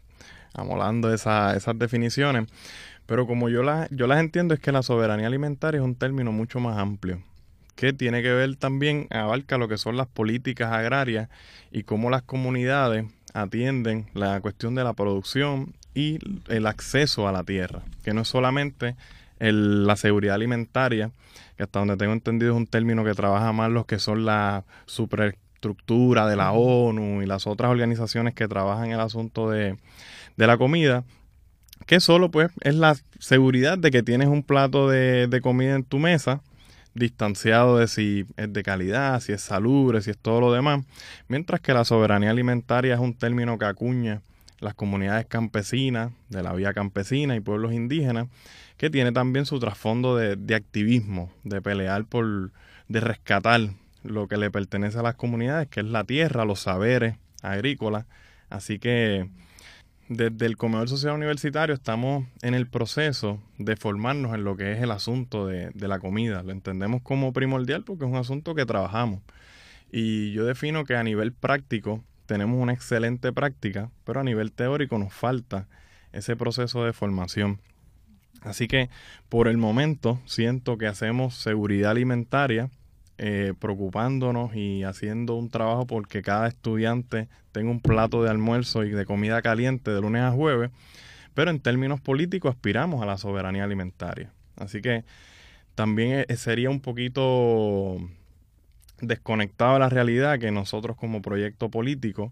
amolando 0.54 1.14
esa- 1.14 1.56
esas 1.56 1.78
definiciones, 1.78 2.48
pero 3.06 3.28
como 3.28 3.50
yo 3.50 3.62
las, 3.64 3.88
yo 3.92 4.08
las 4.08 4.20
entiendo 4.20 4.54
es 4.56 4.60
que 4.60 4.72
la 4.72 4.82
soberanía 4.82 5.28
alimentaria 5.28 5.78
es 5.80 5.84
un 5.86 5.96
término 5.96 6.32
mucho 6.32 6.60
más 6.60 6.78
amplio, 6.78 7.22
que 7.80 7.94
tiene 7.94 8.22
que 8.22 8.34
ver 8.34 8.58
también, 8.58 9.08
abarca 9.10 9.58
lo 9.58 9.70
que 9.70 9.78
son 9.78 9.96
las 9.96 10.06
políticas 10.08 10.74
agrarias 10.74 11.30
y 11.72 11.84
cómo 11.84 12.10
las 12.10 12.24
comunidades 12.24 13.06
atienden 13.34 14.08
la 14.14 14.42
cuestión 14.42 14.76
de 14.76 14.84
la 14.84 14.92
producción 14.92 15.74
y 15.96 16.20
el 16.50 16.66
acceso 16.68 17.26
a 17.26 17.32
la 17.32 17.46
tierra, 17.46 17.84
que 18.04 18.14
no 18.14 18.20
es 18.24 18.28
solamente 18.28 18.98
el- 19.40 19.88
la 19.88 19.96
seguridad 19.96 20.36
alimentaria, 20.36 21.12
que 21.56 21.64
hasta 21.64 21.80
donde 21.80 21.96
tengo 21.96 22.12
entendido 22.12 22.52
es 22.52 22.58
un 22.58 22.68
término 22.68 23.06
que 23.06 23.14
trabaja 23.14 23.54
más 23.54 23.72
los 23.72 23.86
que 23.86 23.98
son 23.98 24.26
la 24.26 24.66
superestructura 24.86 26.28
de 26.28 26.36
la 26.36 26.52
ONU 26.52 27.22
y 27.22 27.28
las 27.28 27.48
otras 27.48 27.72
organizaciones 27.72 28.34
que 28.34 28.50
trabajan 28.50 28.92
el 28.92 29.00
asunto 29.00 29.50
de, 29.50 29.78
de 30.36 30.48
la 30.48 30.58
comida, 30.58 31.06
que 31.86 32.02
solo 32.02 32.30
pues 32.30 32.52
es 32.60 32.76
la 32.76 32.98
seguridad 33.20 33.78
de 33.78 33.90
que 33.90 34.04
tienes 34.04 34.28
un 34.28 34.44
plato 34.44 34.90
de, 34.90 35.28
de 35.28 35.40
comida 35.40 35.76
en 35.76 35.86
tu 35.86 35.98
mesa, 35.98 36.42
distanciado 36.94 37.78
de 37.78 37.88
si 37.88 38.26
es 38.38 38.52
de 38.52 38.64
calidad, 38.64 39.20
si 39.22 39.32
es 39.32 39.42
salubre, 39.42 40.02
si 40.02 40.12
es 40.12 40.18
todo 40.18 40.42
lo 40.42 40.52
demás, 40.52 40.86
mientras 41.28 41.62
que 41.62 41.74
la 41.74 41.86
soberanía 41.86 42.32
alimentaria 42.32 42.94
es 42.94 43.00
un 43.00 43.14
término 43.14 43.58
que 43.58 43.66
acuña 43.66 44.22
las 44.60 44.74
comunidades 44.74 45.26
campesinas, 45.26 46.12
de 46.30 46.44
la 46.44 46.54
vía 46.54 46.74
campesina 46.74 47.36
y 47.36 47.40
pueblos 47.40 47.74
indígenas, 47.74 48.28
que 48.78 48.90
tiene 48.90 49.12
también 49.12 49.46
su 49.46 49.60
trasfondo 49.60 50.16
de, 50.16 50.36
de 50.36 50.56
activismo, 50.56 51.32
de 51.44 51.62
pelear 51.62 52.06
por, 52.06 52.52
de 52.88 53.00
rescatar 53.00 53.62
lo 54.04 54.28
que 54.28 54.38
le 54.38 54.52
pertenece 54.52 55.00
a 55.00 55.04
las 55.04 55.16
comunidades, 55.16 55.68
que 55.68 55.82
es 55.82 55.86
la 55.86 56.04
tierra, 56.04 56.46
los 56.46 56.62
saberes 56.62 57.16
agrícolas. 57.42 58.06
Así 58.50 58.80
que 58.80 59.30
desde 60.10 60.48
el 60.48 60.58
comedor 60.58 60.90
social 60.90 61.16
universitario 61.16 61.76
estamos 61.76 62.26
en 62.42 62.56
el 62.56 62.68
proceso 62.68 63.40
de 63.60 63.76
formarnos 63.76 64.34
en 64.34 64.44
lo 64.44 64.58
que 64.58 64.74
es 64.74 64.82
el 64.82 64.92
asunto 64.92 65.46
de, 65.46 65.70
de 65.70 65.88
la 65.88 66.00
comida. 66.00 66.44
Lo 66.44 66.52
entendemos 66.52 67.02
como 67.04 67.32
primordial 67.32 67.84
porque 67.84 68.06
es 68.06 68.12
un 68.12 68.18
asunto 68.18 68.56
que 68.56 68.66
trabajamos. 68.66 69.22
Y 69.92 70.32
yo 70.34 70.46
defino 70.46 70.84
que 70.84 70.96
a 70.96 71.04
nivel 71.04 71.32
práctico 71.32 72.04
tenemos 72.26 72.60
una 72.60 72.74
excelente 72.74 73.32
práctica, 73.32 73.92
pero 74.04 74.20
a 74.20 74.24
nivel 74.24 74.52
teórico 74.52 74.98
nos 74.98 75.14
falta 75.14 75.68
ese 76.12 76.36
proceso 76.36 76.84
de 76.84 76.94
formación. 76.94 77.60
Así 78.42 78.68
que 78.68 78.90
por 79.30 79.48
el 79.48 79.58
momento 79.58 80.20
siento 80.26 80.78
que 80.78 80.88
hacemos 80.88 81.36
seguridad 81.36 81.92
alimentaria, 81.92 82.72
eh, 83.22 83.54
preocupándonos 83.60 84.56
y 84.56 84.86
haciendo 84.86 85.36
un 85.36 85.50
trabajo 85.50 85.86
porque 85.86 86.22
cada 86.22 86.48
estudiante 86.48 87.28
tenga 87.52 87.70
un 87.70 87.82
plato 87.82 88.24
de 88.24 88.30
almuerzo 88.30 88.86
y 88.86 88.92
de 88.92 89.06
comida 89.06 89.42
caliente 89.42 89.92
de 89.92 90.00
lunes 90.00 90.22
a 90.22 90.32
jueves, 90.32 90.72
pero 91.34 91.52
en 91.52 91.60
términos 91.60 92.00
políticos 92.00 92.56
aspiramos 92.56 93.04
a 93.04 93.06
la 93.06 93.18
soberanía 93.18 93.66
alimentaria. 93.66 94.32
Así 94.56 94.82
que 94.82 95.04
también 95.76 96.26
eh, 96.30 96.36
sería 96.38 96.70
un 96.70 96.80
poquito 96.80 97.98
desconectado 99.02 99.74
de 99.74 99.80
la 99.80 99.90
realidad 99.90 100.40
que 100.40 100.52
nosotros 100.52 100.96
como 100.96 101.22
proyecto 101.22 101.70
político 101.70 102.32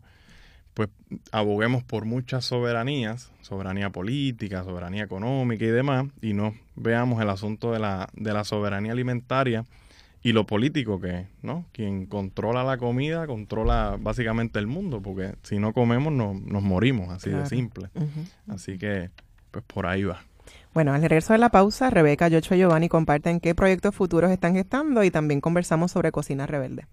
pues 0.73 0.87
aboguemos 1.33 1.83
por 1.83 2.05
muchas 2.05 2.45
soberanías, 2.45 3.33
soberanía 3.41 3.89
política, 3.89 4.63
soberanía 4.63 5.03
económica 5.03 5.65
y 5.65 5.69
demás, 5.69 6.05
y 6.21 6.31
no 6.31 6.53
veamos 6.75 7.21
el 7.21 7.29
asunto 7.29 7.73
de 7.73 7.79
la, 7.79 8.07
de 8.13 8.31
la 8.31 8.45
soberanía 8.45 8.93
alimentaria 8.93 9.65
y 10.27 10.33
lo 10.33 10.45
político 10.45 10.99
que 10.99 11.19
es, 11.21 11.27
¿no? 11.41 11.65
Quien 11.71 12.05
controla 12.05 12.63
la 12.63 12.77
comida 12.77 13.25
controla 13.27 13.97
básicamente 13.99 14.59
el 14.59 14.67
mundo, 14.67 15.01
porque 15.01 15.35
si 15.43 15.57
no 15.57 15.71
comemos 15.73 16.11
no- 16.11 16.33
nos 16.33 16.61
morimos, 16.63 17.09
así 17.09 17.29
Claro. 17.29 17.43
de 17.43 17.49
simple. 17.49 17.89
Así 18.49 18.77
que, 18.77 19.09
pues 19.51 19.63
por 19.65 19.85
ahí 19.85 20.03
va. 20.03 20.19
Bueno, 20.73 20.93
al 20.93 21.01
regreso 21.01 21.33
de 21.33 21.39
la 21.39 21.49
pausa, 21.49 21.89
Rebeca, 21.89 22.29
Joshua 22.29 22.57
y 22.57 22.59
Giovanni 22.59 22.89
comparten 22.89 23.39
qué 23.39 23.55
proyectos 23.55 23.95
futuros 23.95 24.29
están 24.31 24.53
gestando 24.53 25.03
y 25.03 25.11
también 25.11 25.39
conversamos 25.41 25.91
sobre 25.91 26.11
Cocina 26.11 26.45
Rebelde. 26.45 26.85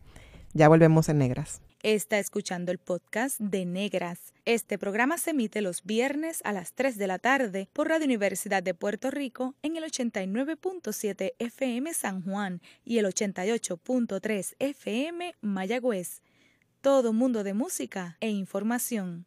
Ya 0.57 0.69
volvemos 0.69 1.09
en 1.09 1.19
Negras. 1.19 1.61
Está 1.83 2.21
escuchando 2.21 2.71
el 2.71 2.79
podcast 2.79 3.41
de 3.41 3.67
Negras. 3.67 4.33
Este 4.45 4.79
programa 4.79 5.19
se 5.19 5.31
emite 5.31 5.61
los 5.63 5.83
viernes 5.83 6.43
a 6.45 6.53
las 6.53 6.75
3 6.75 6.97
de 6.97 7.09
la 7.09 7.19
tarde 7.19 7.69
por 7.73 7.89
Radio 7.89 8.05
Universidad 8.05 8.63
de 8.63 8.73
Puerto 8.73 9.11
Rico 9.11 9.57
en 9.63 9.77
el 9.77 9.83
89.7 9.83 11.33
FM 11.41 11.93
San 11.93 12.23
Juan 12.23 12.63
y 12.85 12.99
el 12.99 13.07
88.3 13.07 14.55
FM 14.61 15.35
Mayagüez. 15.41 16.23
Todo 16.81 17.13
mundo 17.13 17.43
de 17.43 17.55
música 17.55 18.17
e 18.21 18.31
información. 18.31 19.27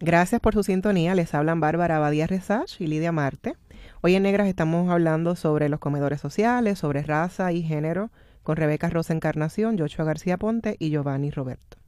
Gracias 0.00 0.42
por 0.42 0.52
su 0.52 0.62
sintonía. 0.62 1.14
Les 1.14 1.32
hablan 1.32 1.60
Bárbara 1.60 1.98
Badía 1.98 2.26
Resach 2.26 2.78
y 2.78 2.86
Lidia 2.86 3.10
Marte. 3.10 3.56
Hoy 4.02 4.14
en 4.14 4.24
Negras 4.24 4.48
estamos 4.48 4.90
hablando 4.90 5.34
sobre 5.34 5.70
los 5.70 5.80
comedores 5.80 6.20
sociales, 6.20 6.78
sobre 6.78 7.02
raza 7.02 7.52
y 7.52 7.62
género, 7.62 8.10
con 8.46 8.56
Rebeca 8.56 8.88
Rosa 8.88 9.12
Encarnación, 9.12 9.76
Joshua 9.76 10.04
García 10.04 10.36
Ponte 10.36 10.76
y 10.78 10.90
Giovanni 10.90 11.32
Roberto. 11.32 11.78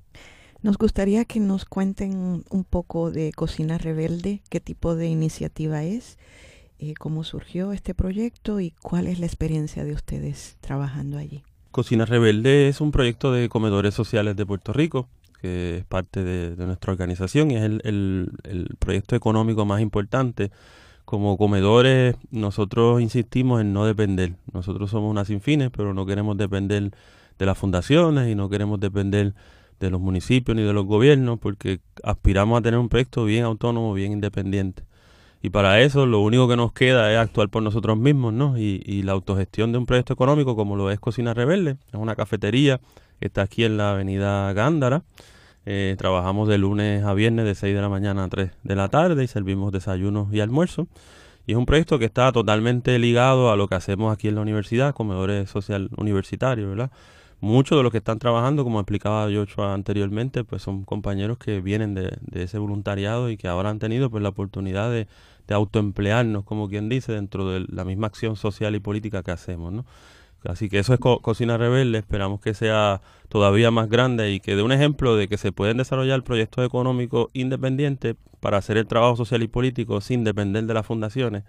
Nos 0.61 0.77
gustaría 0.77 1.25
que 1.25 1.39
nos 1.39 1.65
cuenten 1.65 2.43
un 2.51 2.65
poco 2.65 3.13
de 3.13 3.33
Cocina 3.33 3.79
Rebelde, 3.79 4.43
qué 4.51 4.59
tipo 4.59 4.97
de 4.97 5.07
iniciativa 5.07 5.85
es, 5.85 6.19
eh, 6.81 6.95
cómo 6.99 7.23
surgió 7.23 7.71
este 7.71 7.95
proyecto 7.95 8.59
y 8.59 8.73
cuál 8.83 9.07
es 9.07 9.21
la 9.21 9.27
experiencia 9.27 9.85
de 9.85 9.93
ustedes 9.93 10.57
trabajando 10.61 11.17
allí. 11.17 11.45
Cocina 11.71 12.07
Rebelde 12.07 12.67
es 12.67 12.81
un 12.81 12.91
proyecto 12.91 13.31
de 13.31 13.49
comedores 13.49 13.95
sociales 13.95 14.35
de 14.35 14.45
Puerto 14.45 14.73
Rico, 14.73 15.09
que 15.41 15.77
es 15.77 15.85
parte 15.85 16.25
de, 16.25 16.57
nuestra 16.57 16.91
organización 16.91 17.53
y 17.53 17.57
es 17.57 17.63
el, 17.63 18.33
proyecto 18.81 19.15
económico 19.15 19.65
más 19.65 19.81
importante. 19.81 20.51
Como 21.09 21.39
comedores, 21.39 22.17
nosotros 22.31 23.01
insistimos 23.01 23.63
en 23.63 23.73
no 23.73 23.87
depender. 23.87 24.35
Nosotros 24.53 24.91
somos 24.91 25.11
una 25.11 25.25
sin 25.25 25.41
fines, 25.41 25.71
pero 25.75 25.95
no 25.95 26.05
queremos 26.05 26.37
depender 26.37 26.91
de 27.39 27.47
las 27.47 27.57
fundaciones 27.57 28.29
y 28.29 28.35
no 28.35 28.51
queremos 28.51 28.79
depender 28.79 29.33
de 29.81 29.89
los 29.89 30.03
municipios 30.03 30.55
ni 30.55 30.63
de 30.65 30.75
los 30.75 30.85
gobiernos, 30.85 31.39
porque 31.39 31.81
aspiramos 32.05 32.59
a 32.59 32.63
tener 32.63 32.79
un 32.79 32.91
proyecto 32.91 33.25
bien 33.25 33.45
autónomo, 33.45 33.95
bien 33.95 34.13
independiente. 34.13 34.83
Y 35.41 35.49
para 35.49 35.81
eso 35.81 36.05
lo 36.05 36.21
único 36.21 36.47
que 36.47 36.57
nos 36.57 36.73
queda 36.73 37.11
es 37.11 37.19
actuar 37.19 37.49
por 37.49 37.63
nosotros 37.63 37.97
mismos, 37.97 38.35
¿no? 38.35 38.59
Y, 38.59 38.83
y 38.85 39.01
la 39.01 39.13
autogestión 39.13 39.73
de 39.73 39.79
un 39.79 39.87
proyecto 39.87 40.13
económico 40.13 40.57
como 40.57 40.77
lo 40.77 40.91
es 40.91 41.01
Cocina 41.01 41.33
Rebelde, 41.33 41.79
es 41.91 41.95
una 41.99 42.17
cafetería 42.17 42.83
que 43.19 43.29
está 43.29 43.41
aquí 43.41 43.65
en 43.65 43.79
la 43.79 43.93
avenida 43.93 44.53
Gándara. 44.53 45.05
Eh, 45.67 45.97
trabajamos 45.99 46.49
de 46.49 46.59
lunes 46.59 47.05
a 47.05 47.15
viernes 47.15 47.45
de 47.45 47.55
6 47.55 47.75
de 47.75 47.81
la 47.81 47.89
mañana 47.89 48.25
a 48.25 48.29
3 48.29 48.51
de 48.63 48.77
la 48.77 48.89
tarde 48.89 49.25
y 49.25 49.27
servimos 49.27 49.73
desayunos 49.73 50.33
y 50.33 50.41
almuerzos. 50.41 50.87
Y 51.47 51.53
es 51.53 51.59
un 51.59 51.67
proyecto 51.67 51.99
que 51.99 52.05
está 52.05 52.31
totalmente 52.33 52.99
ligado 52.99 53.51
a 53.51 53.57
lo 53.57 53.69
que 53.69 53.75
hacemos 53.75 54.13
aquí 54.13 54.29
en 54.29 54.35
la 54.35 54.43
universidad, 54.43 54.95
comedores 54.95 55.49
social 55.49 55.89
universitarios, 55.97 56.69
¿verdad? 56.69 56.91
Muchos 57.41 57.79
de 57.79 57.83
los 57.85 57.93
que 57.93 57.99
están 57.99 58.19
trabajando, 58.19 58.65
como 58.65 58.81
explicaba 58.81 59.31
yo 59.31 59.45
anteriormente, 59.59 60.43
pues 60.43 60.61
son 60.61 60.85
compañeros 60.85 61.39
que 61.39 61.61
vienen 61.61 61.95
de, 61.95 62.19
ese 62.33 62.59
voluntariado 62.59 63.31
y 63.31 63.37
que 63.37 63.47
ahora 63.47 63.71
han 63.71 63.79
tenido 63.79 64.11
pues 64.11 64.23
la 64.23 64.31
oportunidad 64.31 64.91
de, 64.91 65.07
de 65.47 65.55
autoemplearnos, 65.55 66.45
como 66.45 66.69
quien 66.69 66.89
dice, 66.89 67.13
dentro 67.13 67.49
de 67.49 67.65
la 67.69 67.85
misma 67.85 68.09
acción 68.09 68.35
social 68.37 68.75
y 68.75 68.81
política 68.81 69.23
que 69.23 69.31
hacemos, 69.31 69.73
¿no? 69.73 69.85
Así 70.45 70.69
que 70.69 70.79
eso 70.79 70.95
es 70.95 71.01
Cocina 71.01 71.57
Rebelde, 71.57 71.99
esperamos 71.99 72.41
que 72.41 72.55
sea 72.55 73.01
todavía 73.29 73.71
más 73.71 73.89
grande 73.89 74.31
y 74.31 74.41
que 74.41 74.55
dé 74.55 74.63
un 74.63 74.73
ejemplo 74.73 75.17
de 75.17 75.29
que 75.29 75.37
se 75.37 75.53
pueden 75.53 75.79
desarrollar 75.79 76.23
proyectos 76.23 76.65
económicos 76.65 77.29
independientes 77.33 78.15
para 78.41 78.59
hacer 78.59 78.77
el 78.77 78.87
trabajo 78.87 79.17
social 79.17 79.43
y 79.43 79.49
político 79.49 80.01
sin 80.01 80.23
depender 80.23 80.65
de 80.65 80.75
las 80.75 80.87
fundaciones, 80.87 81.43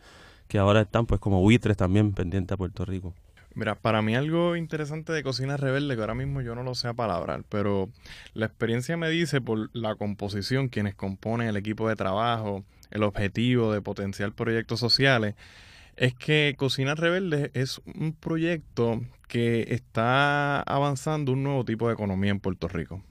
que 0.48 0.58
ahora 0.58 0.82
están 0.82 1.06
pues 1.06 1.22
como 1.22 1.42
buitres 1.42 1.78
también 1.78 2.14
pendientes 2.14 2.56
a 2.56 2.58
Puerto 2.58 2.84
Rico. 2.84 3.14
Mira, 3.56 3.76
para 3.76 4.02
mí 4.02 4.16
algo 4.16 4.56
interesante 4.56 5.12
de 5.12 5.24
Cocina 5.24 5.58
Rebelde, 5.58 5.96
que 5.96 6.02
ahora 6.02 6.16
mismo 6.16 6.42
yo 6.42 6.56
no 6.56 6.64
lo 6.64 6.76
sé 6.76 6.88
a 6.88 6.94
palabrar, 6.94 7.44
pero 7.50 7.90
la 8.34 8.46
experiencia 8.46 8.96
me 8.96 9.10
dice 9.10 9.42
por 9.42 9.70
la 9.74 9.96
composición, 9.96 10.70
quienes 10.70 10.96
componen 10.96 11.48
el 11.48 11.58
equipo 11.58 11.90
de 11.90 11.96
trabajo, 11.96 12.64
el 12.92 13.04
objetivo 13.04 13.74
de 13.74 13.82
potenciar 13.82 14.32
proyectos 14.34 14.80
sociales, 14.80 15.36
es 16.00 16.16
que 16.16 16.56
Cocina 16.58 16.96
Rebelde 16.96 17.52
es 17.54 17.82
un 17.86 18.14
proyecto 18.14 19.02
que 19.28 19.74
está 19.74 20.62
avanzando 20.62 21.34
un 21.34 21.44
nuevo 21.44 21.66
tipo 21.66 21.90
de 21.90 21.94
economía 21.94 22.32
en 22.32 22.40
Puerto 22.40 22.70
Rico. 22.70 23.04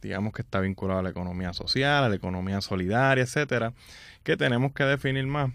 Digamos 0.00 0.32
que 0.32 0.42
está 0.42 0.60
vinculado 0.60 1.00
a 1.00 1.02
la 1.02 1.10
economía 1.10 1.52
social, 1.52 2.04
a 2.04 2.08
la 2.08 2.14
economía 2.14 2.60
solidaria, 2.60 3.24
etcétera, 3.24 3.72
que 4.22 4.36
tenemos 4.36 4.72
que 4.72 4.84
definir 4.84 5.26
más. 5.26 5.50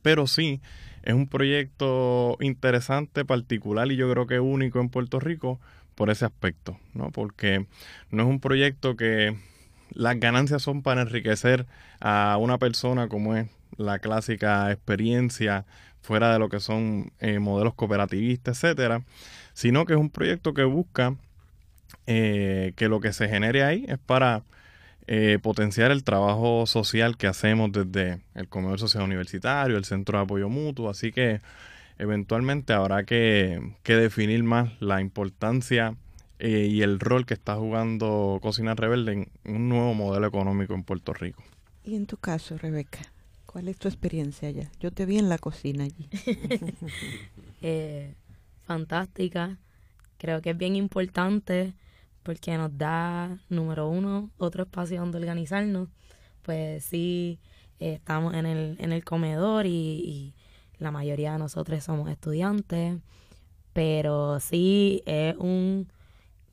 Pero 0.00 0.26
sí, 0.26 0.62
es 1.02 1.12
un 1.12 1.28
proyecto 1.28 2.38
interesante, 2.40 3.26
particular 3.26 3.92
y 3.92 3.96
yo 3.96 4.10
creo 4.10 4.26
que 4.26 4.40
único 4.40 4.80
en 4.80 4.88
Puerto 4.88 5.20
Rico 5.20 5.60
por 5.94 6.08
ese 6.08 6.24
aspecto, 6.24 6.78
¿no? 6.94 7.10
Porque 7.10 7.66
no 8.10 8.22
es 8.22 8.28
un 8.30 8.40
proyecto 8.40 8.96
que 8.96 9.36
las 9.90 10.18
ganancias 10.18 10.62
son 10.62 10.80
para 10.80 11.02
enriquecer 11.02 11.66
a 12.00 12.38
una 12.40 12.56
persona 12.56 13.08
como 13.08 13.36
es 13.36 13.46
la 13.76 13.98
clásica 13.98 14.72
experiencia 14.72 15.66
fuera 16.04 16.32
de 16.32 16.38
lo 16.38 16.48
que 16.48 16.60
son 16.60 17.12
eh, 17.18 17.38
modelos 17.38 17.74
cooperativistas, 17.74 18.62
etcétera, 18.62 19.02
sino 19.54 19.86
que 19.86 19.94
es 19.94 19.98
un 19.98 20.10
proyecto 20.10 20.52
que 20.54 20.64
busca 20.64 21.16
eh, 22.06 22.74
que 22.76 22.88
lo 22.88 23.00
que 23.00 23.14
se 23.14 23.28
genere 23.28 23.64
ahí 23.64 23.86
es 23.88 23.98
para 23.98 24.42
eh, 25.06 25.38
potenciar 25.42 25.90
el 25.90 26.04
trabajo 26.04 26.66
social 26.66 27.16
que 27.16 27.26
hacemos 27.26 27.72
desde 27.72 28.20
el 28.34 28.48
comedor 28.48 28.78
social 28.78 29.04
universitario, 29.04 29.78
el 29.78 29.86
centro 29.86 30.18
de 30.18 30.24
apoyo 30.24 30.50
mutuo, 30.50 30.90
así 30.90 31.10
que 31.10 31.40
eventualmente 31.98 32.74
habrá 32.74 33.04
que, 33.04 33.60
definir 33.84 34.42
más 34.42 34.70
la 34.80 35.00
importancia 35.00 35.94
eh, 36.38 36.68
y 36.70 36.82
el 36.82 37.00
rol 37.00 37.24
que 37.24 37.34
está 37.34 37.56
jugando 37.56 38.38
Cocina 38.42 38.74
Rebelde 38.74 39.28
en 39.44 39.56
un 39.56 39.68
nuevo 39.70 39.94
modelo 39.94 40.26
económico 40.26 40.74
en 40.74 40.82
Puerto 40.82 41.14
Rico. 41.14 41.42
Y 41.84 41.96
en 41.96 42.06
tu 42.06 42.18
caso, 42.18 42.58
Rebeca, 42.58 43.00
¿cuál 43.54 43.68
es 43.68 43.78
tu 43.78 43.86
experiencia 43.86 44.48
allá? 44.48 44.68
Yo 44.80 44.90
te 44.90 45.06
vi 45.06 45.16
en 45.16 45.28
la 45.28 45.38
cocina 45.38 45.84
allí. 45.84 46.08
Eh, 47.66 48.14
fantástica. 48.64 49.58
Creo 50.18 50.42
que 50.42 50.50
es 50.50 50.58
bien 50.58 50.76
importante 50.76 51.72
porque 52.22 52.58
nos 52.58 52.76
da, 52.76 53.38
número 53.48 53.88
uno, 53.88 54.28
otro 54.36 54.64
espacio 54.64 55.00
donde 55.00 55.16
organizarnos. 55.16 55.88
Pues 56.42 56.84
sí, 56.84 57.38
estamos 57.78 58.34
en 58.34 58.44
el, 58.44 58.76
en 58.80 58.92
el 58.92 59.02
comedor 59.02 59.66
y, 59.66 60.34
la 60.78 60.90
mayoría 60.90 61.32
de 61.32 61.38
nosotros 61.38 61.82
somos 61.82 62.10
estudiantes, 62.10 62.98
pero 63.72 64.40
sí 64.40 65.02
es 65.06 65.36
un, 65.38 65.88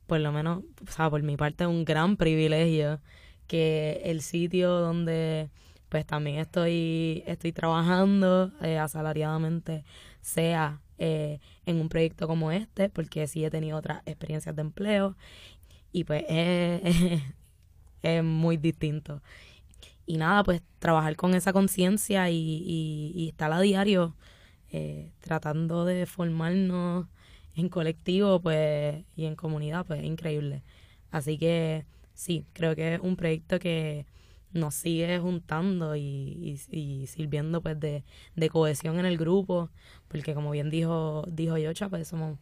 por 0.06 0.20
lo 0.20 0.32
menos, 0.32 0.62
o 0.88 0.90
sea, 0.90 1.10
por 1.10 1.22
mi 1.22 1.36
parte, 1.36 1.66
un 1.66 1.84
gran 1.84 2.16
privilegio 2.16 3.00
que 3.48 4.00
el 4.04 4.22
sitio 4.22 4.70
donde 4.70 5.50
pues 5.92 6.06
también 6.06 6.38
estoy, 6.38 7.22
estoy 7.26 7.52
trabajando 7.52 8.50
eh, 8.62 8.78
asalariadamente 8.78 9.84
sea 10.22 10.80
eh, 10.96 11.38
en 11.66 11.82
un 11.82 11.90
proyecto 11.90 12.26
como 12.26 12.50
este, 12.50 12.88
porque 12.88 13.26
sí 13.26 13.44
he 13.44 13.50
tenido 13.50 13.76
otras 13.76 14.00
experiencias 14.06 14.56
de 14.56 14.62
empleo 14.62 15.18
y 15.92 16.04
pues 16.04 16.24
es, 18.02 18.24
muy 18.24 18.56
distinto. 18.56 19.20
Y 20.06 20.16
nada, 20.16 20.42
pues 20.44 20.62
trabajar 20.78 21.14
con 21.14 21.34
esa 21.34 21.52
conciencia 21.52 22.30
y, 22.30 23.12
y, 23.14 23.28
estar 23.28 23.52
a 23.52 23.60
diario 23.60 24.16
eh, 24.70 25.12
tratando 25.20 25.84
de 25.84 26.06
formarnos 26.06 27.06
en 27.54 27.68
colectivo 27.68 28.40
pues 28.40 29.04
y 29.14 29.26
en 29.26 29.36
comunidad, 29.36 29.84
pues 29.84 30.00
es 30.00 30.06
increíble. 30.06 30.62
Así 31.10 31.36
que 31.36 31.84
sí, 32.14 32.46
creo 32.54 32.74
que 32.74 32.94
es 32.94 33.00
un 33.00 33.16
proyecto 33.16 33.58
que 33.58 34.06
nos 34.52 34.74
sigue 34.74 35.18
juntando 35.18 35.96
y, 35.96 36.60
y, 36.70 37.06
sirviendo 37.06 37.62
pues 37.62 37.78
de, 37.80 38.04
de, 38.36 38.48
cohesión 38.50 38.98
en 38.98 39.06
el 39.06 39.18
grupo, 39.18 39.70
porque 40.08 40.34
como 40.34 40.50
bien 40.50 40.70
dijo, 40.70 41.24
dijo 41.28 41.56
Yocha, 41.58 41.88
pues 41.88 42.08
somos 42.08 42.38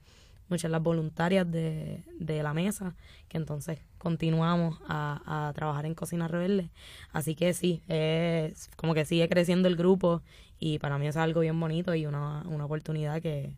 muchas 0.48 0.70
las 0.70 0.82
voluntarias 0.82 1.50
de, 1.50 2.02
de 2.18 2.42
la 2.42 2.52
mesa, 2.52 2.96
que 3.28 3.38
entonces 3.38 3.78
continuamos 3.98 4.80
a, 4.88 5.48
a, 5.48 5.52
trabajar 5.52 5.86
en 5.86 5.94
Cocina 5.94 6.26
Rebelde. 6.26 6.70
Así 7.12 7.34
que 7.36 7.54
sí, 7.54 7.82
es 7.88 8.68
como 8.76 8.94
que 8.94 9.04
sigue 9.04 9.28
creciendo 9.28 9.68
el 9.68 9.76
grupo 9.76 10.22
y 10.58 10.78
para 10.78 10.98
mí 10.98 11.06
es 11.06 11.16
algo 11.16 11.40
bien 11.40 11.58
bonito 11.58 11.94
y 11.94 12.06
una, 12.06 12.42
una 12.48 12.64
oportunidad 12.64 13.22
que, 13.22 13.52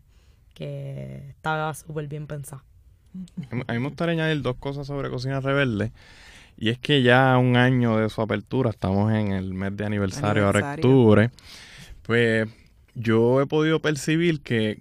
que 0.53 1.29
estaba 1.29 1.73
súper 1.73 2.07
bien 2.07 2.27
pensada. 2.27 2.63
A 3.67 3.73
mí 3.73 3.79
me 3.79 3.87
gustaría 3.87 4.13
añadir 4.13 4.41
dos 4.41 4.55
cosas 4.55 4.87
sobre 4.87 5.09
Cocina 5.09 5.39
Rebelde. 5.39 5.91
Y 6.57 6.69
es 6.69 6.79
que 6.79 7.01
ya 7.01 7.37
un 7.37 7.57
año 7.57 7.97
de 7.97 8.09
su 8.09 8.21
apertura, 8.21 8.69
estamos 8.69 9.11
en 9.13 9.31
el 9.31 9.53
mes 9.53 9.75
de 9.75 9.85
aniversario, 9.85 10.47
aniversario. 10.47 10.65
ahora 10.65 10.75
octubre, 10.75 11.31
pues 12.03 12.47
yo 12.95 13.41
he 13.41 13.47
podido 13.47 13.79
percibir 13.81 14.41
que 14.41 14.79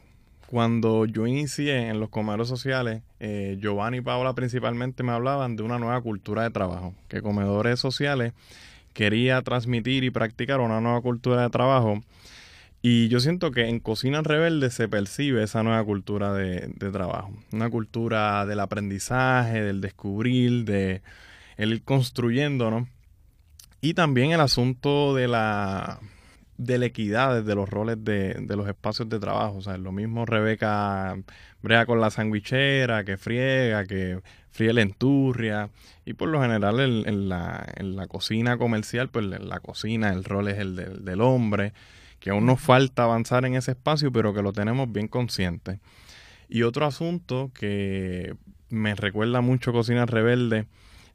cuando 0.52 1.06
yo 1.06 1.26
inicié 1.26 1.88
en 1.88 1.98
los 1.98 2.10
comedores 2.10 2.46
sociales, 2.46 3.02
eh, 3.20 3.56
Giovanni 3.58 3.98
y 3.98 4.00
Paola 4.02 4.34
principalmente 4.34 5.02
me 5.02 5.12
hablaban 5.12 5.56
de 5.56 5.62
una 5.62 5.78
nueva 5.78 5.98
cultura 6.02 6.42
de 6.42 6.50
trabajo, 6.50 6.94
que 7.08 7.22
comedores 7.22 7.80
sociales 7.80 8.34
quería 8.92 9.40
transmitir 9.40 10.04
y 10.04 10.10
practicar 10.10 10.60
una 10.60 10.80
nueva 10.82 11.00
cultura 11.00 11.40
de 11.40 11.48
trabajo. 11.48 12.02
Y 12.82 13.08
yo 13.08 13.20
siento 13.20 13.50
que 13.52 13.68
en 13.68 13.78
Cocina 13.80 14.22
Rebelde 14.22 14.70
se 14.70 14.88
percibe 14.88 15.42
esa 15.42 15.62
nueva 15.62 15.82
cultura 15.84 16.34
de, 16.34 16.68
trabajo, 16.92 17.32
una 17.52 17.70
cultura 17.70 18.44
del 18.44 18.60
aprendizaje, 18.60 19.62
del 19.62 19.80
descubrir, 19.80 20.64
de 20.64 21.00
el 21.56 21.72
ir 21.72 21.82
construyendo, 21.82 22.70
¿no? 22.70 22.88
Y 23.80 23.94
también 23.94 24.32
el 24.32 24.40
asunto 24.40 25.14
de 25.14 25.28
la 25.28 26.00
de 26.56 26.78
la 26.78 26.86
equidad 26.86 27.42
de 27.42 27.54
los 27.54 27.68
roles 27.68 28.04
de, 28.04 28.34
de, 28.34 28.56
los 28.56 28.68
espacios 28.68 29.08
de 29.08 29.18
trabajo. 29.18 29.56
O 29.56 29.62
sea, 29.62 29.76
lo 29.78 29.90
mismo 29.90 30.26
Rebeca 30.26 31.16
brega 31.62 31.86
con 31.86 32.00
la 32.00 32.10
sandwichera, 32.10 33.04
que 33.04 33.16
friega, 33.16 33.84
que 33.84 34.20
fríe 34.50 34.72
la 34.72 34.82
enturria. 34.82 35.70
Y 36.04 36.14
por 36.14 36.28
lo 36.28 36.40
general 36.40 36.80
en, 36.80 37.28
la, 37.28 37.66
en 37.76 37.96
la 37.96 38.06
cocina 38.06 38.58
comercial, 38.58 39.08
pues 39.08 39.24
en 39.24 39.48
la 39.48 39.60
cocina 39.60 40.10
el 40.10 40.24
rol 40.24 40.48
es 40.48 40.58
el 40.58 40.76
del, 40.76 41.04
del 41.04 41.20
hombre, 41.20 41.72
que 42.20 42.30
aún 42.30 42.46
nos 42.46 42.60
falta 42.60 43.04
avanzar 43.04 43.44
en 43.44 43.54
ese 43.54 43.72
espacio, 43.72 44.12
pero 44.12 44.34
que 44.34 44.42
lo 44.42 44.52
tenemos 44.52 44.90
bien 44.92 45.08
consciente. 45.08 45.80
Y 46.48 46.62
otro 46.62 46.86
asunto 46.86 47.50
que 47.54 48.34
me 48.68 48.94
recuerda 48.94 49.40
mucho 49.40 49.72
Cocina 49.72 50.06
Rebelde 50.06 50.66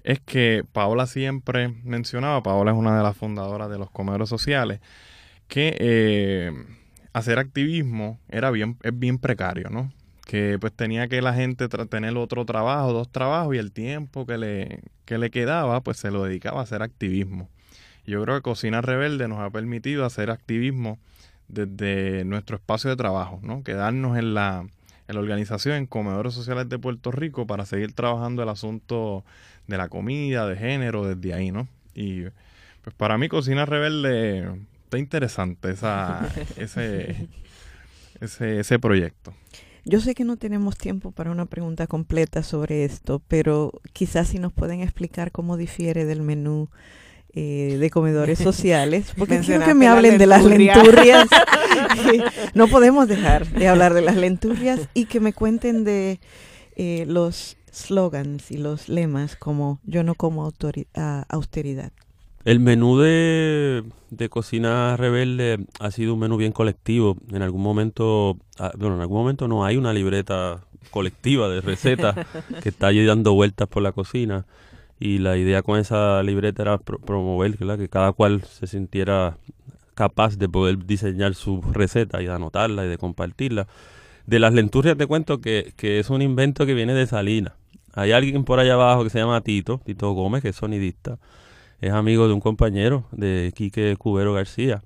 es 0.08 0.22
que 0.22 0.64
Paola 0.72 1.06
siempre 1.06 1.68
mencionaba, 1.84 2.42
Paola 2.42 2.72
es 2.72 2.78
una 2.78 2.96
de 2.96 3.04
las 3.04 3.18
fundadoras 3.18 3.70
de 3.70 3.78
los 3.78 3.92
comedores 3.92 4.30
sociales, 4.30 4.80
que 5.50 5.76
eh, 5.80 6.54
hacer 7.12 7.40
activismo 7.40 8.18
era 8.30 8.50
bien, 8.50 8.78
es 8.84 8.98
bien 8.98 9.18
precario, 9.18 9.70
¿no? 9.70 9.92
Que 10.26 10.58
pues 10.62 10.72
tenía 10.72 11.10
que 11.10 11.22
la 11.22 11.34
gente 11.34 11.68
tener 11.68 12.16
otro 12.16 12.46
trabajo, 12.46 12.94
dos 12.94 13.12
trabajos 13.12 13.54
y 13.56 13.58
el 13.58 13.74
tiempo 13.74 14.26
que 14.26 14.38
le, 14.38 14.80
que 15.04 15.18
le 15.18 15.30
quedaba 15.30 15.82
pues 15.82 15.98
se 15.98 16.10
lo 16.10 16.24
dedicaba 16.24 16.62
a 16.62 16.64
hacer 16.64 16.84
activismo. 16.84 17.50
Yo 18.06 18.24
creo 18.24 18.38
que 18.38 18.44
Cocina 18.44 18.80
Rebelde 18.80 19.28
nos 19.28 19.40
ha 19.40 19.50
permitido 19.50 20.06
hacer 20.06 20.32
activismo 20.32 21.00
desde 21.50 22.24
nuestro 22.24 22.56
espacio 22.56 22.90
de 22.90 22.96
trabajo, 22.96 23.42
¿no? 23.44 23.62
Quedarnos 23.62 24.18
en 24.18 24.34
la, 24.34 24.66
en 25.08 25.16
la 25.16 25.22
organización, 25.22 25.76
en 25.76 25.86
Comedores 25.86 26.34
Sociales 26.34 26.70
de 26.70 26.80
Puerto 26.80 27.12
Rico 27.12 27.48
para 27.48 27.66
seguir 27.66 27.94
trabajando 27.94 28.44
el 28.44 28.50
asunto 28.50 29.24
de 29.68 29.78
la 29.78 29.90
comida, 29.90 30.48
de 30.48 30.56
género, 30.56 31.06
desde 31.06 31.34
ahí, 31.34 31.52
¿no? 31.52 31.68
Y 31.94 32.24
pues 32.82 32.96
para 32.96 33.18
mí 33.18 33.28
Cocina 33.28 33.66
Rebelde 33.66 34.50
está 34.84 34.98
interesante 34.98 35.72
esa, 35.72 36.30
ese, 36.58 37.28
ese, 38.22 38.60
ese 38.60 38.80
proyecto. 38.80 39.34
Yo 39.86 40.02
sé 40.02 40.16
que 40.16 40.26
no 40.26 40.36
tenemos 40.36 40.78
tiempo 40.78 41.12
para 41.12 41.32
una 41.32 41.46
pregunta 41.46 41.88
completa 41.88 42.44
sobre 42.44 42.84
esto, 42.84 43.22
pero 43.30 43.72
quizás 43.94 44.28
si 44.28 44.38
nos 44.38 44.52
pueden 44.52 44.82
explicar 44.82 45.32
cómo 45.32 45.56
difiere 45.56 46.04
del 46.04 46.22
menú 46.22 46.70
eh, 47.40 47.78
de 47.78 47.92
comedores 47.92 48.40
sociales, 48.40 49.14
porque 49.18 49.42
quiero 49.42 49.64
que 49.64 49.76
me 49.76 49.88
hablen 49.88 50.18
de 50.18 50.26
las 50.26 50.44
lenturrias. 50.44 51.28
no 52.56 52.68
podemos 52.68 53.08
dejar 53.08 53.46
de 53.46 53.68
hablar 53.68 53.94
de 53.94 54.02
las 54.02 54.16
lenturrias 54.16 54.90
y 54.96 55.06
que 55.06 55.20
me 55.20 55.34
cuenten 55.34 55.84
de 55.84 56.20
eh, 56.76 57.06
los 57.08 57.56
slogans 57.72 58.50
y 58.50 58.58
los 58.58 58.90
lemas 58.90 59.36
como 59.36 59.80
yo 59.84 60.02
no 60.02 60.16
como 60.16 60.52
austeridad. 61.30 61.92
El 62.44 62.60
menú 62.60 62.98
de, 62.98 63.84
cocina 64.32 64.98
rebelde 64.98 65.64
ha 65.80 65.92
sido 65.92 66.16
un 66.16 66.22
menú 66.22 66.38
bien 66.38 66.54
colectivo. 66.54 67.18
En 67.32 67.44
algún 67.44 67.62
momento, 67.62 68.40
ah, 68.58 68.72
bueno, 68.76 68.96
en 68.96 69.02
algún 69.02 69.20
momento 69.20 69.48
no 69.48 69.64
hay 69.64 69.78
una 69.78 69.94
libreta 69.94 70.66
colectiva 70.90 71.50
de 71.50 71.62
recetas 71.62 72.16
que 72.64 72.70
está 72.70 72.88
allí 72.88 73.06
dando 73.06 73.36
vueltas 73.36 73.68
por 73.68 73.84
la 73.84 73.92
cocina. 73.92 74.48
Y 75.00 75.20
la 75.20 75.38
idea 75.38 75.62
con 75.62 75.80
esa 75.80 76.24
libreta 76.24 76.64
era 76.64 76.78
promover 76.78 77.58
que 77.58 77.90
cada 77.90 78.12
cual 78.14 78.44
se 78.44 78.68
sintiera 78.68 79.38
capaz 79.94 80.38
de 80.38 80.48
poder 80.50 80.86
diseñar 80.86 81.36
su 81.36 81.62
receta 81.62 82.22
y 82.22 82.26
de 82.26 82.34
anotarla 82.34 82.86
y 82.86 82.88
de 82.88 82.98
compartirla. 82.98 83.68
De 84.26 84.40
las 84.40 84.54
lenturrias 84.54 84.98
te 84.98 85.08
cuento 85.08 85.40
que, 85.40 85.74
que 85.76 86.00
es 86.00 86.10
un 86.10 86.22
invento 86.22 86.66
que 86.66 86.74
viene 86.74 86.94
de 86.94 87.08
Salinas. 87.08 87.54
Hay 87.94 88.12
alguien 88.12 88.44
por 88.44 88.60
allá 88.60 88.74
abajo 88.74 89.04
que 89.04 89.10
se 89.10 89.18
llama 89.18 89.42
Tito, 89.42 89.82
Tito 89.84 90.12
Gómez, 90.12 90.44
que 90.44 90.50
es 90.50 90.56
sonidista. 90.56 91.18
Es 91.82 91.92
amigo 91.92 92.28
de 92.28 92.34
un 92.34 92.42
compañero 92.42 93.06
de 93.12 93.52
Quique 93.56 93.96
Cubero 93.98 94.34
García. 94.34 94.84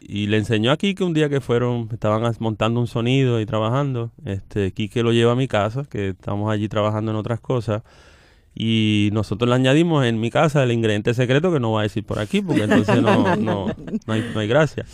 Y 0.00 0.26
le 0.26 0.38
enseñó 0.38 0.70
a 0.72 0.76
Quique 0.76 1.04
un 1.04 1.12
día 1.12 1.28
que 1.28 1.40
fueron, 1.40 1.88
estaban 1.92 2.22
montando 2.38 2.80
un 2.80 2.86
sonido 2.86 3.40
y 3.40 3.46
trabajando. 3.46 4.10
Este, 4.24 4.72
Quique 4.72 5.02
lo 5.02 5.12
lleva 5.12 5.32
a 5.32 5.36
mi 5.36 5.48
casa, 5.48 5.84
que 5.90 6.10
estamos 6.10 6.52
allí 6.52 6.68
trabajando 6.68 7.10
en 7.10 7.16
otras 7.16 7.40
cosas. 7.40 7.82
Y 8.54 9.10
nosotros 9.12 9.48
le 9.48 9.54
añadimos 9.54 10.04
en 10.04 10.20
mi 10.20 10.30
casa 10.30 10.62
el 10.62 10.72
ingrediente 10.72 11.14
secreto 11.14 11.52
que 11.52 11.60
no 11.60 11.72
va 11.72 11.80
a 11.80 11.82
decir 11.84 12.04
por 12.04 12.18
aquí, 12.18 12.42
porque 12.42 12.64
entonces 12.64 13.00
no, 13.00 13.36
no, 13.36 13.66
no, 14.06 14.12
hay, 14.12 14.30
no 14.34 14.40
hay 14.40 14.48
gracia. 14.48 14.84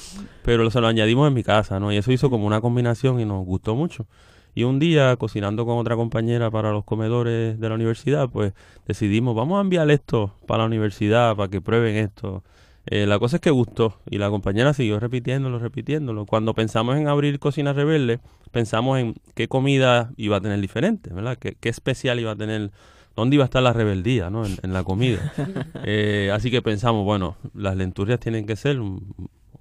Pero 0.45 0.71
se 0.71 0.81
lo 0.81 0.87
añadimos 0.87 1.27
en 1.27 1.35
mi 1.35 1.43
casa, 1.43 1.81
¿no? 1.81 1.93
Y 1.93 1.97
eso 1.97 2.13
hizo 2.13 2.31
como 2.31 2.47
una 2.47 2.61
combinación 2.61 3.21
y 3.21 3.25
nos 3.25 3.45
gustó 3.45 3.75
mucho. 3.75 4.07
Y 4.55 4.65
un 4.65 4.79
día, 4.79 5.15
cocinando 5.17 5.65
con 5.67 5.79
otra 5.79 5.97
compañera 5.97 6.51
para 6.51 6.73
los 6.73 6.85
comedores 6.85 7.61
de 7.61 7.69
la 7.69 7.75
universidad, 7.75 8.29
pues 8.29 8.55
decidimos, 8.87 9.37
vamos 9.37 9.59
a 9.59 9.61
enviar 9.61 9.91
esto 9.91 10.35
para 10.47 10.65
la 10.65 10.67
universidad, 10.67 11.37
para 11.37 11.49
que 11.49 11.61
prueben 11.61 11.97
esto. 11.97 12.43
Eh, 12.87 13.07
la 13.07 13.19
cosa 13.19 13.37
es 13.37 13.43
que 13.43 13.51
gustó 13.51 14.01
y 14.11 14.19
la 14.19 14.31
compañera 14.31 14.73
siguió 14.73 14.99
repitiéndolo, 14.99 15.59
repitiéndolo. 15.59 16.27
Cuando 16.27 16.55
pensamos 16.55 16.97
en 16.97 17.07
abrir 17.07 17.39
Cocina 17.39 17.73
Rebelde, 17.73 18.19
pensamos 18.51 18.99
en 18.99 19.15
qué 19.35 19.47
comida 19.47 20.11
iba 20.17 20.39
a 20.39 20.41
tener 20.41 20.61
diferente, 20.61 21.13
¿verdad? 21.13 21.37
¿Qué, 21.39 21.57
qué 21.61 21.69
especial 21.69 22.19
iba 22.19 22.33
a 22.33 22.37
tener? 22.37 22.71
¿Dónde 23.19 23.35
iba 23.35 23.43
a 23.43 23.47
estar 23.47 23.65
la 23.65 23.73
rebeldía, 23.73 24.31
¿no? 24.31 24.47
En, 24.47 24.73
la 24.73 24.85
comida. 24.85 25.33
Eh, 25.85 26.31
así 26.33 26.53
que 26.53 26.63
pensamos, 26.63 27.05
bueno, 27.05 27.37
las 27.53 27.77
lenturrias 27.77 28.21
tienen 28.21 28.47
que 28.47 28.55
ser 28.55 28.79
un, 28.79 29.13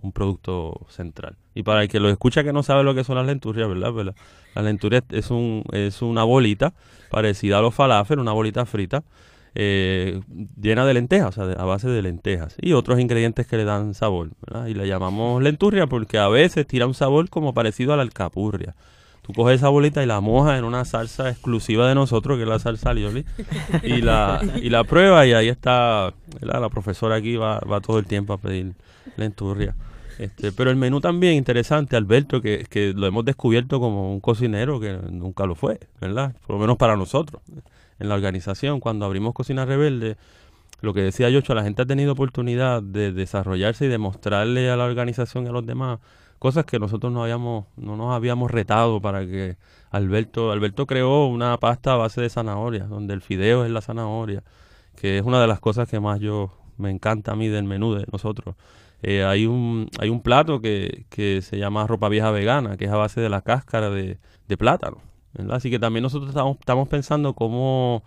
un 0.02 0.12
producto 0.12 0.86
central. 0.90 1.38
Y 1.56 1.64
para 1.64 1.82
el 1.82 1.90
que 1.90 2.00
lo 2.00 2.08
escucha 2.10 2.44
que 2.44 2.54
no 2.54 2.62
sabe 2.62 2.84
lo 2.84 2.94
que 2.94 3.04
son 3.04 3.16
las 3.16 3.26
lenturrias, 3.26 3.68
¿verdad? 3.68 3.92
¿verdad? 3.94 4.16
Las 4.54 4.64
lenturrias 4.64 5.06
es, 5.10 5.32
un, 5.32 5.64
es 5.72 6.04
una 6.04 6.24
bolita 6.24 6.76
parecida 7.10 7.58
a 7.58 7.62
los 7.62 7.74
falafel, 7.74 8.20
una 8.20 8.32
bolita 8.32 8.68
frita, 8.68 9.04
eh, 9.56 10.22
llena 10.62 10.86
de 10.86 10.94
lentejas, 10.94 11.36
o 11.36 11.46
sea, 11.46 11.60
a 11.60 11.66
base 11.66 11.90
de 11.90 12.04
lentejas. 12.04 12.56
Y 12.62 12.74
otros 12.74 13.00
ingredientes 13.00 13.48
que 13.48 13.58
le 13.58 13.64
dan 13.64 13.96
sabor, 13.96 14.30
¿verdad? 14.46 14.68
Y 14.68 14.76
le 14.76 14.88
llamamos 14.88 15.42
lenturria 15.42 15.88
porque 15.88 16.20
a 16.20 16.28
veces 16.28 16.68
tira 16.68 16.86
un 16.86 16.94
sabor 16.94 17.30
como 17.32 17.56
parecido 17.56 17.92
a 17.94 17.98
la 17.98 18.04
alcapurria. 18.04 18.76
Tú 19.28 19.34
coges 19.34 19.58
esa 19.58 19.68
bolita 19.68 20.02
y 20.02 20.06
la 20.06 20.22
mojas 20.22 20.58
en 20.58 20.64
una 20.64 20.86
salsa 20.86 21.30
exclusiva 21.30 21.86
de 21.90 21.96
nosotros, 21.96 22.38
que 22.38 22.44
es 22.44 22.50
la 22.50 22.60
salsa 22.60 22.92
alioli, 22.92 23.26
y 23.84 24.02
la, 24.02 24.42
y 24.56 24.70
la 24.70 24.86
prueba 24.86 25.26
y 25.26 25.34
ahí 25.34 25.50
está, 25.50 26.14
la 26.40 26.70
profesora 26.70 27.16
aquí 27.16 27.36
va, 27.36 27.60
va 27.60 27.82
todo 27.82 28.00
el 28.00 28.06
tiempo 28.06 28.32
a 28.32 28.38
pedir 28.38 28.74
lenturria. 29.18 29.76
Este, 30.18 30.54
pero 30.54 30.72
el 30.72 30.78
menú 30.78 31.02
también 31.02 31.34
interesante, 31.34 31.98
Alberto, 31.98 32.42
que, 32.42 32.66
que 32.70 32.94
lo 32.94 33.06
hemos 33.06 33.26
descubierto 33.26 33.82
como 33.82 34.14
un 34.14 34.22
cocinero 34.22 34.80
que 34.80 34.94
nunca 35.12 35.46
lo 35.46 35.56
fue, 35.56 35.78
¿verdad? 36.00 36.34
Por 36.46 36.56
lo 36.56 36.62
menos 36.62 36.78
para 36.78 36.96
nosotros. 36.96 37.42
En 38.00 38.08
la 38.08 38.16
organización, 38.16 38.80
cuando 38.80 39.06
abrimos 39.06 39.34
Cocina 39.34 39.66
Rebelde, 39.66 40.16
lo 40.80 40.94
que 40.94 41.02
decía 41.02 41.30
Yocho, 41.30 41.54
la 41.54 41.64
gente 41.64 41.82
ha 41.82 41.86
tenido 41.86 42.14
oportunidad 42.14 42.82
de 42.82 43.12
desarrollarse 43.12 43.86
y 43.86 43.90
demostrarle 43.90 44.70
a 44.70 44.78
la 44.78 44.86
organización 44.86 45.46
y 45.46 45.50
a 45.50 45.52
los 45.52 45.66
demás 45.66 46.00
cosas 46.40 46.66
que 46.66 46.80
nosotros 46.80 47.12
no 47.12 47.24
habíamos, 47.24 47.66
no 47.76 47.96
nos 47.96 48.14
habíamos 48.14 48.52
retado 48.52 49.02
para 49.02 49.26
que 49.26 49.58
Alberto, 49.90 50.52
Alberto 50.52 50.86
creó 50.86 51.28
una 51.28 51.58
pasta 51.58 51.94
a 51.94 51.98
base 51.98 52.22
de 52.22 52.30
zanahoria, 52.30 52.86
donde 52.86 53.14
el 53.14 53.22
fideo 53.22 53.66
es 53.66 53.72
la 53.72 53.82
zanahoria, 53.82 54.44
que 54.96 55.18
es 55.18 55.24
una 55.24 55.42
de 55.42 55.48
las 55.48 55.60
cosas 55.60 55.90
que 55.90 56.00
más 56.00 56.20
yo 56.20 56.52
me 56.78 56.92
encanta 56.92 57.32
a 57.34 57.36
mí 57.36 57.48
del 57.48 57.64
menú 57.64 57.94
de 57.96 58.06
nosotros. 58.12 58.56
Eh, 59.04 59.24
hay, 59.24 59.46
un, 59.46 59.90
hay 60.00 60.10
un 60.10 60.22
plato 60.22 60.60
que, 60.60 61.06
que, 61.10 61.42
se 61.42 61.58
llama 61.58 61.86
ropa 61.86 62.10
vieja 62.10 62.32
vegana, 62.32 62.78
que 62.78 62.86
es 62.86 62.92
a 62.92 62.98
base 62.98 63.22
de 63.22 63.30
la 63.30 63.42
cáscara 63.42 63.90
de, 63.90 64.18
de 64.48 64.58
plátano. 64.58 64.98
Así 65.52 65.70
que 65.70 65.78
también 65.78 66.04
nosotros 66.04 66.30
estamos, 66.30 66.58
estamos 66.60 66.88
pensando 66.88 67.34
cómo, 67.34 68.04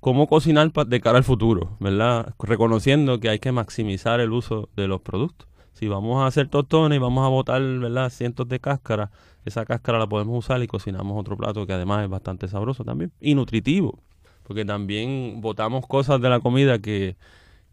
cómo 0.00 0.26
cocinar 0.26 0.70
de 0.72 1.00
cara 1.00 1.18
al 1.18 1.24
futuro, 1.24 1.76
¿verdad? 1.80 2.34
Reconociendo 2.38 3.20
que 3.20 3.30
hay 3.30 3.38
que 3.38 3.52
maximizar 3.52 4.20
el 4.20 4.32
uso 4.32 4.68
de 4.76 4.86
los 4.86 5.00
productos. 5.00 5.48
Si 5.74 5.88
vamos 5.88 6.22
a 6.22 6.26
hacer 6.26 6.48
tostones 6.48 6.96
y 6.96 6.98
vamos 6.98 7.24
a 7.26 7.28
botar, 7.28 7.60
¿verdad? 7.60 8.10
Cientos 8.10 8.48
de 8.48 8.60
cáscaras, 8.60 9.10
esa 9.44 9.64
cáscara 9.66 9.98
la 9.98 10.08
podemos 10.08 10.38
usar 10.38 10.62
y 10.62 10.66
cocinamos 10.66 11.20
otro 11.20 11.36
plato 11.36 11.66
que 11.66 11.72
además 11.72 12.04
es 12.04 12.10
bastante 12.10 12.48
sabroso 12.48 12.84
también 12.84 13.12
y 13.20 13.34
nutritivo, 13.34 13.98
porque 14.44 14.64
también 14.64 15.40
botamos 15.40 15.86
cosas 15.86 16.20
de 16.20 16.28
la 16.30 16.40
comida 16.40 16.78
que 16.78 17.16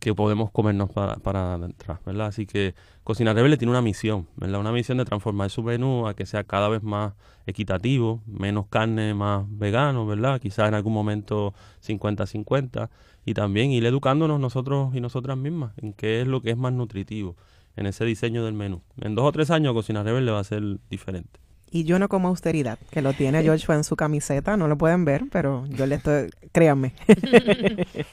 que 0.02 0.16
podemos 0.16 0.50
comernos 0.50 0.90
para, 0.90 1.18
para 1.18 1.60
¿verdad? 2.04 2.26
Así 2.26 2.48
que 2.48 2.74
Cocina 3.04 3.34
Rebelde 3.34 3.58
tiene 3.58 3.70
una 3.70 3.84
misión, 3.84 4.28
¿verdad? 4.36 4.60
Una 4.60 4.72
misión 4.72 4.98
de 4.98 5.06
transformar 5.06 5.52
su 5.52 5.62
menú 5.62 6.08
a 6.08 6.16
que 6.16 6.26
sea 6.26 6.44
cada 6.44 6.70
vez 6.70 6.82
más 6.82 7.14
equitativo, 7.46 8.20
menos 8.26 8.66
carne, 8.68 9.14
más 9.14 9.46
vegano, 9.48 10.08
¿verdad? 10.08 10.42
Quizás 10.42 10.70
en 10.70 10.74
algún 10.74 10.94
momento 10.94 11.54
50-50 11.86 12.90
y 13.26 13.36
también 13.36 13.70
ir 13.70 13.86
educándonos 13.86 14.40
nosotros 14.40 14.96
y 14.96 15.02
nosotras 15.02 15.38
mismas 15.38 15.74
en 15.78 15.94
qué 15.94 16.22
es 16.22 16.28
lo 16.28 16.42
que 16.42 16.50
es 16.50 16.58
más 16.58 16.74
nutritivo 16.74 17.36
en 17.76 17.86
ese 17.86 18.06
diseño 18.06 18.44
del 18.46 18.54
menú. 18.54 18.82
En 19.00 19.16
dos 19.16 19.26
o 19.26 19.32
tres 19.32 19.52
años 19.52 19.74
Cocina 19.74 20.04
Rebelde 20.04 20.32
va 20.32 20.40
a 20.40 20.44
ser 20.44 20.62
diferente. 20.90 21.40
Y 21.70 21.86
yo 21.86 22.00
no 22.00 22.10
como 22.10 22.28
austeridad, 22.28 22.80
que 22.92 23.02
lo 23.02 23.14
tiene 23.14 23.44
George 23.44 23.72
en 23.72 23.86
su 23.86 23.96
camiseta, 23.96 24.58
no 24.58 24.68
lo 24.68 24.78
pueden 24.78 25.06
ver, 25.06 25.24
pero 25.32 25.66
yo 25.68 25.86
le 25.86 25.96
estoy, 25.96 26.30
créanme. 26.52 26.94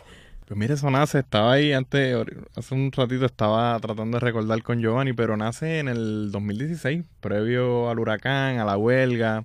Pues 0.49 0.57
mire, 0.57 0.73
eso 0.73 0.91
nace, 0.91 1.19
estaba 1.19 1.53
ahí 1.53 1.75
antes, 1.75 2.17
hace 2.57 2.75
un 2.75 2.91
ratito 2.91 3.27
estaba 3.27 3.79
tratando 3.81 4.19
de 4.19 4.25
recordar 4.25 4.63
con 4.63 4.81
Giovanni, 4.81 5.13
pero 5.13 5.37
nace 5.37 5.79
en 5.79 5.89
el 5.89 6.31
2016, 6.33 7.05
previo 7.21 7.91
al 7.91 7.99
huracán, 7.99 8.59
a 8.59 8.65
la 8.65 8.79
huelga, 8.79 9.45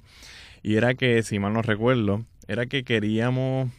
y 0.61 0.75
era 0.75 0.93
que, 0.93 1.21
si 1.21 1.39
mal 1.39 1.51
no 1.51 1.61
recuerdo, 1.61 2.23
era 2.47 2.67
que 2.67 2.85
queríamos 2.85 3.69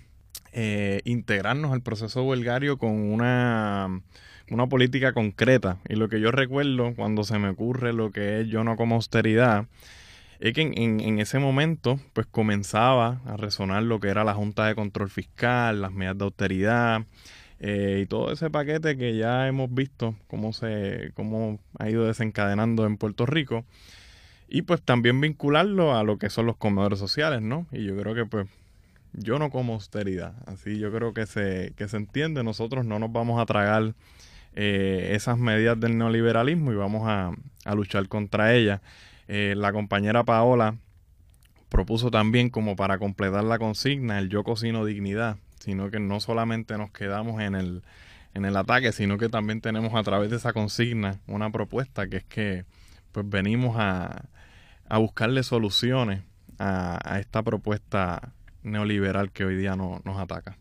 eh, 0.52 1.00
integrarnos 1.06 1.72
al 1.72 1.80
proceso 1.80 2.22
huelgario 2.24 2.76
con 2.76 2.90
una, 2.92 4.02
una 4.50 4.66
política 4.66 5.12
concreta. 5.12 5.78
Y 5.88 5.94
lo 5.94 6.08
que 6.08 6.20
yo 6.20 6.30
recuerdo 6.30 6.94
cuando 6.94 7.24
se 7.24 7.38
me 7.38 7.48
ocurre 7.48 7.92
lo 7.92 8.10
que 8.10 8.40
es 8.40 8.48
yo 8.48 8.64
no 8.64 8.76
como 8.76 8.96
austeridad, 8.96 9.66
es 10.40 10.52
que 10.52 10.62
en, 10.62 11.18
ese 11.18 11.38
momento 11.38 11.98
pues 12.12 12.26
comenzaba 12.26 13.20
a 13.24 13.36
resonar 13.36 13.82
lo 13.82 14.00
que 14.00 14.08
era 14.08 14.24
la 14.24 14.34
Junta 14.34 14.66
de 14.66 14.74
Control 14.74 15.08
Fiscal, 15.08 15.80
las 15.80 15.92
medidas 15.92 16.18
de 16.18 16.24
austeridad 16.24 17.06
eh, 17.60 18.00
y 18.02 18.06
todo 18.06 18.32
ese 18.32 18.50
paquete 18.50 18.96
que 18.96 19.16
ya 19.16 19.48
hemos 19.48 19.72
visto 19.72 20.16
cómo, 20.26 20.52
se, 20.52 21.12
cómo 21.14 21.60
ha 21.78 21.88
ido 21.88 22.04
desencadenando 22.04 22.84
en 22.84 22.98
Puerto 22.98 23.26
Rico 23.26 23.64
y 24.48 24.62
pues 24.62 24.82
también 24.82 25.20
vincularlo 25.20 25.96
a 25.96 26.02
lo 26.02 26.18
que 26.18 26.30
son 26.30 26.46
los 26.46 26.56
comedores 26.56 26.98
sociales, 26.98 27.40
¿no? 27.40 27.66
Y 27.72 27.84
yo 27.84 27.96
creo 27.96 28.14
que 28.14 28.26
pues 28.26 28.46
yo 29.14 29.38
no 29.38 29.50
como 29.50 29.74
austeridad. 29.74 30.34
Así 30.46 30.78
yo 30.78 30.92
creo 30.92 31.14
que 31.14 31.26
se, 31.26 31.72
que 31.76 31.88
se 31.88 31.96
entiende. 31.96 32.42
Nosotros 32.44 32.84
no 32.84 32.98
nos 32.98 33.12
vamos 33.12 33.40
a 33.40 33.46
tragar 33.46 33.94
eh, 34.54 35.10
esas 35.12 35.38
medidas 35.38 35.78
del 35.78 35.98
neoliberalismo 35.98 36.72
y 36.72 36.76
vamos 36.76 37.02
a, 37.06 37.32
luchar 37.74 38.08
contra 38.08 38.54
ellas. 38.54 38.80
Eh, 39.26 39.54
la 39.56 39.72
compañera 39.72 40.22
Paola 40.24 40.76
propuso 41.68 42.10
también 42.10 42.50
como 42.50 42.76
para 42.76 42.98
completar 42.98 43.42
la 43.44 43.58
consigna 43.58 44.18
el 44.18 44.28
yo 44.28 44.44
cocino 44.44 44.84
dignidad, 44.84 45.38
sino 45.58 45.90
que 45.90 45.98
no 45.98 46.20
solamente 46.20 46.76
nos 46.78 46.90
quedamos 46.90 47.40
en 47.40 47.54
el, 47.54 47.82
en 48.34 48.44
el 48.44 48.56
ataque, 48.56 48.92
sino 48.92 49.18
que 49.18 49.28
también 49.28 49.60
tenemos 49.60 49.94
a 49.94 50.02
través 50.02 50.30
de 50.30 50.36
esa 50.36 50.52
consigna 50.52 51.20
una 51.26 51.50
propuesta 51.50 52.06
que 52.06 52.18
es 52.18 52.24
que 52.24 52.64
pues 53.12 53.28
venimos 53.28 53.76
a, 53.78 54.26
a 54.88 54.98
buscarle 54.98 55.42
soluciones 55.42 56.22
a, 56.58 57.18
esta 57.18 57.42
propuesta 57.42 58.32
neoliberal 58.62 59.32
que 59.32 59.44
hoy 59.44 59.56
día 59.56 59.76
no, 59.76 60.00
nos 60.04 60.18
ataca. 60.18 60.58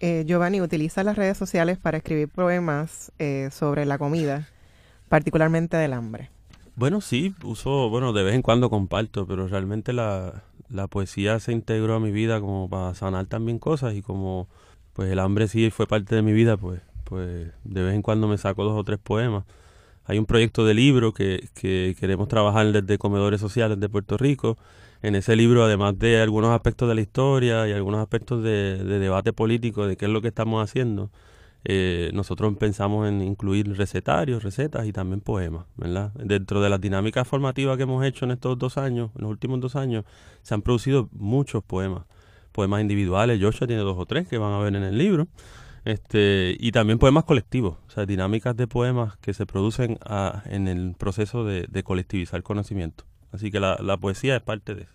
Eh, 0.00 0.24
Giovanni 0.26 0.60
utiliza 0.60 1.02
las 1.04 1.16
redes 1.16 1.38
sociales 1.38 1.78
para 1.78 1.98
escribir 1.98 2.28
poemas 2.28 3.12
eh, 3.18 3.48
sobre 3.50 3.86
la 3.86 3.98
comida, 3.98 4.48
particularmente 5.08 5.76
del 5.76 5.92
hambre. 5.92 6.30
Bueno, 6.74 7.00
sí, 7.00 7.34
uso, 7.42 7.88
bueno, 7.88 8.12
de 8.12 8.22
vez 8.22 8.34
en 8.34 8.42
cuando 8.42 8.68
comparto, 8.68 9.26
pero 9.26 9.48
realmente 9.48 9.94
la, 9.94 10.42
la 10.68 10.86
poesía 10.88 11.40
se 11.40 11.52
integró 11.52 11.94
a 11.94 12.00
mi 12.00 12.10
vida 12.10 12.40
como 12.40 12.68
para 12.68 12.94
sanar 12.94 13.26
también 13.26 13.58
cosas 13.58 13.94
y 13.94 14.02
como 14.02 14.48
pues 14.92 15.10
el 15.10 15.18
hambre 15.18 15.48
sí 15.48 15.70
fue 15.70 15.86
parte 15.86 16.14
de 16.14 16.22
mi 16.22 16.32
vida, 16.32 16.56
pues, 16.56 16.80
pues 17.04 17.50
de 17.64 17.82
vez 17.82 17.94
en 17.94 18.02
cuando 18.02 18.28
me 18.28 18.38
saco 18.38 18.64
dos 18.64 18.78
o 18.78 18.84
tres 18.84 18.98
poemas. 18.98 19.44
Hay 20.06 20.18
un 20.18 20.26
proyecto 20.26 20.64
de 20.64 20.74
libro 20.74 21.12
que, 21.12 21.48
que 21.54 21.96
queremos 21.98 22.28
trabajar 22.28 22.70
desde 22.70 22.98
Comedores 22.98 23.40
Sociales 23.40 23.80
de 23.80 23.88
Puerto 23.88 24.16
Rico. 24.16 24.56
En 25.02 25.14
ese 25.14 25.36
libro, 25.36 25.64
además 25.64 25.98
de 25.98 26.20
algunos 26.20 26.50
aspectos 26.50 26.88
de 26.88 26.94
la 26.94 27.00
historia 27.00 27.68
y 27.68 27.72
algunos 27.72 28.00
aspectos 28.00 28.42
de, 28.42 28.82
debate 28.84 29.32
político 29.32 29.86
de 29.86 29.96
qué 29.96 30.06
es 30.06 30.10
lo 30.10 30.22
que 30.22 30.28
estamos 30.28 30.62
haciendo, 30.62 31.10
eh, 31.64 32.10
nosotros 32.14 32.56
pensamos 32.56 33.08
en 33.08 33.20
incluir 33.20 33.76
recetarios, 33.76 34.44
recetas 34.44 34.86
y 34.86 34.92
también 34.92 35.20
poemas, 35.20 35.66
¿verdad? 35.76 36.12
Dentro 36.14 36.60
de 36.60 36.70
las 36.70 36.80
dinámicas 36.80 37.26
formativas 37.26 37.76
que 37.76 37.82
hemos 37.82 38.04
hecho 38.04 38.24
en 38.24 38.30
estos 38.30 38.56
dos 38.58 38.78
años, 38.78 39.10
en 39.16 39.22
los 39.22 39.30
últimos 39.30 39.60
dos 39.60 39.74
años, 39.74 40.04
se 40.42 40.54
han 40.54 40.62
producido 40.62 41.08
muchos 41.12 41.64
poemas, 41.64 42.04
poemas 42.52 42.80
individuales. 42.80 43.40
Joshua 43.42 43.66
tiene 43.66 43.82
dos 43.82 43.98
o 43.98 44.06
tres 44.06 44.28
que 44.28 44.38
van 44.38 44.52
a 44.52 44.58
ver 44.58 44.76
en 44.76 44.84
el 44.84 44.96
libro. 44.96 45.26
Este, 45.86 46.56
y 46.58 46.72
también 46.72 46.98
poemas 46.98 47.22
colectivos, 47.22 47.78
o 47.86 47.90
sea, 47.90 48.06
dinámicas 48.06 48.56
de 48.56 48.66
poemas 48.66 49.16
que 49.18 49.32
se 49.32 49.46
producen 49.46 50.00
ah, 50.04 50.42
en 50.46 50.66
el 50.66 50.96
proceso 50.98 51.44
de, 51.44 51.82
colectivizar 51.84 52.42
conocimiento. 52.42 53.04
Así 53.30 53.52
que 53.52 53.60
la, 53.60 53.96
poesía 53.96 54.34
es 54.34 54.42
parte 54.42 54.74
de 54.74 54.82
eso. 54.82 54.92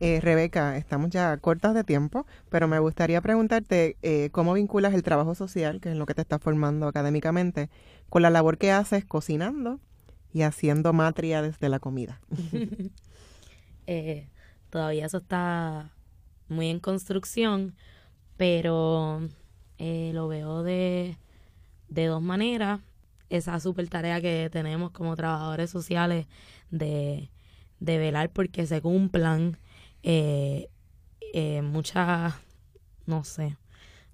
Eh, 0.00 0.20
Rebeca, 0.20 0.76
estamos 0.76 1.08
ya 1.08 1.34
cortas 1.38 1.72
de 1.72 1.82
tiempo, 1.82 2.26
pero 2.50 2.68
me 2.68 2.78
gustaría 2.78 3.22
preguntarte 3.22 3.96
eh, 4.02 4.28
cómo 4.32 4.52
vinculas 4.52 4.92
el 4.92 5.02
trabajo 5.02 5.34
social, 5.34 5.80
que 5.80 5.92
es 5.92 5.96
lo 5.96 6.04
que 6.04 6.12
te 6.12 6.20
está 6.20 6.38
formando 6.38 6.88
académicamente, 6.88 7.70
con 8.10 8.20
la 8.20 8.28
labor 8.28 8.58
que 8.58 8.70
haces 8.70 9.06
cocinando 9.06 9.80
y 10.34 10.42
haciendo 10.42 10.92
matria 10.92 11.40
desde 11.40 11.70
la 11.70 11.78
comida. 11.78 12.20
Eh, 13.86 14.30
todavía 14.70 15.04
eso 15.04 15.18
está 15.18 15.90
muy 16.48 16.70
en 16.70 16.80
construcción, 16.80 17.74
pero 18.38 19.28
eh, 19.78 20.12
lo 20.14 20.28
veo 20.28 20.62
de, 20.62 21.16
de 21.88 22.06
dos 22.06 22.22
maneras. 22.22 22.80
Esa 23.30 23.58
super 23.60 23.88
tarea 23.88 24.20
que 24.20 24.48
tenemos 24.52 24.90
como 24.92 25.16
trabajadores 25.16 25.70
sociales 25.70 26.26
de, 26.70 27.30
de 27.80 27.98
velar 27.98 28.30
porque 28.30 28.66
se 28.66 28.80
cumplan 28.80 29.58
eh, 30.02 30.68
eh, 31.32 31.62
muchas, 31.62 32.34
no 33.06 33.24
sé, 33.24 33.56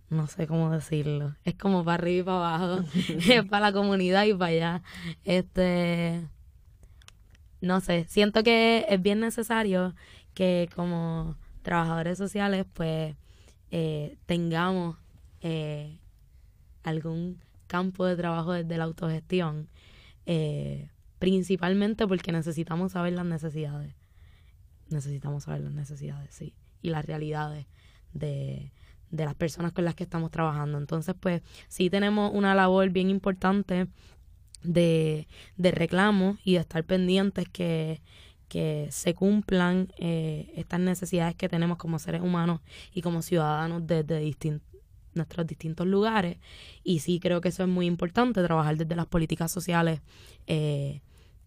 no 0.09 0.27
sé 0.27 0.47
cómo 0.47 0.71
decirlo. 0.71 1.37
Es 1.45 1.55
como 1.55 1.85
para 1.85 1.97
arriba 1.97 2.21
y 2.21 2.25
para 2.25 2.55
abajo. 2.57 2.85
es 2.95 3.45
para 3.45 3.67
la 3.67 3.73
comunidad 3.73 4.25
y 4.25 4.35
para 4.35 4.47
allá. 4.47 4.83
Este, 5.25 6.27
no 7.61 7.81
sé, 7.81 8.07
siento 8.09 8.43
que 8.43 8.87
es 8.89 9.03
bien 9.03 9.21
necesario 9.21 9.95
que 10.35 10.69
como 10.75 11.37
trabajadores 11.63 12.17
sociales 12.17 12.65
pues 12.73 13.15
eh, 13.71 14.17
tengamos 14.27 14.97
eh, 15.41 15.99
algún 16.83 17.41
campo 17.67 18.05
de 18.05 18.17
trabajo 18.17 18.53
desde 18.53 18.77
la 18.77 18.85
autogestión, 18.85 19.69
eh, 20.27 20.91
principalmente 21.19 22.07
porque 22.07 22.33
necesitamos 22.33 22.93
saber 22.93 23.13
las 23.13 23.27
necesidades. 23.27 23.95
Necesitamos 24.89 25.45
saber 25.45 25.61
las 25.61 25.73
necesidades, 25.73 26.35
sí, 26.35 26.55
y 26.83 26.91
las 26.91 27.05
realidades 27.05 27.67
de, 28.13 28.73
de 29.11 29.25
las 29.25 29.35
personas 29.35 29.73
con 29.73 29.85
las 29.85 29.95
que 29.95 30.05
estamos 30.05 30.31
trabajando. 30.31 30.79
Entonces, 30.79 31.15
pues 31.19 31.43
sí 31.69 31.91
tenemos 31.91 32.33
una 32.35 32.55
labor 32.55 32.91
bien 32.91 33.09
importante 33.09 33.87
de, 34.63 35.29
de 35.57 35.71
reclamo 35.71 36.39
y 36.45 36.55
de 36.55 36.61
estar 36.61 36.85
pendientes 36.85 37.49
que, 37.49 38.03
que 38.49 38.89
se 38.91 39.15
cumplan 39.15 39.93
eh, 39.99 40.53
estas 40.57 40.81
necesidades 40.81 41.37
que 41.37 41.49
tenemos 41.49 41.79
como 41.79 41.99
seres 41.99 42.21
humanos 42.21 42.61
y 42.93 43.01
como 43.03 43.23
ciudadanos 43.23 43.87
desde 43.87 44.19
distintos 44.19 44.70
nuestros 45.15 45.47
distintos 45.47 45.87
lugares. 45.87 46.39
Y 46.85 47.01
sí 47.01 47.21
creo 47.21 47.41
que 47.41 47.49
eso 47.49 47.63
es 47.63 47.69
muy 47.69 47.87
importante, 47.87 48.43
trabajar 48.43 48.77
desde 48.77 48.97
las 48.97 49.07
políticas 49.07 49.51
sociales 49.51 50.01
eh, 50.47 51.01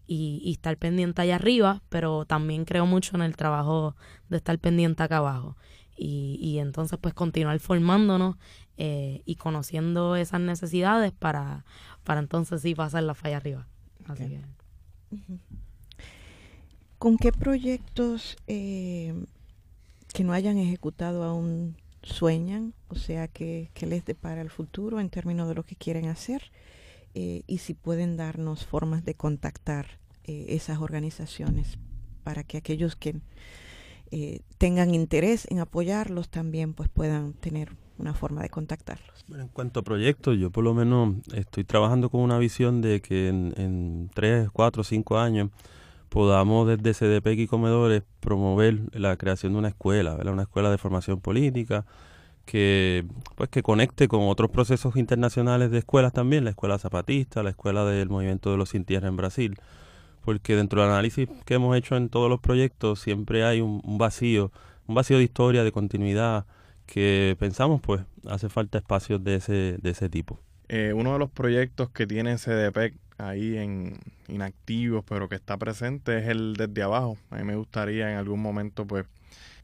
y, 0.07 0.51
estar 0.51 0.77
pendiente 0.77 1.21
allá 1.21 1.35
arriba, 1.35 1.81
pero 1.89 2.25
también 2.25 2.65
creo 2.65 2.85
mucho 2.85 3.15
en 3.15 3.23
el 3.23 3.35
trabajo 3.35 3.95
de 4.29 4.37
estar 4.37 4.57
pendiente 4.59 5.03
acá 5.03 5.17
abajo. 5.17 5.57
Y, 5.95 6.39
y 6.41 6.59
entonces 6.59 6.97
pues 6.99 7.13
continuar 7.13 7.59
formándonos 7.59 8.37
eh, 8.77 9.21
y 9.25 9.35
conociendo 9.35 10.15
esas 10.15 10.41
necesidades 10.41 11.11
para, 11.11 11.63
para 12.03 12.19
entonces 12.19 12.61
sí 12.61 12.73
pasar 12.73 13.03
la 13.03 13.13
falla 13.13 13.37
arriba. 13.37 13.67
Así 14.07 14.27
que... 14.27 14.41
¿Con 16.97 17.17
qué 17.17 17.31
proyectos 17.31 18.37
eh, 18.47 19.13
que 20.13 20.23
no 20.23 20.33
hayan 20.33 20.57
ejecutado 20.57 21.23
aún 21.23 21.75
sueñan, 22.03 22.73
o 22.89 22.95
sea, 22.95 23.27
que, 23.27 23.69
les 23.81 24.05
depara 24.05 24.41
el 24.41 24.49
futuro 24.49 24.99
en 24.99 25.09
términos 25.09 25.47
de 25.47 25.55
lo 25.55 25.63
que 25.63 25.75
quieren 25.75 26.07
hacer 26.07 26.51
eh, 27.15 27.43
y 27.47 27.59
si 27.59 27.73
pueden 27.73 28.17
darnos 28.17 28.65
formas 28.65 29.03
de 29.05 29.15
contactar 29.15 29.99
eh, 30.25 30.45
esas 30.49 30.79
organizaciones 30.79 31.77
para 32.23 32.43
que 32.43 32.57
aquellos 32.57 32.95
que 32.95 33.15
eh, 34.11 34.41
tengan 34.57 34.93
interés 34.93 35.47
en 35.49 35.59
apoyarlos 35.59 36.29
también 36.29 36.73
pues 36.73 36.89
puedan 36.89 37.33
tener 37.33 37.75
una 37.97 38.13
forma 38.13 38.41
de 38.41 38.49
contactarlos. 38.49 39.25
en 39.29 39.47
cuanto 39.49 39.79
a 39.79 39.83
proyectos, 39.83 40.37
yo 40.37 40.49
por 40.51 40.63
lo 40.63 40.73
menos 40.73 41.15
estoy 41.33 41.63
trabajando 41.63 42.09
con 42.09 42.21
una 42.21 42.37
visión 42.37 42.81
de 42.81 43.01
que 43.01 43.27
en 43.29 44.09
tres, 44.13 44.49
cuatro, 44.51 44.83
cinco 44.83 45.17
años 45.17 45.51
podamos 46.13 46.67
desde 46.67 46.93
CDP 46.93 47.39
y 47.39 47.47
Comedores 47.47 48.03
promover 48.19 48.81
la 48.93 49.17
creación 49.17 49.53
de 49.53 49.57
una 49.57 49.69
escuela, 49.69 50.13
una 50.13 50.43
escuela 50.43 50.69
de 50.69 50.77
formación 50.77 51.19
política 51.19 51.87
que 52.45 53.03
pues 53.35 53.49
que 53.49 53.63
conecte 53.63 54.07
con 54.07 54.21
otros 54.29 54.51
procesos 54.51 54.95
internacionales 54.95 55.71
de 55.71 55.79
escuelas 55.79 56.13
también, 56.13 56.43
la 56.43 56.51
escuela 56.51 56.77
zapatista, 56.77 57.41
la 57.41 57.49
escuela 57.49 57.83
del 57.85 58.09
movimiento 58.09 58.51
de 58.51 58.57
los 58.57 58.69
sin 58.69 58.85
tierra 58.85 59.07
en 59.07 59.17
Brasil, 59.17 59.55
porque 60.23 60.55
dentro 60.55 60.83
del 60.83 60.91
análisis 60.91 61.27
que 61.45 61.55
hemos 61.55 61.75
hecho 61.75 61.95
en 61.95 62.09
todos 62.09 62.29
los 62.29 62.39
proyectos 62.39 62.99
siempre 62.99 63.43
hay 63.43 63.61
un, 63.61 63.81
vacío, 63.97 64.51
un 64.85 64.93
vacío 64.93 65.17
de 65.17 65.23
historia, 65.23 65.63
de 65.63 65.71
continuidad, 65.71 66.45
que 66.85 67.35
pensamos 67.39 67.81
pues 67.81 68.03
hace 68.27 68.49
falta 68.49 68.77
espacios 68.77 69.23
de 69.23 69.37
ese, 69.37 69.77
de 69.81 69.89
ese 69.89 70.09
tipo. 70.09 70.39
Eh, 70.69 70.93
uno 70.93 71.13
de 71.13 71.19
los 71.19 71.31
proyectos 71.31 71.89
que 71.89 72.05
tiene 72.05 72.37
CDP 72.37 72.99
ahí 73.17 73.57
en 73.57 73.99
inactivos, 74.27 75.03
pero 75.07 75.29
que 75.29 75.35
está 75.35 75.57
presente, 75.57 76.17
es 76.19 76.27
el 76.27 76.53
desde 76.53 76.83
abajo. 76.83 77.17
A 77.29 77.37
mí 77.37 77.43
me 77.43 77.55
gustaría 77.55 78.11
en 78.11 78.17
algún 78.17 78.41
momento, 78.41 78.85
pues, 78.85 79.05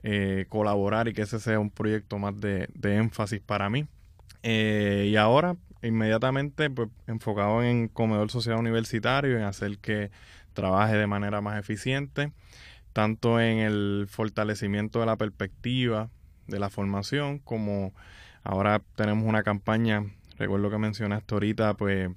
eh, 0.03 0.45
colaborar 0.49 1.07
y 1.07 1.13
que 1.13 1.23
ese 1.23 1.39
sea 1.39 1.59
un 1.59 1.69
proyecto 1.69 2.17
más 2.19 2.39
de, 2.39 2.69
énfasis 2.81 3.41
para 3.41 3.69
mí. 3.69 3.87
Eh, 4.43 5.07
y 5.11 5.15
ahora, 5.15 5.55
inmediatamente, 5.81 6.69
pues, 6.69 6.89
enfocado 7.07 7.63
en 7.63 7.87
comedor 7.87 8.31
social 8.31 8.57
universitario, 8.57 9.37
en 9.37 9.43
hacer 9.43 9.77
que 9.79 10.11
trabaje 10.53 10.95
de 10.95 11.07
manera 11.07 11.41
más 11.41 11.59
eficiente, 11.59 12.31
tanto 12.93 13.39
en 13.39 13.59
el 13.59 14.07
fortalecimiento 14.09 14.99
de 14.99 15.05
la 15.05 15.15
perspectiva 15.17 16.09
de 16.47 16.59
la 16.59 16.69
formación, 16.69 17.39
como 17.39 17.93
ahora 18.43 18.81
tenemos 18.95 19.25
una 19.25 19.43
campaña, 19.43 20.05
recuerdo 20.37 20.69
que 20.69 20.77
mencionaste 20.77 21.35
ahorita, 21.35 21.75
pues 21.75 22.09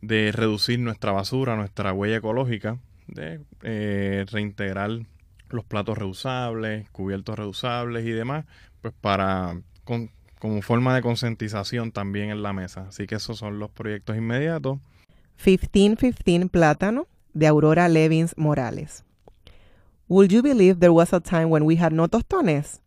de 0.00 0.32
reducir 0.32 0.78
nuestra 0.78 1.12
basura, 1.12 1.56
nuestra 1.56 1.92
huella 1.92 2.16
ecológica, 2.16 2.78
de 3.06 3.40
eh, 3.62 4.24
reintegrar 4.30 4.90
los 5.48 5.64
platos 5.64 5.98
reusables, 5.98 6.88
cubiertos 6.90 7.38
reusables 7.38 8.04
y 8.06 8.10
demás, 8.10 8.44
pues 8.80 8.94
para 9.00 9.56
como 9.84 10.62
forma 10.62 10.94
de 10.94 11.02
concientización 11.02 11.92
también 11.92 12.30
en 12.30 12.42
la 12.42 12.52
mesa. 12.52 12.86
Así 12.88 13.06
que 13.06 13.14
esos 13.14 13.38
son 13.38 13.58
los 13.58 13.70
proyectos 13.70 14.16
inmediatos. 14.16 14.78
1515 15.44 16.48
Plátano 16.48 17.06
de 17.32 17.46
Aurora 17.46 17.88
Levins 17.88 18.34
Morales. 18.36 19.04
Would 20.08 20.28
you 20.28 20.42
believe 20.42 20.80
there 20.80 20.92
was 20.92 21.12
a 21.12 21.20
time 21.20 21.46
when 21.46 21.64
we 21.64 21.76
had 21.76 21.92
no 21.92 22.08
tostones? 22.08 22.80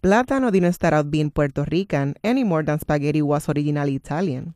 Plátano 0.00 0.52
didn't 0.52 0.74
start 0.74 0.94
out 0.94 1.10
being 1.10 1.30
Puerto 1.30 1.64
Rican 1.64 2.14
any 2.22 2.44
more 2.44 2.62
than 2.62 2.78
spaghetti 2.78 3.22
was 3.22 3.48
originally 3.48 3.94
Italian. 3.94 4.54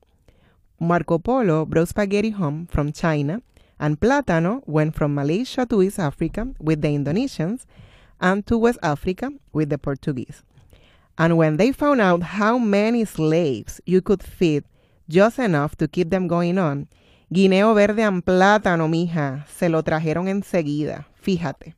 Marco 0.82 1.16
Polo 1.16 1.64
brought 1.64 1.86
spaghetti 1.86 2.30
home 2.30 2.66
from 2.66 2.90
China, 2.90 3.40
and 3.78 4.00
Plátano 4.00 4.66
went 4.66 4.96
from 4.96 5.14
Malaysia 5.14 5.64
to 5.64 5.80
East 5.80 6.00
Africa 6.00 6.48
with 6.58 6.82
the 6.82 6.88
Indonesians 6.88 7.66
and 8.20 8.44
to 8.48 8.58
West 8.58 8.80
Africa 8.82 9.30
with 9.52 9.70
the 9.70 9.78
Portuguese. 9.78 10.42
And 11.16 11.36
when 11.36 11.56
they 11.56 11.70
found 11.70 12.00
out 12.00 12.24
how 12.34 12.58
many 12.58 13.04
slaves 13.04 13.80
you 13.86 14.00
could 14.00 14.24
feed 14.24 14.64
just 15.08 15.38
enough 15.38 15.76
to 15.76 15.86
keep 15.86 16.10
them 16.10 16.26
going 16.26 16.58
on, 16.58 16.88
Guineo 17.32 17.74
verde 17.76 18.02
and 18.02 18.24
plátano, 18.24 18.88
mija, 18.90 19.46
se 19.46 19.68
lo 19.68 19.82
trajeron 19.82 20.26
enseguida, 20.26 21.06
fíjate. 21.24 21.74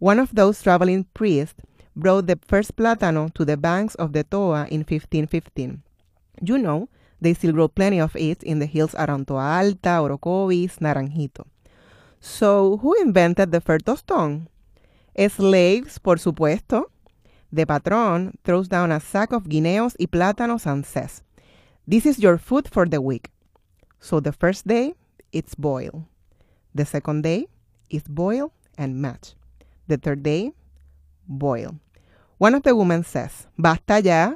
One 0.00 0.18
of 0.18 0.34
those 0.34 0.60
traveling 0.60 1.04
priests 1.14 1.62
brought 1.94 2.26
the 2.26 2.40
first 2.44 2.74
plátano 2.74 3.32
to 3.34 3.44
the 3.44 3.56
banks 3.56 3.94
of 3.94 4.12
the 4.12 4.24
Toa 4.24 4.66
in 4.68 4.80
1515. 4.80 5.80
You 6.42 6.58
know, 6.58 6.88
they 7.20 7.34
still 7.34 7.52
grow 7.52 7.68
plenty 7.68 8.00
of 8.00 8.14
it 8.16 8.42
in 8.42 8.58
the 8.58 8.66
hills 8.66 8.94
around 8.94 9.26
Toa 9.26 9.58
Alta, 9.58 10.00
Orocovis, 10.00 10.78
Naranjito. 10.78 11.46
So, 12.20 12.78
who 12.78 12.94
invented 13.00 13.52
the 13.52 13.60
first 13.60 13.84
tostón? 13.84 14.48
Slaves, 15.16 15.98
por 15.98 16.18
supuesto. 16.18 16.90
The 17.52 17.64
patron 17.64 18.36
throws 18.44 18.68
down 18.68 18.92
a 18.92 19.00
sack 19.00 19.32
of 19.32 19.44
guineos 19.48 19.96
y 19.98 20.06
plátanos 20.06 20.66
and 20.66 20.84
says, 20.84 21.22
This 21.86 22.04
is 22.04 22.18
your 22.18 22.36
food 22.36 22.68
for 22.68 22.86
the 22.86 23.00
week. 23.00 23.30
So 24.00 24.20
the 24.20 24.32
first 24.32 24.66
day, 24.66 24.94
it's 25.32 25.54
boil. 25.54 26.06
The 26.74 26.84
second 26.84 27.22
day, 27.22 27.46
it's 27.88 28.08
boil 28.08 28.52
and 28.76 29.00
match. 29.00 29.34
The 29.88 29.96
third 29.96 30.22
day, 30.22 30.52
boil. 31.26 31.76
One 32.38 32.54
of 32.54 32.64
the 32.64 32.76
women 32.76 33.04
says, 33.04 33.46
Basta 33.56 34.02
ya, 34.02 34.34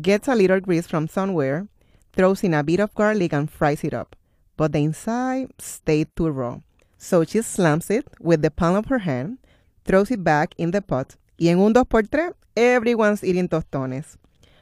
gets 0.00 0.28
a 0.28 0.34
little 0.34 0.60
grease 0.60 0.86
from 0.86 1.08
somewhere, 1.08 1.66
throws 2.12 2.42
in 2.42 2.54
a 2.54 2.62
bit 2.62 2.80
of 2.80 2.94
garlic 2.94 3.32
and 3.32 3.50
fries 3.50 3.84
it 3.84 3.94
up. 3.94 4.16
But 4.56 4.72
the 4.72 4.80
inside 4.80 5.52
stayed 5.58 6.08
too 6.16 6.30
raw. 6.30 6.60
So 6.98 7.24
she 7.24 7.42
slams 7.42 7.90
it 7.90 8.06
with 8.20 8.42
the 8.42 8.50
palm 8.50 8.76
of 8.76 8.86
her 8.86 8.98
hand, 8.98 9.38
throws 9.84 10.10
it 10.10 10.22
back 10.22 10.54
in 10.58 10.70
the 10.70 10.82
pot, 10.82 11.16
y 11.38 11.48
en 11.48 11.58
un 11.58 11.72
dos 11.72 11.86
por 11.88 12.02
tres, 12.02 12.32
everyone's 12.56 13.24
eating 13.24 13.48
tostones. 13.48 14.18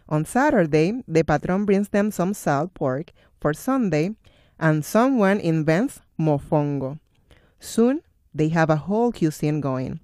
On 0.09 0.25
Saturday, 0.25 1.03
the 1.07 1.25
patron 1.25 1.65
brings 1.65 1.89
them 1.89 2.11
some 2.11 2.33
salt 2.33 2.73
pork 2.75 3.13
for 3.41 3.53
Sunday, 3.53 4.15
and 4.59 4.85
someone 4.85 5.41
invents 5.41 6.01
mofongo. 6.19 6.99
Soon, 7.61 8.03
they 8.35 8.49
have 8.49 8.71
a 8.71 8.77
whole 8.77 9.13
cuisine 9.13 9.61
going. 9.61 10.01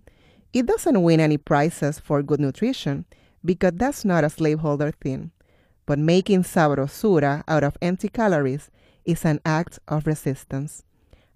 It 0.53 0.66
doesn't 0.66 1.03
win 1.03 1.20
any 1.20 1.36
prizes 1.36 1.99
for 1.99 2.22
good 2.22 2.40
nutrition 2.40 3.07
because 3.45 3.72
that's 3.76 4.05
not 4.05 4.24
a 4.24 4.30
slaveholder 4.30 4.92
thing. 4.92 5.30
But 5.87 5.99
making 5.99 6.45
sabrosura 6.45 7.45
out 7.47 7.64
of 7.64 7.76
empty 7.80 8.09
calories 8.09 8.70
is 9.05 9.24
an 9.24 9.41
act 9.45 9.78
of 9.87 10.07
resistance. 10.07 10.85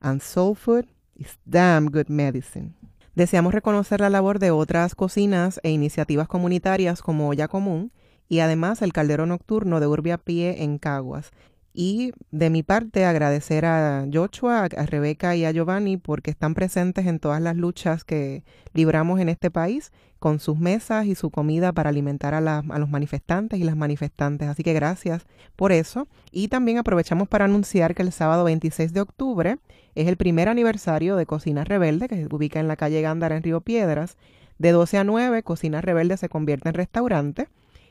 And 0.01 0.21
soul 0.23 0.55
food 0.55 0.87
is 1.17 1.39
damn 1.45 1.91
good 1.91 2.09
medicine. 2.09 2.75
Deseamos 3.15 3.53
reconocer 3.53 4.01
la 4.01 4.11
labor 4.11 4.39
de 4.39 4.53
otras 4.53 4.95
cocinas 4.95 5.59
e 5.65 5.71
iniciativas 5.71 6.29
comunitarias 6.29 7.03
como 7.03 7.29
Olla 7.29 7.49
Común 7.49 7.91
y 8.29 8.41
además 8.41 8.81
el 8.81 8.93
Caldero 8.93 9.27
Nocturno 9.27 9.81
de 9.81 9.87
Urbia 9.89 10.19
Pie 10.19 10.63
en 10.63 10.79
Caguas, 10.79 11.33
y 11.81 12.13
de 12.33 12.51
mi 12.51 12.65
parte 12.65 13.05
agradecer 13.05 13.65
a 13.65 14.05
Joshua, 14.13 14.65
a 14.65 14.87
Rebeca 14.87 15.37
y 15.37 15.45
a 15.45 15.53
Giovanni 15.53 15.97
porque 15.97 16.29
están 16.29 16.55
presentes 16.55 17.07
en 17.07 17.21
todas 17.21 17.41
las 17.41 17.55
luchas 17.55 18.03
que 18.03 18.43
libramos 18.73 19.21
en 19.21 19.29
este 19.29 19.49
país 19.49 19.93
con 20.19 20.41
sus 20.41 20.59
mesas 20.59 21.07
y 21.07 21.15
su 21.15 21.31
comida 21.31 21.71
para 21.71 21.91
alimentar 21.91 22.35
a, 22.35 22.41
los 22.41 22.91
manifestantes 22.91 23.61
y 23.61 23.63
las 23.63 23.77
manifestantes. 23.77 24.49
Así 24.49 24.65
que 24.65 24.73
gracias 24.73 25.25
por 25.55 25.71
eso. 25.71 26.09
Y 26.33 26.49
también 26.49 26.79
aprovechamos 26.79 27.29
para 27.29 27.45
anunciar 27.45 27.95
que 27.95 28.03
el 28.03 28.11
sábado 28.11 28.43
26 28.43 28.93
de 28.93 29.01
octubre 29.01 29.59
es 29.95 30.09
el 30.09 30.17
primer 30.17 30.49
aniversario 30.49 31.15
de 31.15 31.27
Cocina 31.27 31.63
Rebelde, 31.63 32.09
que 32.09 32.17
se 32.17 32.27
ubica 32.35 32.59
en 32.59 32.67
la 32.67 32.75
calle 32.75 33.03
Gándara 33.03 33.37
en 33.37 33.45
Río 33.45 33.61
Piedras. 33.61 34.17
De 34.59 34.73
12 34.73 34.99
a 34.99 35.05
9, 35.05 35.45
Cocina 35.45 35.81
Rebelde 35.81 36.17
se 36.17 36.29
convierte 36.29 36.71
en 36.71 36.75
restaurante 36.75 37.47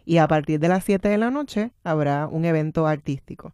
y 0.08 0.20
a 0.20 0.28
partir 0.30 0.62
de 0.62 0.70
las 0.70 0.86
7 0.86 1.10
de 1.10 1.18
la 1.18 1.32
noche 1.32 1.72
habrá 1.84 2.28
un 2.28 2.46
evento 2.46 2.88
artístico. 2.88 3.54